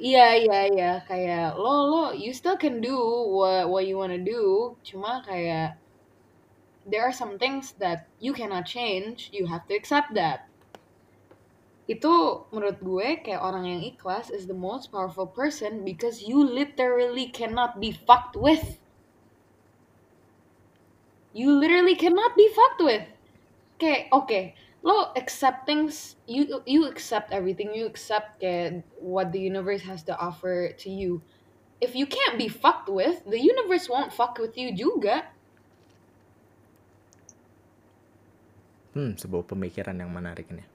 Iya 0.00 0.26
iya 0.40 0.60
iya. 0.72 0.92
Kayak 1.04 1.60
lo 1.60 1.74
lo 1.88 2.02
you 2.16 2.32
still 2.32 2.56
can 2.56 2.80
do 2.80 2.96
what 3.28 3.68
what 3.68 3.84
you 3.84 4.00
wanna 4.00 4.20
do. 4.20 4.74
Cuma 4.82 5.20
kayak 5.22 5.76
there 6.88 7.04
are 7.04 7.12
some 7.14 7.36
things 7.36 7.76
that 7.80 8.08
you 8.20 8.32
cannot 8.32 8.64
change. 8.64 9.28
You 9.32 9.46
have 9.48 9.68
to 9.68 9.74
accept 9.76 10.16
that 10.16 10.48
itu 11.84 12.12
menurut 12.48 12.80
gue 12.80 13.08
kayak 13.20 13.44
orang 13.44 13.68
yang 13.68 13.80
ikhlas 13.84 14.32
is 14.32 14.48
the 14.48 14.56
most 14.56 14.88
powerful 14.88 15.28
person 15.28 15.84
because 15.84 16.24
you 16.24 16.40
literally 16.40 17.28
cannot 17.28 17.76
be 17.76 17.92
fucked 17.92 18.40
with. 18.40 18.80
You 21.36 21.52
literally 21.52 21.92
cannot 21.92 22.32
be 22.40 22.48
fucked 22.48 22.80
with. 22.80 23.04
Kayak 23.76 24.08
oke 24.16 24.56
lo 24.84 25.12
accept 25.16 25.68
things 25.68 26.16
you 26.24 26.64
you 26.64 26.88
accept 26.88 27.36
everything. 27.36 27.76
You 27.76 27.84
accept 27.84 28.40
kayak 28.40 28.88
what 28.96 29.36
the 29.36 29.40
universe 29.44 29.84
has 29.84 30.00
to 30.08 30.16
offer 30.16 30.72
to 30.72 30.88
you. 30.88 31.20
If 31.84 31.92
you 31.92 32.08
can't 32.08 32.40
be 32.40 32.48
fucked 32.48 32.88
with 32.88 33.28
the 33.28 33.36
universe 33.36 33.92
won't 33.92 34.08
fuck 34.08 34.40
with 34.40 34.56
you 34.56 34.72
juga. 34.72 35.28
Hmm, 38.96 39.18
sebuah 39.20 39.44
pemikiran 39.44 40.00
yang 40.00 40.08
menarik 40.08 40.48
ini. 40.48 40.73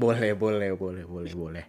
Boleh, 0.00 0.32
boleh, 0.42 0.70
boleh, 0.80 1.04
boleh, 1.12 1.32
boleh. 1.40 1.64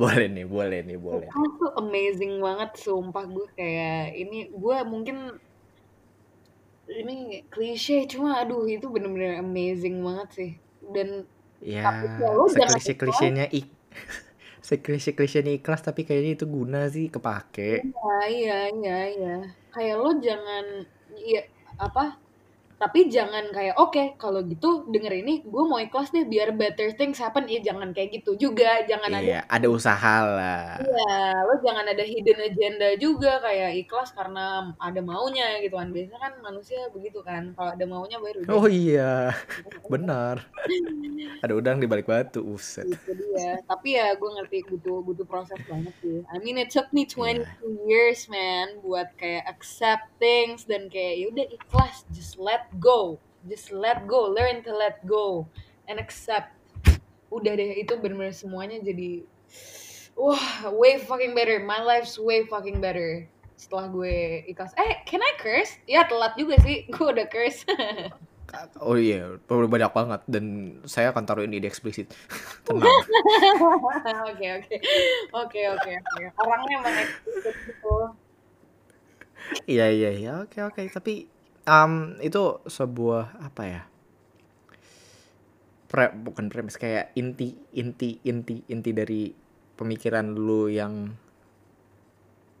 boleh 0.00 0.26
nih, 0.34 0.46
boleh 0.54 0.80
nih, 0.88 0.98
boleh. 1.06 1.30
Itu 1.30 1.38
tuh 1.58 1.70
amazing 1.80 2.34
banget 2.46 2.70
sumpah 2.84 3.24
gue 3.34 3.46
kayak 3.58 3.96
ini 4.22 4.36
gue 4.62 4.76
mungkin 4.92 5.16
ini 7.00 7.14
klise 7.52 7.96
cuma 8.12 8.28
aduh 8.42 8.62
itu 8.74 8.86
bener-bener 8.94 9.32
amazing 9.44 9.96
banget 10.06 10.28
sih 10.38 10.50
dan 10.94 11.08
Ya, 11.72 11.80
ya 12.22 12.28
jangan 12.58 12.80
seklise-klisenya 12.84 13.44
ik 13.58 13.66
seklise-klisenya 14.68 15.52
ikhlas 15.58 15.80
tapi 15.88 16.00
kayaknya 16.08 16.32
itu 16.36 16.46
guna 16.56 16.78
sih 16.94 17.04
kepake. 17.14 17.62
Iya, 17.84 18.10
iya, 18.34 18.54
iya, 18.76 18.92
iya. 19.14 19.28
Kayak 19.72 19.94
lo 20.02 20.08
jangan, 20.26 20.64
ya 21.32 21.40
apa? 21.84 22.02
Tapi 22.76 23.08
jangan 23.08 23.48
kayak 23.50 23.80
oke 23.80 24.20
kalau 24.20 24.44
gitu 24.44 24.84
denger 24.92 25.24
ini 25.24 25.40
gue 25.40 25.64
mau 25.64 25.80
ikhlas 25.80 26.12
deh 26.12 26.28
biar 26.28 26.52
better 26.52 26.92
things 26.92 27.16
happen. 27.16 27.48
Iya 27.48 27.72
jangan 27.72 27.96
kayak 27.96 28.20
gitu 28.20 28.36
juga. 28.36 28.84
Jangan 28.84 29.16
ada 29.16 29.24
Iya, 29.24 29.40
ada 29.48 29.66
usaha 29.72 30.16
lah. 30.22 30.76
Iya, 30.78 31.16
lo 31.40 31.54
jangan 31.64 31.88
ada 31.88 32.04
hidden 32.04 32.36
agenda 32.36 32.88
juga 33.00 33.40
kayak 33.40 33.80
ikhlas 33.80 34.12
karena 34.12 34.76
ada 34.76 35.00
maunya 35.00 35.56
gitu 35.64 35.72
kan. 35.74 35.88
Biasanya 35.88 36.20
kan 36.20 36.32
manusia 36.44 36.80
begitu 36.92 37.24
kan. 37.24 37.56
Kalau 37.56 37.72
ada 37.72 37.84
maunya 37.88 38.20
baru. 38.20 38.44
Oh 38.52 38.68
iya, 38.68 39.32
benar. 39.92 40.44
Ada 41.40 41.52
udang 41.56 41.80
di 41.80 41.88
balik 41.88 42.06
batu, 42.06 42.44
uset. 42.44 42.84
Itu 42.84 43.12
dia. 43.16 43.56
Tapi 43.64 43.96
ya 43.96 44.12
gue 44.12 44.30
ngerti 44.36 44.68
butuh 44.68 45.00
butuh 45.00 45.24
proses 45.24 45.56
banget 45.64 45.96
sih. 46.04 46.20
I 46.28 46.36
mean 46.44 46.60
it 46.60 46.68
took 46.68 46.92
me 46.92 47.08
22 47.08 47.40
Iya. 47.40 47.48
years 47.86 48.28
man 48.28 48.80
buat 48.82 49.12
kayak 49.16 49.48
accept 49.48 50.12
things 50.18 50.64
dan 50.64 50.88
kayak 50.88 51.24
yaudah 51.24 51.46
ikhlas, 51.48 52.04
just 52.12 52.36
let 52.36 52.65
go. 52.78 53.18
Just 53.46 53.70
let 53.70 54.10
go, 54.10 54.26
learn 54.26 54.66
to 54.66 54.74
let 54.74 55.02
go 55.06 55.46
and 55.86 56.02
accept. 56.02 56.50
Udah 57.30 57.54
deh 57.54 57.78
itu 57.78 57.94
bener-bener 57.98 58.34
semuanya 58.34 58.82
jadi 58.82 59.22
wah 60.18 60.72
way 60.74 60.98
fucking 60.98 61.36
better. 61.36 61.62
My 61.62 61.82
life's 61.82 62.18
way 62.18 62.46
fucking 62.46 62.82
better 62.82 63.26
setelah 63.56 63.88
gue 63.88 64.44
ikhlas. 64.46 64.76
Eh, 64.76 65.00
can 65.08 65.24
I 65.24 65.32
curse? 65.40 65.80
Ya 65.88 66.04
telat 66.04 66.36
juga 66.36 66.60
sih. 66.60 66.84
Gue 66.92 67.12
udah 67.12 67.26
curse. 67.26 67.64
Oh 68.80 68.96
iya, 68.96 69.36
perlu 69.42 69.68
banyak 69.68 69.90
banget 69.92 70.20
dan 70.30 70.78
saya 70.88 71.12
akan 71.12 71.28
taruh 71.28 71.44
ini 71.44 71.60
di 71.60 71.68
eksplisit. 71.68 72.08
Tenang. 72.64 72.88
Oke 74.32 74.46
oke 74.62 74.76
oke 75.34 75.60
oke 75.76 75.90
oke. 75.92 76.22
Orangnya 76.40 76.74
emang 76.80 76.94
gitu. 77.36 77.96
Iya 79.66 79.92
iya 79.92 80.10
iya, 80.14 80.32
oke 80.46 80.56
oke. 80.72 80.88
Tapi 80.88 81.28
um, 81.66 82.16
itu 82.22 82.62
sebuah 82.64 83.42
apa 83.42 83.62
ya? 83.66 83.82
Pre, 85.86 86.10
bukan 86.18 86.50
premis 86.50 86.78
kayak 86.78 87.14
inti 87.14 87.54
inti 87.74 88.18
inti 88.26 88.62
inti 88.66 88.90
dari 88.90 89.30
pemikiran 89.78 90.34
lu 90.34 90.66
yang 90.66 91.14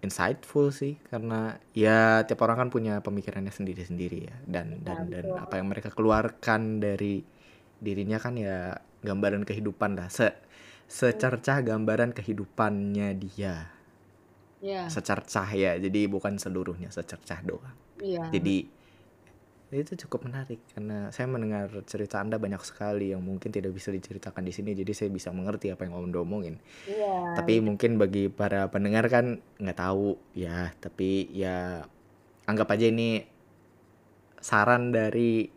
insightful 0.02 0.70
sih. 0.70 0.98
Karena 1.06 1.58
ya 1.74 2.22
tiap 2.26 2.42
orang 2.46 2.66
kan 2.66 2.68
punya 2.70 3.00
pemikirannya 3.02 3.50
sendiri-sendiri 3.50 4.18
ya. 4.30 4.36
Dan 4.46 4.82
dan 4.82 5.10
dan 5.10 5.26
apa 5.38 5.58
yang 5.58 5.70
mereka 5.70 5.90
keluarkan 5.90 6.78
dari 6.82 7.22
dirinya 7.76 8.18
kan 8.22 8.38
ya 8.38 8.78
gambaran 9.02 9.42
kehidupan 9.46 9.98
lah. 9.98 10.10
Se 10.10 10.30
secercah 10.86 11.66
gambaran 11.66 12.14
kehidupannya 12.14 13.10
dia. 13.18 13.74
Iya, 14.62 14.86
secercah 14.86 15.50
ya. 15.50 15.74
Jadi 15.82 16.06
bukan 16.06 16.38
seluruhnya 16.38 16.94
secercah 16.94 17.42
doang. 17.42 17.86
Iya. 18.00 18.28
jadi 18.28 18.68
itu 19.68 19.98
cukup 20.06 20.30
menarik 20.30 20.62
karena 20.70 21.10
saya 21.10 21.26
mendengar 21.26 21.66
cerita 21.90 22.22
anda 22.22 22.38
banyak 22.38 22.62
sekali 22.62 23.10
yang 23.10 23.18
mungkin 23.20 23.50
tidak 23.50 23.74
bisa 23.74 23.90
diceritakan 23.90 24.46
di 24.46 24.54
sini 24.54 24.78
jadi 24.78 24.92
saya 24.94 25.10
bisa 25.10 25.34
mengerti 25.34 25.74
apa 25.74 25.82
yang 25.82 25.98
om 25.98 26.06
udah 26.06 26.22
omongin 26.22 26.62
Iya. 26.86 27.34
tapi 27.34 27.58
mungkin 27.58 27.98
bagi 27.98 28.30
para 28.30 28.70
pendengar 28.70 29.10
kan 29.10 29.42
nggak 29.58 29.78
tahu 29.78 30.14
ya 30.38 30.70
tapi 30.78 31.26
ya 31.34 31.82
anggap 32.46 32.70
aja 32.70 32.86
ini 32.86 33.26
saran 34.38 34.94
dari 34.94 35.50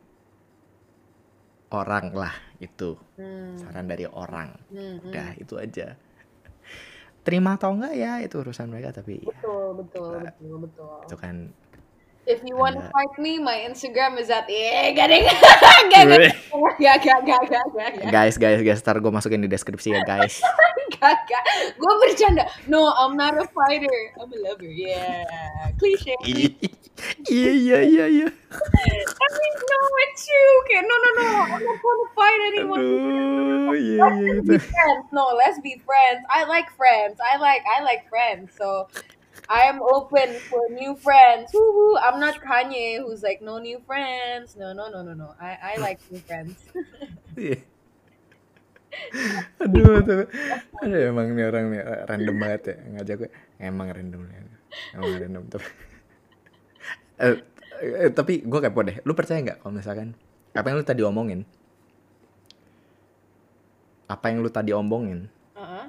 orang 1.70 2.05
lah 2.18 2.34
itu 2.60 2.97
Hmm, 3.14 3.55
saran 3.62 3.86
dari 3.86 4.10
orang 4.10 4.49
hmm, 4.72 4.80
hmm. 4.80 5.07
udah 5.12 5.30
itu 5.38 5.53
aja 5.60 5.88
terima 7.22 7.60
atau 7.60 7.76
enggak 7.78 7.93
ya 7.93 8.24
itu 8.26 8.36
urusan 8.41 8.72
mereka 8.72 8.89
tapi 8.95 9.22
ya, 9.22 9.30
Betul, 9.30 9.86
betul, 9.86 10.07
Nah, 10.18 10.34
betul, 10.34 10.55
betul. 10.66 10.93
itu 11.05 11.16
kan 11.16 11.36
If 12.30 12.46
you 12.46 12.54
want 12.54 12.78
to 12.78 12.86
fight 12.94 13.18
me, 13.18 13.42
my 13.42 13.66
Instagram 13.66 14.22
is 14.22 14.30
at 14.30 14.46
eh 14.46 14.94
gak 14.98 15.10
deh 15.10 15.26
gak 16.78 17.02
gak 17.02 17.44
gak 17.50 17.66
guys 18.14 18.38
guys 18.38 18.62
guys 18.62 18.80
ntar 18.86 19.02
gue 19.02 19.10
masukin 19.10 19.42
di 19.42 19.50
deskripsi 19.50 19.98
ya 19.98 20.06
guys. 20.06 20.38
Gak 21.00 21.16
gak. 21.26 21.44
Gue 21.78 21.94
bercanda. 22.02 22.50
No 22.70 22.94
I'm 22.94 23.18
not 23.18 23.34
a 23.34 23.46
fighter. 23.50 24.00
I'm 24.20 24.30
a 24.30 24.38
lover. 24.42 24.68
Yeah. 24.68 25.74
Cliche. 25.82 26.14
Iya 27.30 27.52
iya 27.56 27.80
iya 27.86 28.06
iya. 28.10 28.28
I 28.30 29.28
mean 29.32 29.54
no 29.56 29.80
it's 30.04 30.28
true 30.28 30.52
okay 30.66 30.82
no 30.84 30.96
no 30.98 31.10
no. 31.18 31.28
I'm 31.50 31.62
not 31.64 31.78
gonna 31.82 32.08
fight 32.14 32.42
anyone. 32.52 32.82
Aduh 32.84 33.74
iya 33.74 34.06
iya 34.22 34.34
be 34.44 34.58
friends. 34.60 35.06
No 35.16 35.34
let's 35.34 35.62
be 35.62 35.82
friends. 35.82 36.22
I 36.28 36.46
like 36.46 36.68
friends. 36.76 37.18
I 37.22 37.42
like 37.42 37.64
I 37.66 37.82
like 37.82 38.06
friends 38.12 38.54
so 38.54 38.92
I 39.50 39.66
am 39.66 39.82
open 39.82 40.38
for 40.45 40.62
new 40.70 40.93
friends. 40.93 41.50
Woo-hoo. 41.54 41.97
I'm 41.97 42.22
not 42.22 42.38
Kanye 42.38 43.02
who's 43.02 43.26
like 43.26 43.41
no 43.41 43.58
new 43.58 43.82
friends. 43.82 44.54
No, 44.54 44.74
no, 44.78 44.93
no, 44.93 45.02
no, 45.02 45.18
no. 45.18 45.34
I 45.41 45.74
I 45.74 45.82
like 45.82 46.00
new 46.14 46.22
friends. 46.22 46.56
Iya. 47.39 47.56
aduh 49.62 50.02
aduh 50.02 50.26
aduh 50.82 51.00
emang 51.14 51.32
nih 51.32 51.45
orang 51.45 51.66
nih 51.72 51.82
random 52.10 52.36
banget 52.41 52.62
ya 52.68 52.76
ngajak 52.97 53.16
gue 53.22 53.30
emang 53.62 53.88
random 53.93 54.22
emang 54.97 55.12
random 55.24 55.43
tapi 55.47 55.70
eh, 57.22 57.36
eh, 57.80 58.12
tapi 58.12 58.34
gue 58.43 58.60
kepo 58.60 58.82
deh 58.84 58.97
lu 59.06 59.14
percaya 59.14 59.39
nggak 59.39 59.62
kalau 59.64 59.78
misalkan 59.78 60.18
apa 60.52 60.66
yang 60.68 60.78
lu 60.82 60.86
tadi 60.86 61.02
omongin 61.06 61.45
apa 64.10 64.26
yang 64.34 64.41
lu 64.41 64.50
tadi 64.50 64.74
omongin 64.74 65.30
Heeh. 65.54 65.86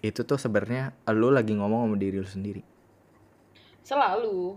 Itu 0.00 0.24
tuh 0.24 0.40
sebenarnya 0.40 0.96
lu 1.12 1.28
lagi 1.28 1.52
ngomong 1.52 1.88
sama 1.88 1.96
diri 1.96 2.16
lu 2.20 2.28
sendiri 2.28 2.62
Selalu. 3.80 4.54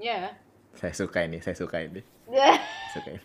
Ya. 0.00 0.34
saya 0.76 0.94
suka 0.94 1.24
ini 1.24 1.38
saya 1.42 1.56
suka 1.58 1.82
ini 1.82 2.00
saya 2.30 2.56
suka 2.94 3.08
ini 3.12 3.22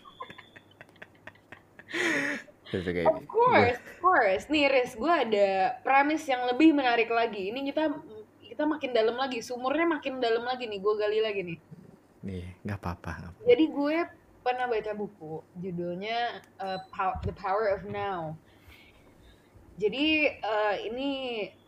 saya 2.66 2.82
suka 2.82 3.00
ini 3.06 3.14
Of 3.16 3.30
course, 3.30 3.78
of 3.78 3.96
course. 4.02 4.44
Nih, 4.50 4.68
Riz, 4.68 4.98
gue 4.98 5.08
ada 5.08 5.80
premis 5.86 6.26
yang 6.26 6.44
lebih 6.50 6.74
menarik 6.74 7.08
lagi. 7.08 7.54
Ini 7.54 7.62
kita 7.72 7.94
kita 8.42 8.64
makin 8.66 8.92
dalam 8.92 9.16
lagi, 9.16 9.40
sumurnya 9.40 9.86
makin 9.88 10.18
dalam 10.20 10.44
lagi 10.44 10.66
nih. 10.66 10.80
Gue 10.82 10.94
gali 10.98 11.20
lagi 11.22 11.42
nih. 11.46 11.60
nih 12.26 12.42
nggak 12.66 12.80
apa-apa 12.82 13.12
nggak 13.22 13.32
apa-apa. 13.38 13.48
Jadi 13.48 13.64
gue 13.70 13.98
pernah 14.42 14.66
baca 14.66 14.92
buku, 14.98 15.34
judulnya 15.62 16.42
uh, 16.58 16.80
Pow- 16.90 17.22
The 17.22 17.34
Power 17.38 17.70
of 17.78 17.86
Now. 17.86 18.34
Jadi 19.76 20.32
uh, 20.40 20.76
ini 20.88 21.10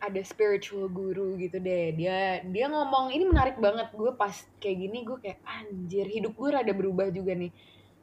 ada 0.00 0.16
spiritual 0.24 0.88
guru 0.88 1.36
gitu 1.36 1.60
deh. 1.60 1.92
Dia 1.92 2.40
dia 2.40 2.66
ngomong 2.72 3.12
ini 3.12 3.28
menarik 3.28 3.60
banget. 3.60 3.92
Gue 3.92 4.16
pas 4.16 4.32
kayak 4.56 4.78
gini 4.80 4.98
gue 5.04 5.20
kayak 5.20 5.44
anjir 5.44 6.08
hidup 6.08 6.32
gue 6.32 6.48
rada 6.48 6.72
berubah 6.72 7.12
juga 7.12 7.36
nih. 7.36 7.52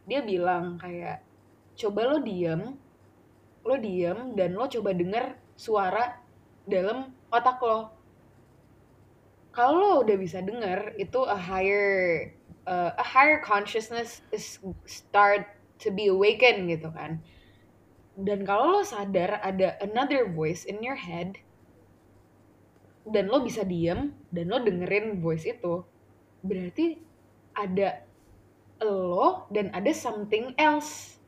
Dia 0.05 0.21
bilang 0.21 0.77
kayak 0.77 1.25
coba 1.73 2.01
lo 2.05 2.17
diem, 2.21 2.77
lo 3.65 3.75
diem 3.81 4.37
dan 4.37 4.53
lo 4.53 4.69
coba 4.69 4.93
denger 4.93 5.41
suara 5.57 6.21
dalam 6.69 7.09
otak 7.33 7.57
lo. 7.65 7.89
Kalau 9.57 9.73
lo 9.73 9.91
udah 10.05 10.17
bisa 10.21 10.37
denger 10.45 11.01
itu 11.01 11.25
a 11.25 11.33
higher 11.33 12.29
uh, 12.69 12.93
a 12.93 13.05
higher 13.05 13.41
consciousness 13.41 14.21
is 14.29 14.61
start 14.85 15.49
to 15.81 15.89
be 15.89 16.13
awakened 16.13 16.69
gitu 16.69 16.93
kan. 16.93 17.25
Dan 18.15 18.47
kalau 18.47 18.79
lo 18.79 18.81
sadar 18.87 19.43
ada 19.43 19.75
another 19.83 20.23
voice 20.23 20.63
in 20.63 20.79
your 20.79 20.95
head 20.95 21.35
dan 23.05 23.27
lo 23.29 23.43
bisa 23.43 23.67
diem 23.67 24.15
dan 24.31 24.49
lo 24.49 24.63
dengerin 24.63 25.19
voice 25.19 25.45
itu, 25.45 25.83
berarti 26.41 26.97
ada 27.53 28.01
lo 28.79 29.45
dan 29.51 29.69
ada 29.75 29.91
something 29.91 30.55
else 30.55 31.19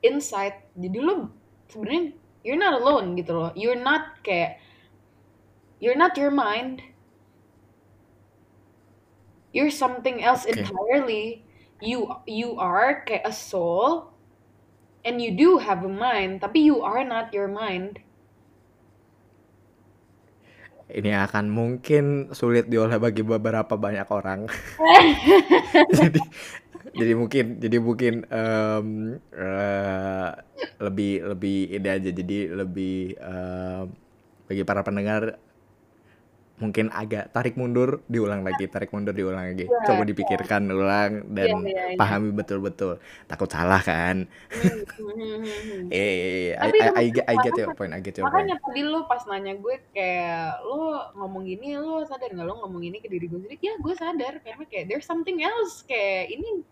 inside. 0.00 0.64
Jadi 0.74 0.98
lo 0.98 1.28
sebenarnya 1.68 2.16
you're 2.40 2.58
not 2.58 2.80
alone 2.80 3.12
gitu 3.20 3.36
loh. 3.36 3.52
You're 3.52 3.78
not 3.78 4.24
kayak 4.24 4.58
you're 5.78 5.98
not 5.98 6.16
your 6.16 6.32
mind. 6.32 6.82
You're 9.52 9.72
something 9.72 10.24
else 10.24 10.48
Oke. 10.48 10.56
entirely. 10.56 11.44
You 11.84 12.10
you 12.26 12.58
are 12.58 13.06
kayak 13.06 13.22
a 13.28 13.34
soul 13.34 14.10
and 15.04 15.22
you 15.22 15.34
do 15.34 15.58
have 15.58 15.84
a 15.84 15.90
mind, 15.90 16.40
tapi 16.42 16.64
you 16.64 16.82
are 16.82 17.04
not 17.04 17.30
your 17.34 17.48
mind. 17.48 18.02
ini 20.88 21.12
akan 21.12 21.52
mungkin 21.52 22.32
sulit 22.32 22.66
diolah 22.72 22.96
bagi 22.96 23.20
beberapa 23.20 23.76
banyak 23.76 24.08
orang 24.08 24.48
jadi 25.98 26.20
jadi 26.96 27.12
mungkin 27.12 27.60
jadi 27.60 27.76
mungkin 27.78 28.14
em, 28.24 28.88
eh, 29.36 30.30
lebih 30.80 31.12
lebih 31.36 31.58
ini 31.76 31.88
aja 31.92 32.10
jadi 32.10 32.38
lebih 32.56 33.20
em, 33.20 33.84
bagi 34.48 34.64
para 34.64 34.80
pendengar 34.80 35.36
mungkin 36.58 36.90
agak 36.90 37.30
tarik 37.30 37.54
mundur 37.54 38.02
diulang 38.10 38.42
lagi 38.42 38.66
tarik 38.66 38.90
mundur 38.90 39.14
diulang 39.14 39.54
lagi 39.54 39.70
Iya, 39.70 39.78
coba 39.86 40.02
dipikirkan 40.02 40.62
ulang 40.66 41.12
Iya, 41.22 41.34
dan 41.34 41.50
iya, 41.62 41.82
iya. 41.94 41.98
pahami 41.98 42.34
betul-betul 42.34 42.98
takut 43.26 43.46
salah 43.46 43.78
kan 43.78 44.26
eh 45.88 46.54
I, 46.58 46.68
I, 46.68 46.88
I, 46.94 47.04
get- 47.14 47.26
I 47.30 47.34
get 47.38 47.54
your 47.56 47.74
point 47.74 47.94
I 47.94 48.00
get 48.02 48.18
your 48.18 48.26
point 48.28 48.46
makanya 48.50 48.56
tadi 48.60 48.80
lo 48.84 49.06
pas 49.06 49.22
nanya 49.30 49.54
gue 49.56 49.74
kayak 49.94 50.62
lo 50.66 51.14
ngomong 51.16 51.42
gini 51.46 51.78
lo 51.78 52.02
sadar 52.04 52.30
nggak 52.34 52.46
lo 52.46 52.54
ngomong 52.66 52.82
ini 52.84 52.98
ke 52.98 53.08
diri 53.08 53.26
gue 53.30 53.38
sendiri? 53.38 53.58
Ya 53.62 53.74
gue 53.78 53.94
sadar 53.94 54.42
karena 54.42 54.64
kayak 54.66 54.84
there's 54.90 55.06
something 55.06 55.40
else 55.40 55.82
kayak 55.86 56.30
ini 56.32 56.66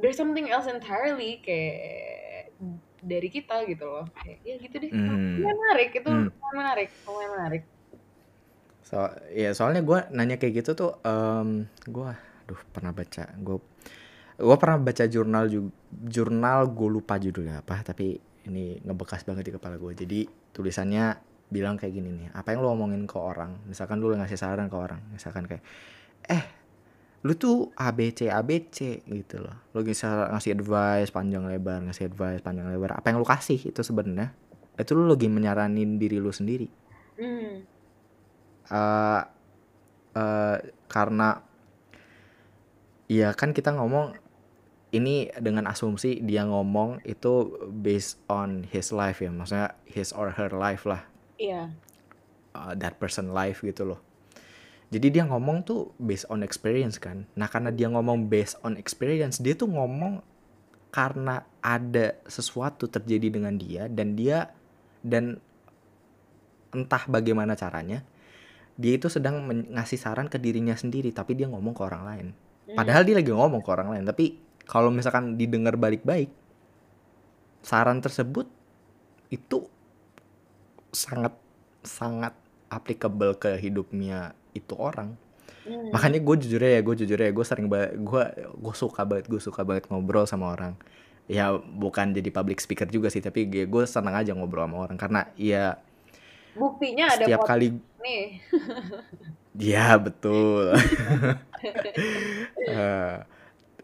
there's 0.00 0.16
something 0.16 0.48
else 0.48 0.68
entirely 0.68 1.40
kayak 1.42 2.52
dari 3.00 3.28
kita 3.32 3.64
gitu 3.64 3.84
loh. 3.84 4.04
Kayak 4.12 4.38
ya 4.44 4.54
gitu 4.60 4.76
deh. 4.76 4.90
Hmm. 4.92 5.40
Menarik 5.40 5.90
itu 5.96 6.08
Hmm. 6.08 6.28
menarik, 6.52 6.88
lumayan 7.08 7.30
menarik. 7.36 7.62
So, 8.90 9.06
ya 9.30 9.54
soalnya 9.54 9.86
gue 9.86 9.98
nanya 10.10 10.34
kayak 10.34 10.66
gitu 10.66 10.74
tuh, 10.74 10.92
em 11.06 11.70
gue, 11.86 12.10
aduh 12.42 12.60
pernah 12.74 12.90
baca, 12.90 13.22
gue, 13.38 13.58
gue 14.34 14.56
pernah 14.58 14.78
baca 14.82 15.04
jurnal 15.06 15.46
jurnal 16.10 16.58
gue 16.74 16.88
lupa 16.90 17.14
judulnya 17.22 17.62
apa, 17.62 17.86
tapi 17.86 18.18
ini 18.50 18.82
ngebekas 18.82 19.22
banget 19.22 19.46
di 19.46 19.52
kepala 19.54 19.78
gue. 19.78 19.94
Jadi 19.94 20.26
tulisannya 20.50 21.22
bilang 21.46 21.78
kayak 21.78 21.92
gini 21.94 22.10
nih, 22.10 22.28
apa 22.34 22.50
yang 22.50 22.66
lo 22.66 22.74
omongin 22.74 23.06
ke 23.06 23.14
orang, 23.14 23.62
misalkan 23.70 24.02
lu 24.02 24.10
ngasih 24.10 24.34
saran 24.34 24.66
ke 24.66 24.74
orang, 24.74 24.98
misalkan 25.14 25.46
kayak, 25.46 25.62
eh, 26.26 26.42
lu 27.22 27.38
tuh 27.38 27.70
ABC 27.78 28.26
ABC 28.26 29.06
gitu 29.06 29.38
loh, 29.38 29.70
lu 29.70 29.86
bisa 29.86 30.34
ngasih 30.34 30.58
advice 30.58 31.14
panjang 31.14 31.46
lebar, 31.46 31.78
ngasih 31.86 32.10
advice 32.10 32.42
panjang 32.42 32.66
lebar, 32.66 32.98
apa 32.98 33.06
yang 33.06 33.22
lu 33.22 33.26
kasih 33.26 33.70
itu 33.70 33.86
sebenarnya, 33.86 34.34
itu 34.74 34.98
lu 34.98 35.06
lagi 35.06 35.30
menyaranin 35.30 35.94
diri 35.94 36.18
lu 36.18 36.34
sendiri 36.34 36.80
Hmm. 37.20 37.68
Eh 38.70 39.22
eh, 40.16 40.56
karena 40.90 41.42
ya 43.10 43.34
kan 43.34 43.50
kita 43.50 43.74
ngomong 43.74 44.14
ini 44.90 45.30
dengan 45.38 45.70
asumsi 45.70 46.18
dia 46.22 46.42
ngomong 46.46 47.02
itu 47.06 47.58
based 47.70 48.18
on 48.26 48.66
his 48.66 48.90
life 48.90 49.22
ya 49.22 49.30
maksudnya 49.30 49.74
his 49.86 50.10
or 50.10 50.34
her 50.34 50.50
life 50.50 50.86
lah. 50.86 51.02
Iya. 51.40 51.72
uh, 52.52 52.74
that 52.76 52.98
person 52.98 53.30
life 53.30 53.62
gitu 53.62 53.94
loh. 53.94 54.00
Jadi 54.90 55.14
dia 55.14 55.22
ngomong 55.22 55.62
tuh 55.62 55.94
based 56.02 56.26
on 56.26 56.42
experience 56.42 56.98
kan. 56.98 57.22
Nah 57.38 57.46
karena 57.46 57.70
dia 57.70 57.86
ngomong 57.86 58.26
based 58.26 58.58
on 58.66 58.74
experience 58.74 59.38
dia 59.38 59.54
tuh 59.54 59.70
ngomong 59.70 60.18
karena 60.90 61.46
ada 61.62 62.18
sesuatu 62.26 62.90
terjadi 62.90 63.30
dengan 63.30 63.54
dia 63.54 63.86
dan 63.86 64.18
dia 64.18 64.50
dan 65.06 65.38
entah 66.74 67.06
bagaimana 67.06 67.54
caranya 67.54 68.02
dia 68.80 68.96
itu 68.96 69.12
sedang 69.12 69.44
ngasih 69.46 69.98
saran 70.00 70.26
ke 70.32 70.40
dirinya 70.40 70.72
sendiri 70.74 71.12
tapi 71.12 71.36
dia 71.36 71.46
ngomong 71.52 71.74
ke 71.76 71.82
orang 71.84 72.04
lain 72.08 72.28
Hmm. 72.70 72.76
padahal 72.78 73.02
dia 73.02 73.18
lagi 73.18 73.32
ngomong 73.34 73.66
ke 73.66 73.70
orang 73.74 73.88
lain 73.90 74.04
tapi 74.06 74.24
kalau 74.64 74.94
misalkan 74.94 75.34
didengar 75.34 75.74
balik-baik 75.74 76.30
saran 77.60 78.00
tersebut 78.00 78.46
itu 79.28 79.66
sangat 80.90 81.34
sangat 81.82 82.34
applicable 82.68 83.34
ke 83.36 83.56
hidupnya 83.58 84.34
itu 84.52 84.74
orang 84.78 85.14
Hmm. 85.60 85.92
makanya 85.92 86.24
gue 86.24 86.36
jujur 86.40 86.56
ya 86.56 86.80
gue 86.80 86.94
jujur 86.96 87.20
ya 87.20 87.30
gue 87.36 87.44
sering 87.44 87.68
gue 87.68 88.22
gue 88.64 88.74
suka 88.74 89.04
banget 89.04 89.28
gue 89.28 89.36
suka 89.44 89.60
banget 89.60 89.92
ngobrol 89.92 90.24
sama 90.24 90.56
orang 90.56 90.72
ya 91.28 91.52
bukan 91.52 92.16
jadi 92.16 92.32
public 92.32 92.64
speaker 92.64 92.88
juga 92.88 93.12
sih 93.12 93.20
tapi 93.20 93.44
gue 93.44 93.84
senang 93.84 94.16
aja 94.16 94.32
ngobrol 94.32 94.64
sama 94.64 94.88
orang 94.88 94.96
karena 94.96 95.28
ya 95.36 95.76
Buktinya 96.56 97.14
ada 97.14 97.24
setiap 97.26 97.46
kali 97.46 97.78
nih. 98.02 98.40
ya 99.72 99.96
betul. 100.00 100.72
Eh, 102.60 103.16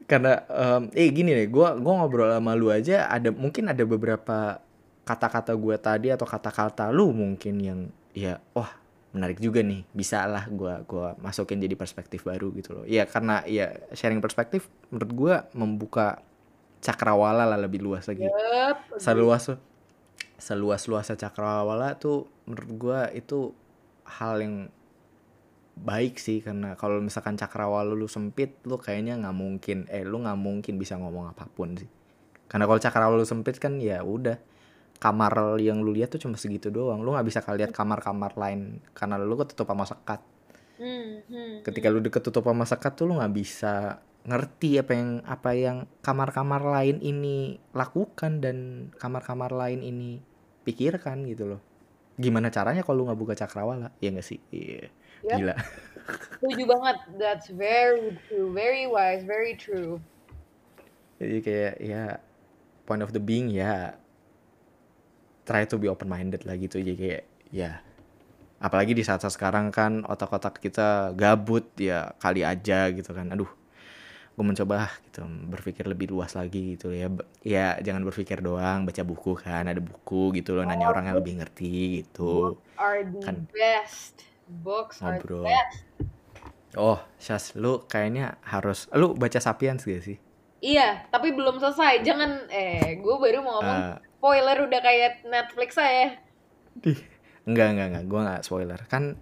karena 0.08 0.48
em, 0.48 0.88
eh 0.96 1.12
gini 1.12 1.36
deh 1.36 1.44
gue 1.52 1.68
gua 1.76 1.92
ngobrol 2.00 2.32
sama 2.32 2.56
lu 2.56 2.72
aja 2.72 3.04
ada 3.04 3.28
mungkin 3.28 3.68
ada 3.68 3.84
beberapa 3.84 4.64
kata-kata 5.04 5.52
gue 5.52 5.76
tadi 5.76 6.08
atau 6.08 6.24
kata-kata 6.24 6.88
lu 6.88 7.12
mungkin 7.12 7.60
yang 7.60 7.80
ya 8.16 8.40
wah 8.56 8.72
menarik 9.12 9.36
juga 9.44 9.60
nih. 9.60 9.84
Bisa 9.92 10.24
lah 10.24 10.48
gue 10.48 10.72
gua 10.88 11.20
masukin 11.20 11.60
jadi 11.60 11.76
perspektif 11.76 12.24
baru 12.24 12.48
gitu 12.56 12.80
loh. 12.80 12.84
Ya 12.88 13.04
karena 13.04 13.44
ya 13.44 13.76
sharing 13.92 14.24
perspektif 14.24 14.72
menurut 14.88 15.12
gue 15.12 15.34
membuka 15.52 16.24
cakrawala 16.80 17.44
lah 17.44 17.60
lebih 17.60 17.84
luas 17.84 18.08
lagi. 18.08 18.24
Yup. 18.24 18.96
seluas 18.96 19.52
seluas 20.36 20.84
luasnya 20.88 21.16
cakrawala 21.16 21.96
tuh 21.96 22.28
menurut 22.44 22.70
gua 22.76 23.00
itu 23.12 23.56
hal 24.04 24.40
yang 24.40 24.56
baik 25.76 26.16
sih. 26.16 26.40
Karena 26.40 26.76
kalau 26.76 27.00
misalkan 27.00 27.36
cakrawala 27.36 27.92
lu 27.92 28.08
sempit 28.08 28.56
lu 28.64 28.80
kayaknya 28.80 29.20
nggak 29.20 29.36
mungkin 29.36 29.78
eh 29.92 30.04
lu 30.04 30.24
nggak 30.24 30.38
mungkin 30.40 30.74
bisa 30.80 30.96
ngomong 30.96 31.32
apa 31.32 31.44
pun 31.48 31.76
sih. 31.76 31.88
Karena 32.46 32.64
kalau 32.64 32.80
cakrawala 32.80 33.20
lu 33.20 33.28
sempit 33.28 33.60
kan 33.60 33.76
ya 33.80 34.00
udah. 34.00 34.38
Kamar 34.96 35.60
yang 35.60 35.84
lu 35.84 35.92
lihat 35.92 36.08
tuh 36.16 36.24
cuma 36.24 36.40
segitu 36.40 36.72
doang. 36.72 37.04
Lu 37.04 37.12
nggak 37.12 37.26
bisa 37.28 37.44
lihat 37.52 37.68
kamar-kamar 37.76 38.32
lain. 38.32 38.80
Karena 38.96 39.20
lu 39.20 39.36
ketutup 39.36 39.68
sama 39.68 39.84
sekat. 39.84 40.20
Hmm, 40.76 41.24
hmm, 41.24 41.64
ketika 41.64 41.88
lu 41.88 42.04
deket 42.04 42.20
tutup 42.20 42.44
sama 42.44 42.68
sekat 42.68 42.92
tuh 43.00 43.08
lu 43.08 43.16
nggak 43.16 43.32
bisa 43.32 43.96
ngerti 44.26 44.82
apa 44.82 44.92
yang 44.92 45.10
apa 45.22 45.50
yang 45.54 45.76
kamar-kamar 46.02 46.58
lain 46.66 46.98
ini 46.98 47.62
lakukan 47.70 48.42
dan 48.42 48.90
kamar-kamar 48.98 49.54
lain 49.54 49.86
ini 49.86 50.18
pikirkan 50.66 51.22
gitu 51.30 51.56
loh. 51.56 51.60
Gimana 52.18 52.50
caranya 52.50 52.82
kalau 52.82 53.02
lu 53.02 53.02
nggak 53.06 53.20
buka 53.22 53.34
cakrawala? 53.38 53.94
Ya 54.02 54.10
nggak 54.10 54.26
sih? 54.26 54.42
Iya. 54.50 54.90
Yep. 55.22 55.36
gila. 55.38 55.54
Setuju 56.42 56.64
banget. 56.66 56.96
That's 57.18 57.48
very 57.54 58.18
true, 58.26 58.50
very 58.50 58.90
wise, 58.90 59.22
very 59.22 59.54
true. 59.54 60.02
jadi 61.16 61.40
kayak 61.40 61.74
ya 61.80 62.04
point 62.84 63.00
of 63.00 63.08
the 63.16 63.22
being 63.22 63.48
ya 63.48 63.96
try 65.48 65.64
to 65.64 65.80
be 65.80 65.88
open 65.88 66.10
minded 66.10 66.44
lah 66.44 66.58
gitu. 66.60 66.82
Jadi 66.82 66.92
kayak 66.98 67.24
ya 67.54 67.80
apalagi 68.60 68.92
di 68.92 69.00
saat-saat 69.00 69.32
sekarang 69.32 69.72
kan 69.72 70.04
otak-otak 70.04 70.60
kita 70.60 71.16
gabut 71.16 71.72
ya 71.80 72.12
kali 72.20 72.44
aja 72.44 72.92
gitu 72.92 73.16
kan. 73.16 73.32
Aduh 73.32 73.48
gue 74.36 74.44
mencoba 74.44 74.92
gitu 75.08 75.24
berpikir 75.48 75.88
lebih 75.88 76.12
luas 76.12 76.36
lagi 76.36 76.76
gitu 76.76 76.92
ya 76.92 77.08
ya 77.40 77.80
jangan 77.80 78.04
berpikir 78.04 78.44
doang 78.44 78.84
baca 78.84 79.00
buku 79.00 79.32
kan 79.40 79.64
ada 79.64 79.80
buku 79.80 80.36
gitu 80.36 80.52
loh 80.52 80.68
nanya 80.68 80.92
orang 80.92 81.08
yang 81.08 81.16
lebih 81.16 81.40
ngerti 81.40 82.04
gitu 82.04 82.60
Are 82.76 83.00
the 83.00 83.20
Kan. 83.24 83.48
best. 83.48 84.28
Books 84.46 85.00
are 85.00 85.16
the 85.16 85.24
ngobrol 85.24 85.48
best. 85.48 85.80
oh 86.76 87.00
Syas 87.16 87.56
lu 87.56 87.88
kayaknya 87.88 88.36
harus 88.44 88.92
lu 88.92 89.16
baca 89.16 89.40
Sapiens 89.40 89.80
gak 89.82 90.04
sih 90.04 90.18
Iya, 90.56 91.04
tapi 91.12 91.36
belum 91.36 91.60
selesai. 91.60 92.00
Jangan, 92.00 92.48
eh, 92.48 92.96
gue 92.96 93.16
baru 93.20 93.44
mau 93.44 93.60
ngomong 93.60 93.76
Eh, 93.76 93.96
spoiler 94.16 94.56
udah 94.64 94.80
kayak 94.80 95.12
Netflix 95.28 95.76
saya. 95.76 96.16
Enggak, 97.46 97.76
enggak, 97.76 97.86
enggak. 97.92 98.04
Gua 98.08 98.20
enggak 98.24 98.42
spoiler. 98.42 98.80
Kan 98.88 99.20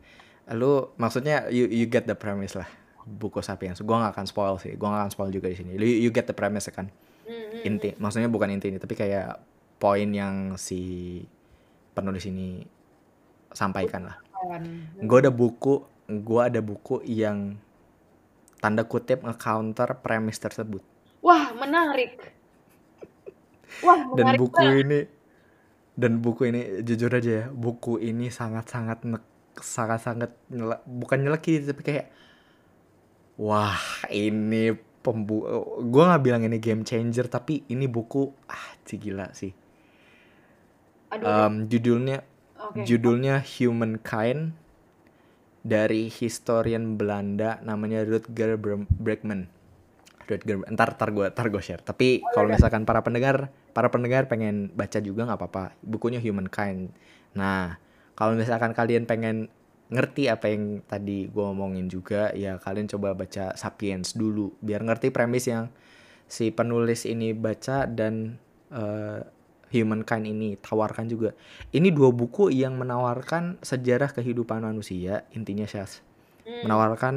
lu 0.55 0.95
maksudnya 0.95 1.51
you, 1.51 1.67
you 1.67 1.91
get 1.91 2.07
the 2.07 2.15
premise 2.17 2.55
lah. 2.55 2.71
Buku 3.05 3.41
Sapiens. 3.41 3.81
Gua 3.81 4.01
nggak 4.01 4.13
akan 4.17 4.27
spoil 4.27 4.57
sih. 4.57 4.73
Gua 4.75 4.89
nggak 4.91 5.01
akan 5.05 5.13
spoil 5.13 5.31
juga 5.31 5.47
di 5.47 5.57
sini. 5.57 5.77
You, 5.77 6.09
you 6.09 6.11
get 6.11 6.25
the 6.25 6.33
premise 6.33 6.69
kan. 6.69 6.89
Hmm, 7.25 7.33
hmm, 7.33 7.69
Inti, 7.69 7.91
maksudnya 7.97 8.29
bukan 8.29 8.49
inti 8.49 8.69
ini, 8.69 8.77
tapi 8.77 8.93
kayak 8.93 9.41
poin 9.77 10.09
yang 10.09 10.57
si 10.57 11.21
penulis 11.93 12.25
ini 12.25 12.65
sampaikan 13.49 14.09
lah. 14.09 14.17
Gua 15.01 15.19
ada 15.21 15.29
buku, 15.29 15.85
gua 16.21 16.49
ada 16.49 16.61
buku 16.61 17.01
yang 17.05 17.57
tanda 18.59 18.85
kutip 18.85 19.21
nge-counter 19.21 20.01
premis 20.01 20.37
tersebut. 20.37 20.81
Wah, 21.21 21.53
menarik. 21.53 22.21
Wah, 23.81 24.01
Dan 24.13 24.25
menarik 24.33 24.41
buku 24.41 24.57
banget. 24.57 24.83
ini 24.85 25.01
dan 25.95 26.13
buku 26.19 26.43
ini 26.49 26.61
jujur 26.83 27.09
aja 27.09 27.31
ya, 27.31 27.47
buku 27.49 27.99
ini 27.99 28.29
sangat-sangat 28.29 29.05
nek- 29.05 29.33
sangat-sangat 29.55 30.35
nyele- 30.49 30.83
bukan 30.85 31.19
nyelekit 31.21 31.65
tapi 31.65 31.83
kayak 31.83 32.07
wah 33.39 33.81
ini 34.11 34.75
pembu 35.05 35.45
gua 35.93 36.03
nggak 36.15 36.23
bilang 36.25 36.43
ini 36.49 36.59
game 36.63 36.83
changer 36.87 37.27
tapi 37.29 37.63
ini 37.69 37.85
buku 37.91 38.33
ah 38.49 38.67
ci 38.87 38.97
gila 38.97 39.29
sih. 39.37 39.53
Aduh, 41.11 41.27
Em, 41.27 41.55
judulnya 41.71 42.19
oke. 42.59 42.83
judulnya 42.89 43.41
Humankind 43.43 44.53
dari 45.65 46.13
historian 46.13 47.01
Belanda 47.01 47.57
namanya 47.65 48.05
Rutger 48.05 48.61
Bre- 48.61 48.89
Bregman 49.01 49.49
Rutger 50.29 50.57
ntar 50.73 50.97
ntar 50.97 51.09
gue 51.13 51.27
ntar 51.33 51.47
gue 51.53 51.63
share. 51.65 51.85
Tapi 51.85 52.29
kalau 52.33 52.49
misalkan 52.49 52.85
para 52.89 53.01
pendengar 53.05 53.53
para 53.77 53.89
pendengar 53.93 54.29
pengen 54.29 54.73
baca 54.73 54.99
juga 55.01 55.29
nggak 55.29 55.41
apa-apa. 55.41 55.65
Bukunya 55.85 56.21
Humankind. 56.21 56.93
Nah 57.37 57.77
kalau 58.17 58.37
misalkan 58.37 58.73
kalian 58.77 59.05
pengen 59.09 59.49
ngerti 59.93 60.33
apa 60.33 60.49
yang 60.49 60.81
tadi 60.89 61.29
gue 61.29 61.45
omongin 61.45 61.93
juga 61.93 62.33
ya 62.33 62.57
kalian 62.57 62.89
coba 62.89 63.13
baca 63.13 63.53
Sapiens 63.53 64.17
dulu 64.17 64.57
biar 64.65 64.81
ngerti 64.81 65.13
premis 65.13 65.45
yang 65.49 65.69
si 66.25 66.49
penulis 66.49 67.05
ini 67.05 67.37
baca 67.37 67.85
dan 67.85 68.41
eh, 68.73 69.21
Humankind 69.75 70.31
ini 70.31 70.55
tawarkan 70.63 71.11
juga. 71.11 71.35
Ini 71.75 71.91
dua 71.91 72.15
buku 72.15 72.47
yang 72.47 72.79
menawarkan 72.79 73.59
sejarah 73.59 74.15
kehidupan 74.15 74.63
manusia 74.63 75.27
intinya 75.35 75.67
Syas 75.67 75.99
Hmm. 76.45 76.69
menawarkan 76.69 77.15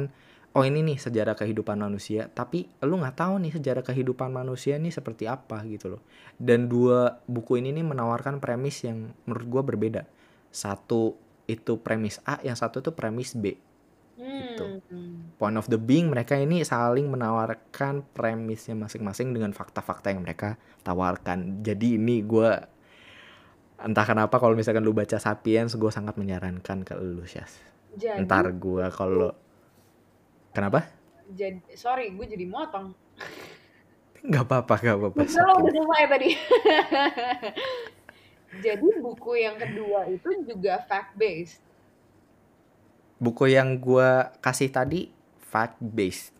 oh 0.56 0.64
ini 0.64 0.80
nih 0.80 0.96
sejarah 0.96 1.36
kehidupan 1.36 1.76
manusia 1.76 2.32
tapi 2.32 2.64
lu 2.80 2.96
nggak 2.96 3.20
tahu 3.20 3.36
nih 3.44 3.52
sejarah 3.52 3.84
kehidupan 3.84 4.32
manusia 4.32 4.80
nih 4.80 4.88
seperti 4.88 5.28
apa 5.28 5.60
gitu 5.68 5.96
loh. 5.96 6.02
Dan 6.40 6.66
dua 6.66 7.20
buku 7.28 7.60
ini 7.60 7.76
nih 7.76 7.84
menawarkan 7.84 8.40
premis 8.40 8.80
yang 8.88 9.12
menurut 9.28 9.46
gua 9.46 9.62
berbeda. 9.62 10.08
Satu 10.48 11.12
itu 11.48 11.80
premis 11.80 12.20
A 12.28 12.38
yang 12.44 12.54
satu 12.54 12.84
itu 12.84 12.92
premis 12.92 13.32
B 13.32 13.56
gitu. 14.18 14.82
Hmm. 14.90 15.32
point 15.38 15.56
of 15.56 15.70
the 15.70 15.78
being 15.78 16.10
mereka 16.10 16.34
ini 16.34 16.66
saling 16.66 17.06
menawarkan 17.06 18.02
premisnya 18.12 18.74
masing-masing 18.74 19.30
dengan 19.30 19.54
fakta-fakta 19.54 20.10
yang 20.10 20.26
mereka 20.26 20.58
tawarkan 20.82 21.62
jadi 21.62 21.96
ini 21.96 22.26
gua 22.26 22.66
entah 23.78 24.02
kenapa 24.02 24.42
kalau 24.42 24.58
misalkan 24.58 24.82
lu 24.82 24.90
baca 24.90 25.22
Sapiens 25.22 25.78
gue 25.78 25.90
sangat 25.94 26.18
menyarankan 26.18 26.82
ke 26.82 26.98
lu 26.98 27.22
Syas 27.22 27.62
Jadi, 27.94 28.26
ntar 28.26 28.50
gua 28.58 28.90
kalau 28.90 29.30
kenapa 30.50 30.98
jadi, 31.28 31.60
sorry, 31.76 32.08
gue 32.16 32.24
jadi 32.24 32.48
motong. 32.48 32.96
nggak 34.18 34.44
apa-apa 34.48 34.74
nggak 34.80 34.96
apa-apa 34.98 35.18
lo 35.28 35.52
udah 35.62 35.72
selesai 35.76 36.04
tadi. 36.10 36.28
jadi 38.50 38.86
buku 39.04 39.32
yang 39.36 39.56
kedua 39.60 40.08
itu 40.08 40.28
juga 40.48 40.80
fact 40.88 41.12
based. 41.14 41.60
buku 43.18 43.50
yang 43.50 43.76
gua 43.76 44.30
kasih 44.38 44.70
tadi 44.70 45.10
fact 45.50 45.76
based 45.82 46.30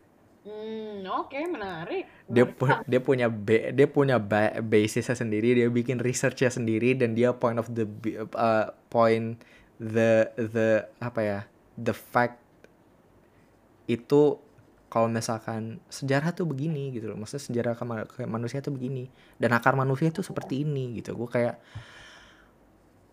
Hmm, 0.49 1.05
oke, 1.05 1.37
menarik. 1.45 2.09
dia 2.25 2.45
pu- 2.49 2.85
dia 2.89 3.01
punya 3.05 3.27
ba- 3.29 3.69
dia 3.69 3.85
punya 3.85 4.17
ba- 4.17 4.57
basisnya 4.65 5.13
sendiri 5.13 5.53
dia 5.53 5.69
bikin 5.69 6.01
researchnya 6.01 6.49
sendiri 6.49 6.97
dan 6.97 7.13
dia 7.13 7.37
point 7.37 7.61
of 7.61 7.69
the 7.69 7.85
uh, 8.33 8.73
point 8.89 9.37
the 9.77 10.29
the 10.37 10.89
apa 11.01 11.21
ya 11.21 11.39
the 11.77 11.93
fact 11.93 12.41
itu 13.89 14.41
kalau 14.89 15.09
misalkan 15.09 15.85
sejarah 15.93 16.33
tuh 16.33 16.49
begini 16.49 16.97
gitu 16.97 17.13
loh. 17.13 17.17
Maksudnya 17.21 17.45
sejarah 17.45 17.73
ke 18.09 18.25
manusia 18.25 18.65
tuh 18.65 18.73
begini. 18.73 19.13
Dan 19.37 19.53
akar 19.53 19.77
manusia 19.77 20.09
tuh 20.09 20.25
seperti 20.25 20.65
ini 20.65 20.97
gitu. 21.01 21.13
Gue 21.13 21.29
kayak 21.29 21.61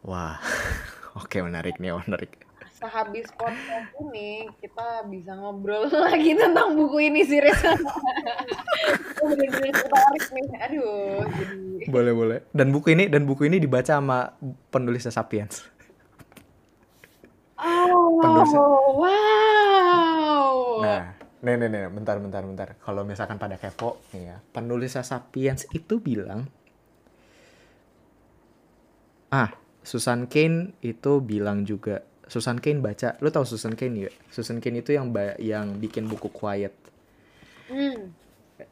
wah 0.06 0.38
oke 1.20 1.38
menarik 1.42 1.76
nih 1.78 1.92
menarik 1.98 2.32
Sehabis 2.76 3.32
podcast 3.32 3.88
ini 3.98 4.52
kita 4.60 5.08
bisa 5.08 5.32
ngobrol 5.34 5.88
lagi 6.06 6.36
tentang 6.36 6.76
buku 6.76 7.08
ini 7.08 7.24
sih 7.24 7.40
bener-bener 9.26 9.72
tertarik 9.72 10.26
nih. 10.30 10.46
Aduh, 10.60 11.24
jadi 11.26 11.56
boleh 11.88 12.14
boleh 12.14 12.38
dan 12.52 12.70
buku 12.70 12.92
ini 12.92 13.08
dan 13.08 13.24
buku 13.24 13.48
ini 13.48 13.58
dibaca 13.58 13.96
sama 13.96 14.36
penulisnya 14.70 15.10
sapiens 15.10 15.66
Oh, 17.56 18.20
Penulisnya- 18.20 18.60
wow. 19.00 20.52
Nah, 20.84 21.04
nih 21.40 21.56
nih 21.56 21.68
nih, 21.72 21.84
bentar 21.88 22.20
bentar 22.20 22.44
bentar. 22.44 22.76
Kalau 22.78 23.02
misalkan 23.02 23.40
pada 23.40 23.56
kepo 23.56 24.04
nih 24.12 24.28
ya, 24.28 24.44
penulisnya 24.52 25.02
Sapiens 25.02 25.64
itu 25.72 25.98
bilang 25.98 26.52
Ah, 29.32 29.56
Susan 29.86 30.26
Cain 30.26 30.74
itu 30.82 31.22
bilang 31.22 31.62
juga 31.64 32.02
Susan 32.26 32.58
Cain 32.58 32.82
baca, 32.82 33.14
lu 33.22 33.30
tahu 33.30 33.46
Susan 33.46 33.78
Cain 33.78 33.94
ya? 33.94 34.10
Susan 34.34 34.58
Cain 34.58 34.74
itu 34.82 34.98
yang 34.98 35.14
yang 35.38 35.78
bikin 35.78 36.10
buku 36.10 36.34
Quiet. 36.34 36.74
Hmm. 37.70 38.10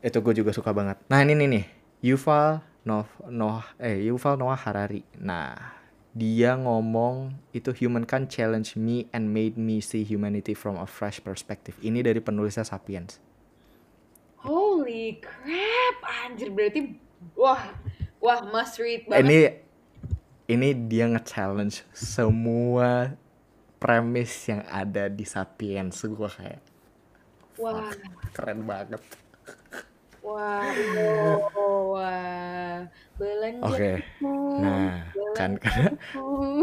Itu 0.02 0.26
gue 0.26 0.34
juga 0.34 0.50
suka 0.50 0.74
banget. 0.74 0.98
Nah, 1.06 1.22
ini 1.22 1.38
nih 1.38 1.48
nih, 1.48 1.66
Yuval 2.02 2.66
Noah 2.84 3.10
Noah 3.30 3.66
eh 3.78 4.10
Yuval 4.10 4.42
Noah 4.42 4.58
Harari. 4.58 5.06
Nah, 5.22 5.54
dia 6.14 6.58
ngomong 6.58 7.34
itu 7.54 7.70
humankind 7.74 8.30
challenge 8.34 8.74
me 8.74 9.06
and 9.14 9.30
made 9.30 9.54
me 9.54 9.82
see 9.82 10.02
humanity 10.02 10.58
from 10.58 10.82
a 10.82 10.90
fresh 10.90 11.22
perspective. 11.22 11.78
Ini 11.82 12.02
dari 12.02 12.22
penulisnya 12.22 12.66
Sapiens. 12.66 13.22
Holy 14.42 15.22
crap, 15.24 15.98
anjir 16.26 16.52
berarti 16.52 16.98
wah, 17.38 17.72
wah 18.20 18.42
must 18.50 18.82
read 18.82 19.08
banget. 19.08 19.24
Ini 19.24 19.40
ini 20.48 20.76
dia 20.76 21.08
nge-challenge 21.08 21.88
semua 21.96 23.16
premis 23.80 24.32
yang 24.48 24.64
ada 24.68 25.08
di 25.08 25.24
Sapiens. 25.24 25.96
Gue 26.04 26.28
kayak 26.28 26.62
Wah, 27.62 27.94
keren 28.34 28.66
banget. 28.66 29.02
wah, 30.24 30.64
oh, 31.54 31.94
wah, 31.94 32.82
belanja. 33.20 33.62
Oke. 33.68 33.92
Nah, 34.64 35.06
kan 35.38 35.60
karena 35.62 35.92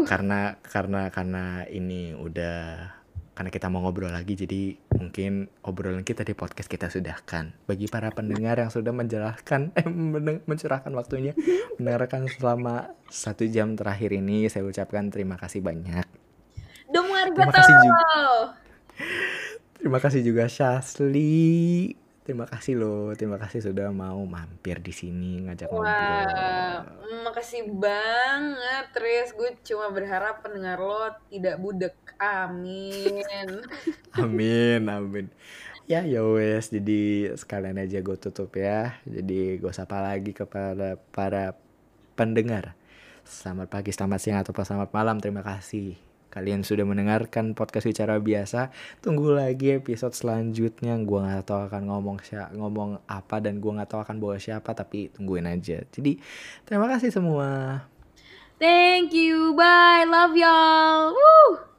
karena 0.03 0.39
karena 0.65 1.01
karena 1.13 1.45
ini 1.69 2.11
udah 2.17 2.91
karena 3.37 3.49
kita 3.53 3.71
mau 3.71 3.85
ngobrol 3.85 4.11
lagi 4.11 4.35
jadi 4.35 4.75
mungkin 5.01 5.49
obrolan 5.65 6.05
kita 6.05 6.21
di 6.21 6.37
podcast 6.37 6.69
kita 6.69 6.93
sudahkan. 6.93 7.57
Bagi 7.65 7.89
para 7.89 8.13
pendengar 8.13 8.61
yang 8.61 8.69
sudah 8.69 8.93
menjelaskan 8.93 9.73
eh 9.73 9.89
mencurahkan 10.45 10.93
waktunya 10.93 11.33
mendengarkan 11.81 12.29
selama 12.29 12.93
satu 13.09 13.49
jam 13.49 13.73
terakhir 13.73 14.13
ini 14.13 14.45
saya 14.45 14.61
ucapkan 14.69 15.09
terima 15.09 15.41
kasih 15.41 15.65
banyak. 15.65 16.05
Terima 17.31 17.53
kasih 17.53 17.75
juga. 17.81 18.05
terima 19.81 19.97
kasih 19.97 20.21
juga 20.21 20.45
Shasli 20.45 21.97
Terima 22.31 22.47
kasih 22.47 22.79
loh, 22.79 23.11
terima 23.11 23.35
kasih 23.35 23.59
sudah 23.59 23.91
mau 23.91 24.23
mampir 24.23 24.79
di 24.79 24.95
sini 24.95 25.43
ngajak 25.43 25.67
Wah, 25.67 25.83
ngobrol. 25.83 27.27
makasih 27.27 27.67
banget, 27.75 28.85
Tris. 28.95 29.35
Gue 29.35 29.59
cuma 29.67 29.91
berharap 29.91 30.39
pendengar 30.39 30.79
lo 30.79 31.11
tidak 31.27 31.59
budek. 31.59 31.91
Amin. 32.15 33.19
Amin, 34.23 34.87
amin. 34.87 35.27
Ya, 35.91 36.07
ya 36.07 36.23
wes. 36.23 36.71
Jadi 36.71 37.35
sekalian 37.35 37.75
aja 37.75 37.99
gue 37.99 38.15
tutup 38.15 38.55
ya. 38.55 38.95
Jadi 39.03 39.59
gue 39.59 39.73
sapa 39.75 39.99
lagi 39.99 40.31
kepada 40.31 40.95
para 41.11 41.59
pendengar. 42.15 42.79
Selamat 43.27 43.67
pagi, 43.67 43.91
selamat 43.91 44.19
siang, 44.23 44.39
atau 44.39 44.55
selamat 44.55 44.95
malam. 44.95 45.19
Terima 45.19 45.43
kasih. 45.43 46.10
Kalian 46.31 46.63
sudah 46.63 46.87
mendengarkan 46.87 47.51
podcast 47.51 47.85
bicara 47.85 48.15
biasa. 48.23 48.71
Tunggu 49.03 49.35
lagi 49.35 49.75
episode 49.75 50.15
selanjutnya. 50.15 50.95
Gue 51.03 51.19
nggak 51.19 51.43
tahu 51.43 51.67
akan 51.67 51.83
ngomong 51.91 52.17
siapa, 52.23 52.55
ngomong 52.55 53.03
apa 53.05 53.43
dan 53.43 53.59
gue 53.59 53.71
nggak 53.75 53.91
tahu 53.91 54.01
akan 54.07 54.17
bawa 54.23 54.39
siapa. 54.39 54.71
Tapi 54.71 55.11
tungguin 55.11 55.45
aja. 55.45 55.83
Jadi 55.91 56.15
terima 56.63 56.87
kasih 56.87 57.11
semua. 57.11 57.83
Thank 58.55 59.11
you. 59.11 59.51
Bye. 59.59 60.07
Love 60.07 60.39
y'all. 60.39 61.70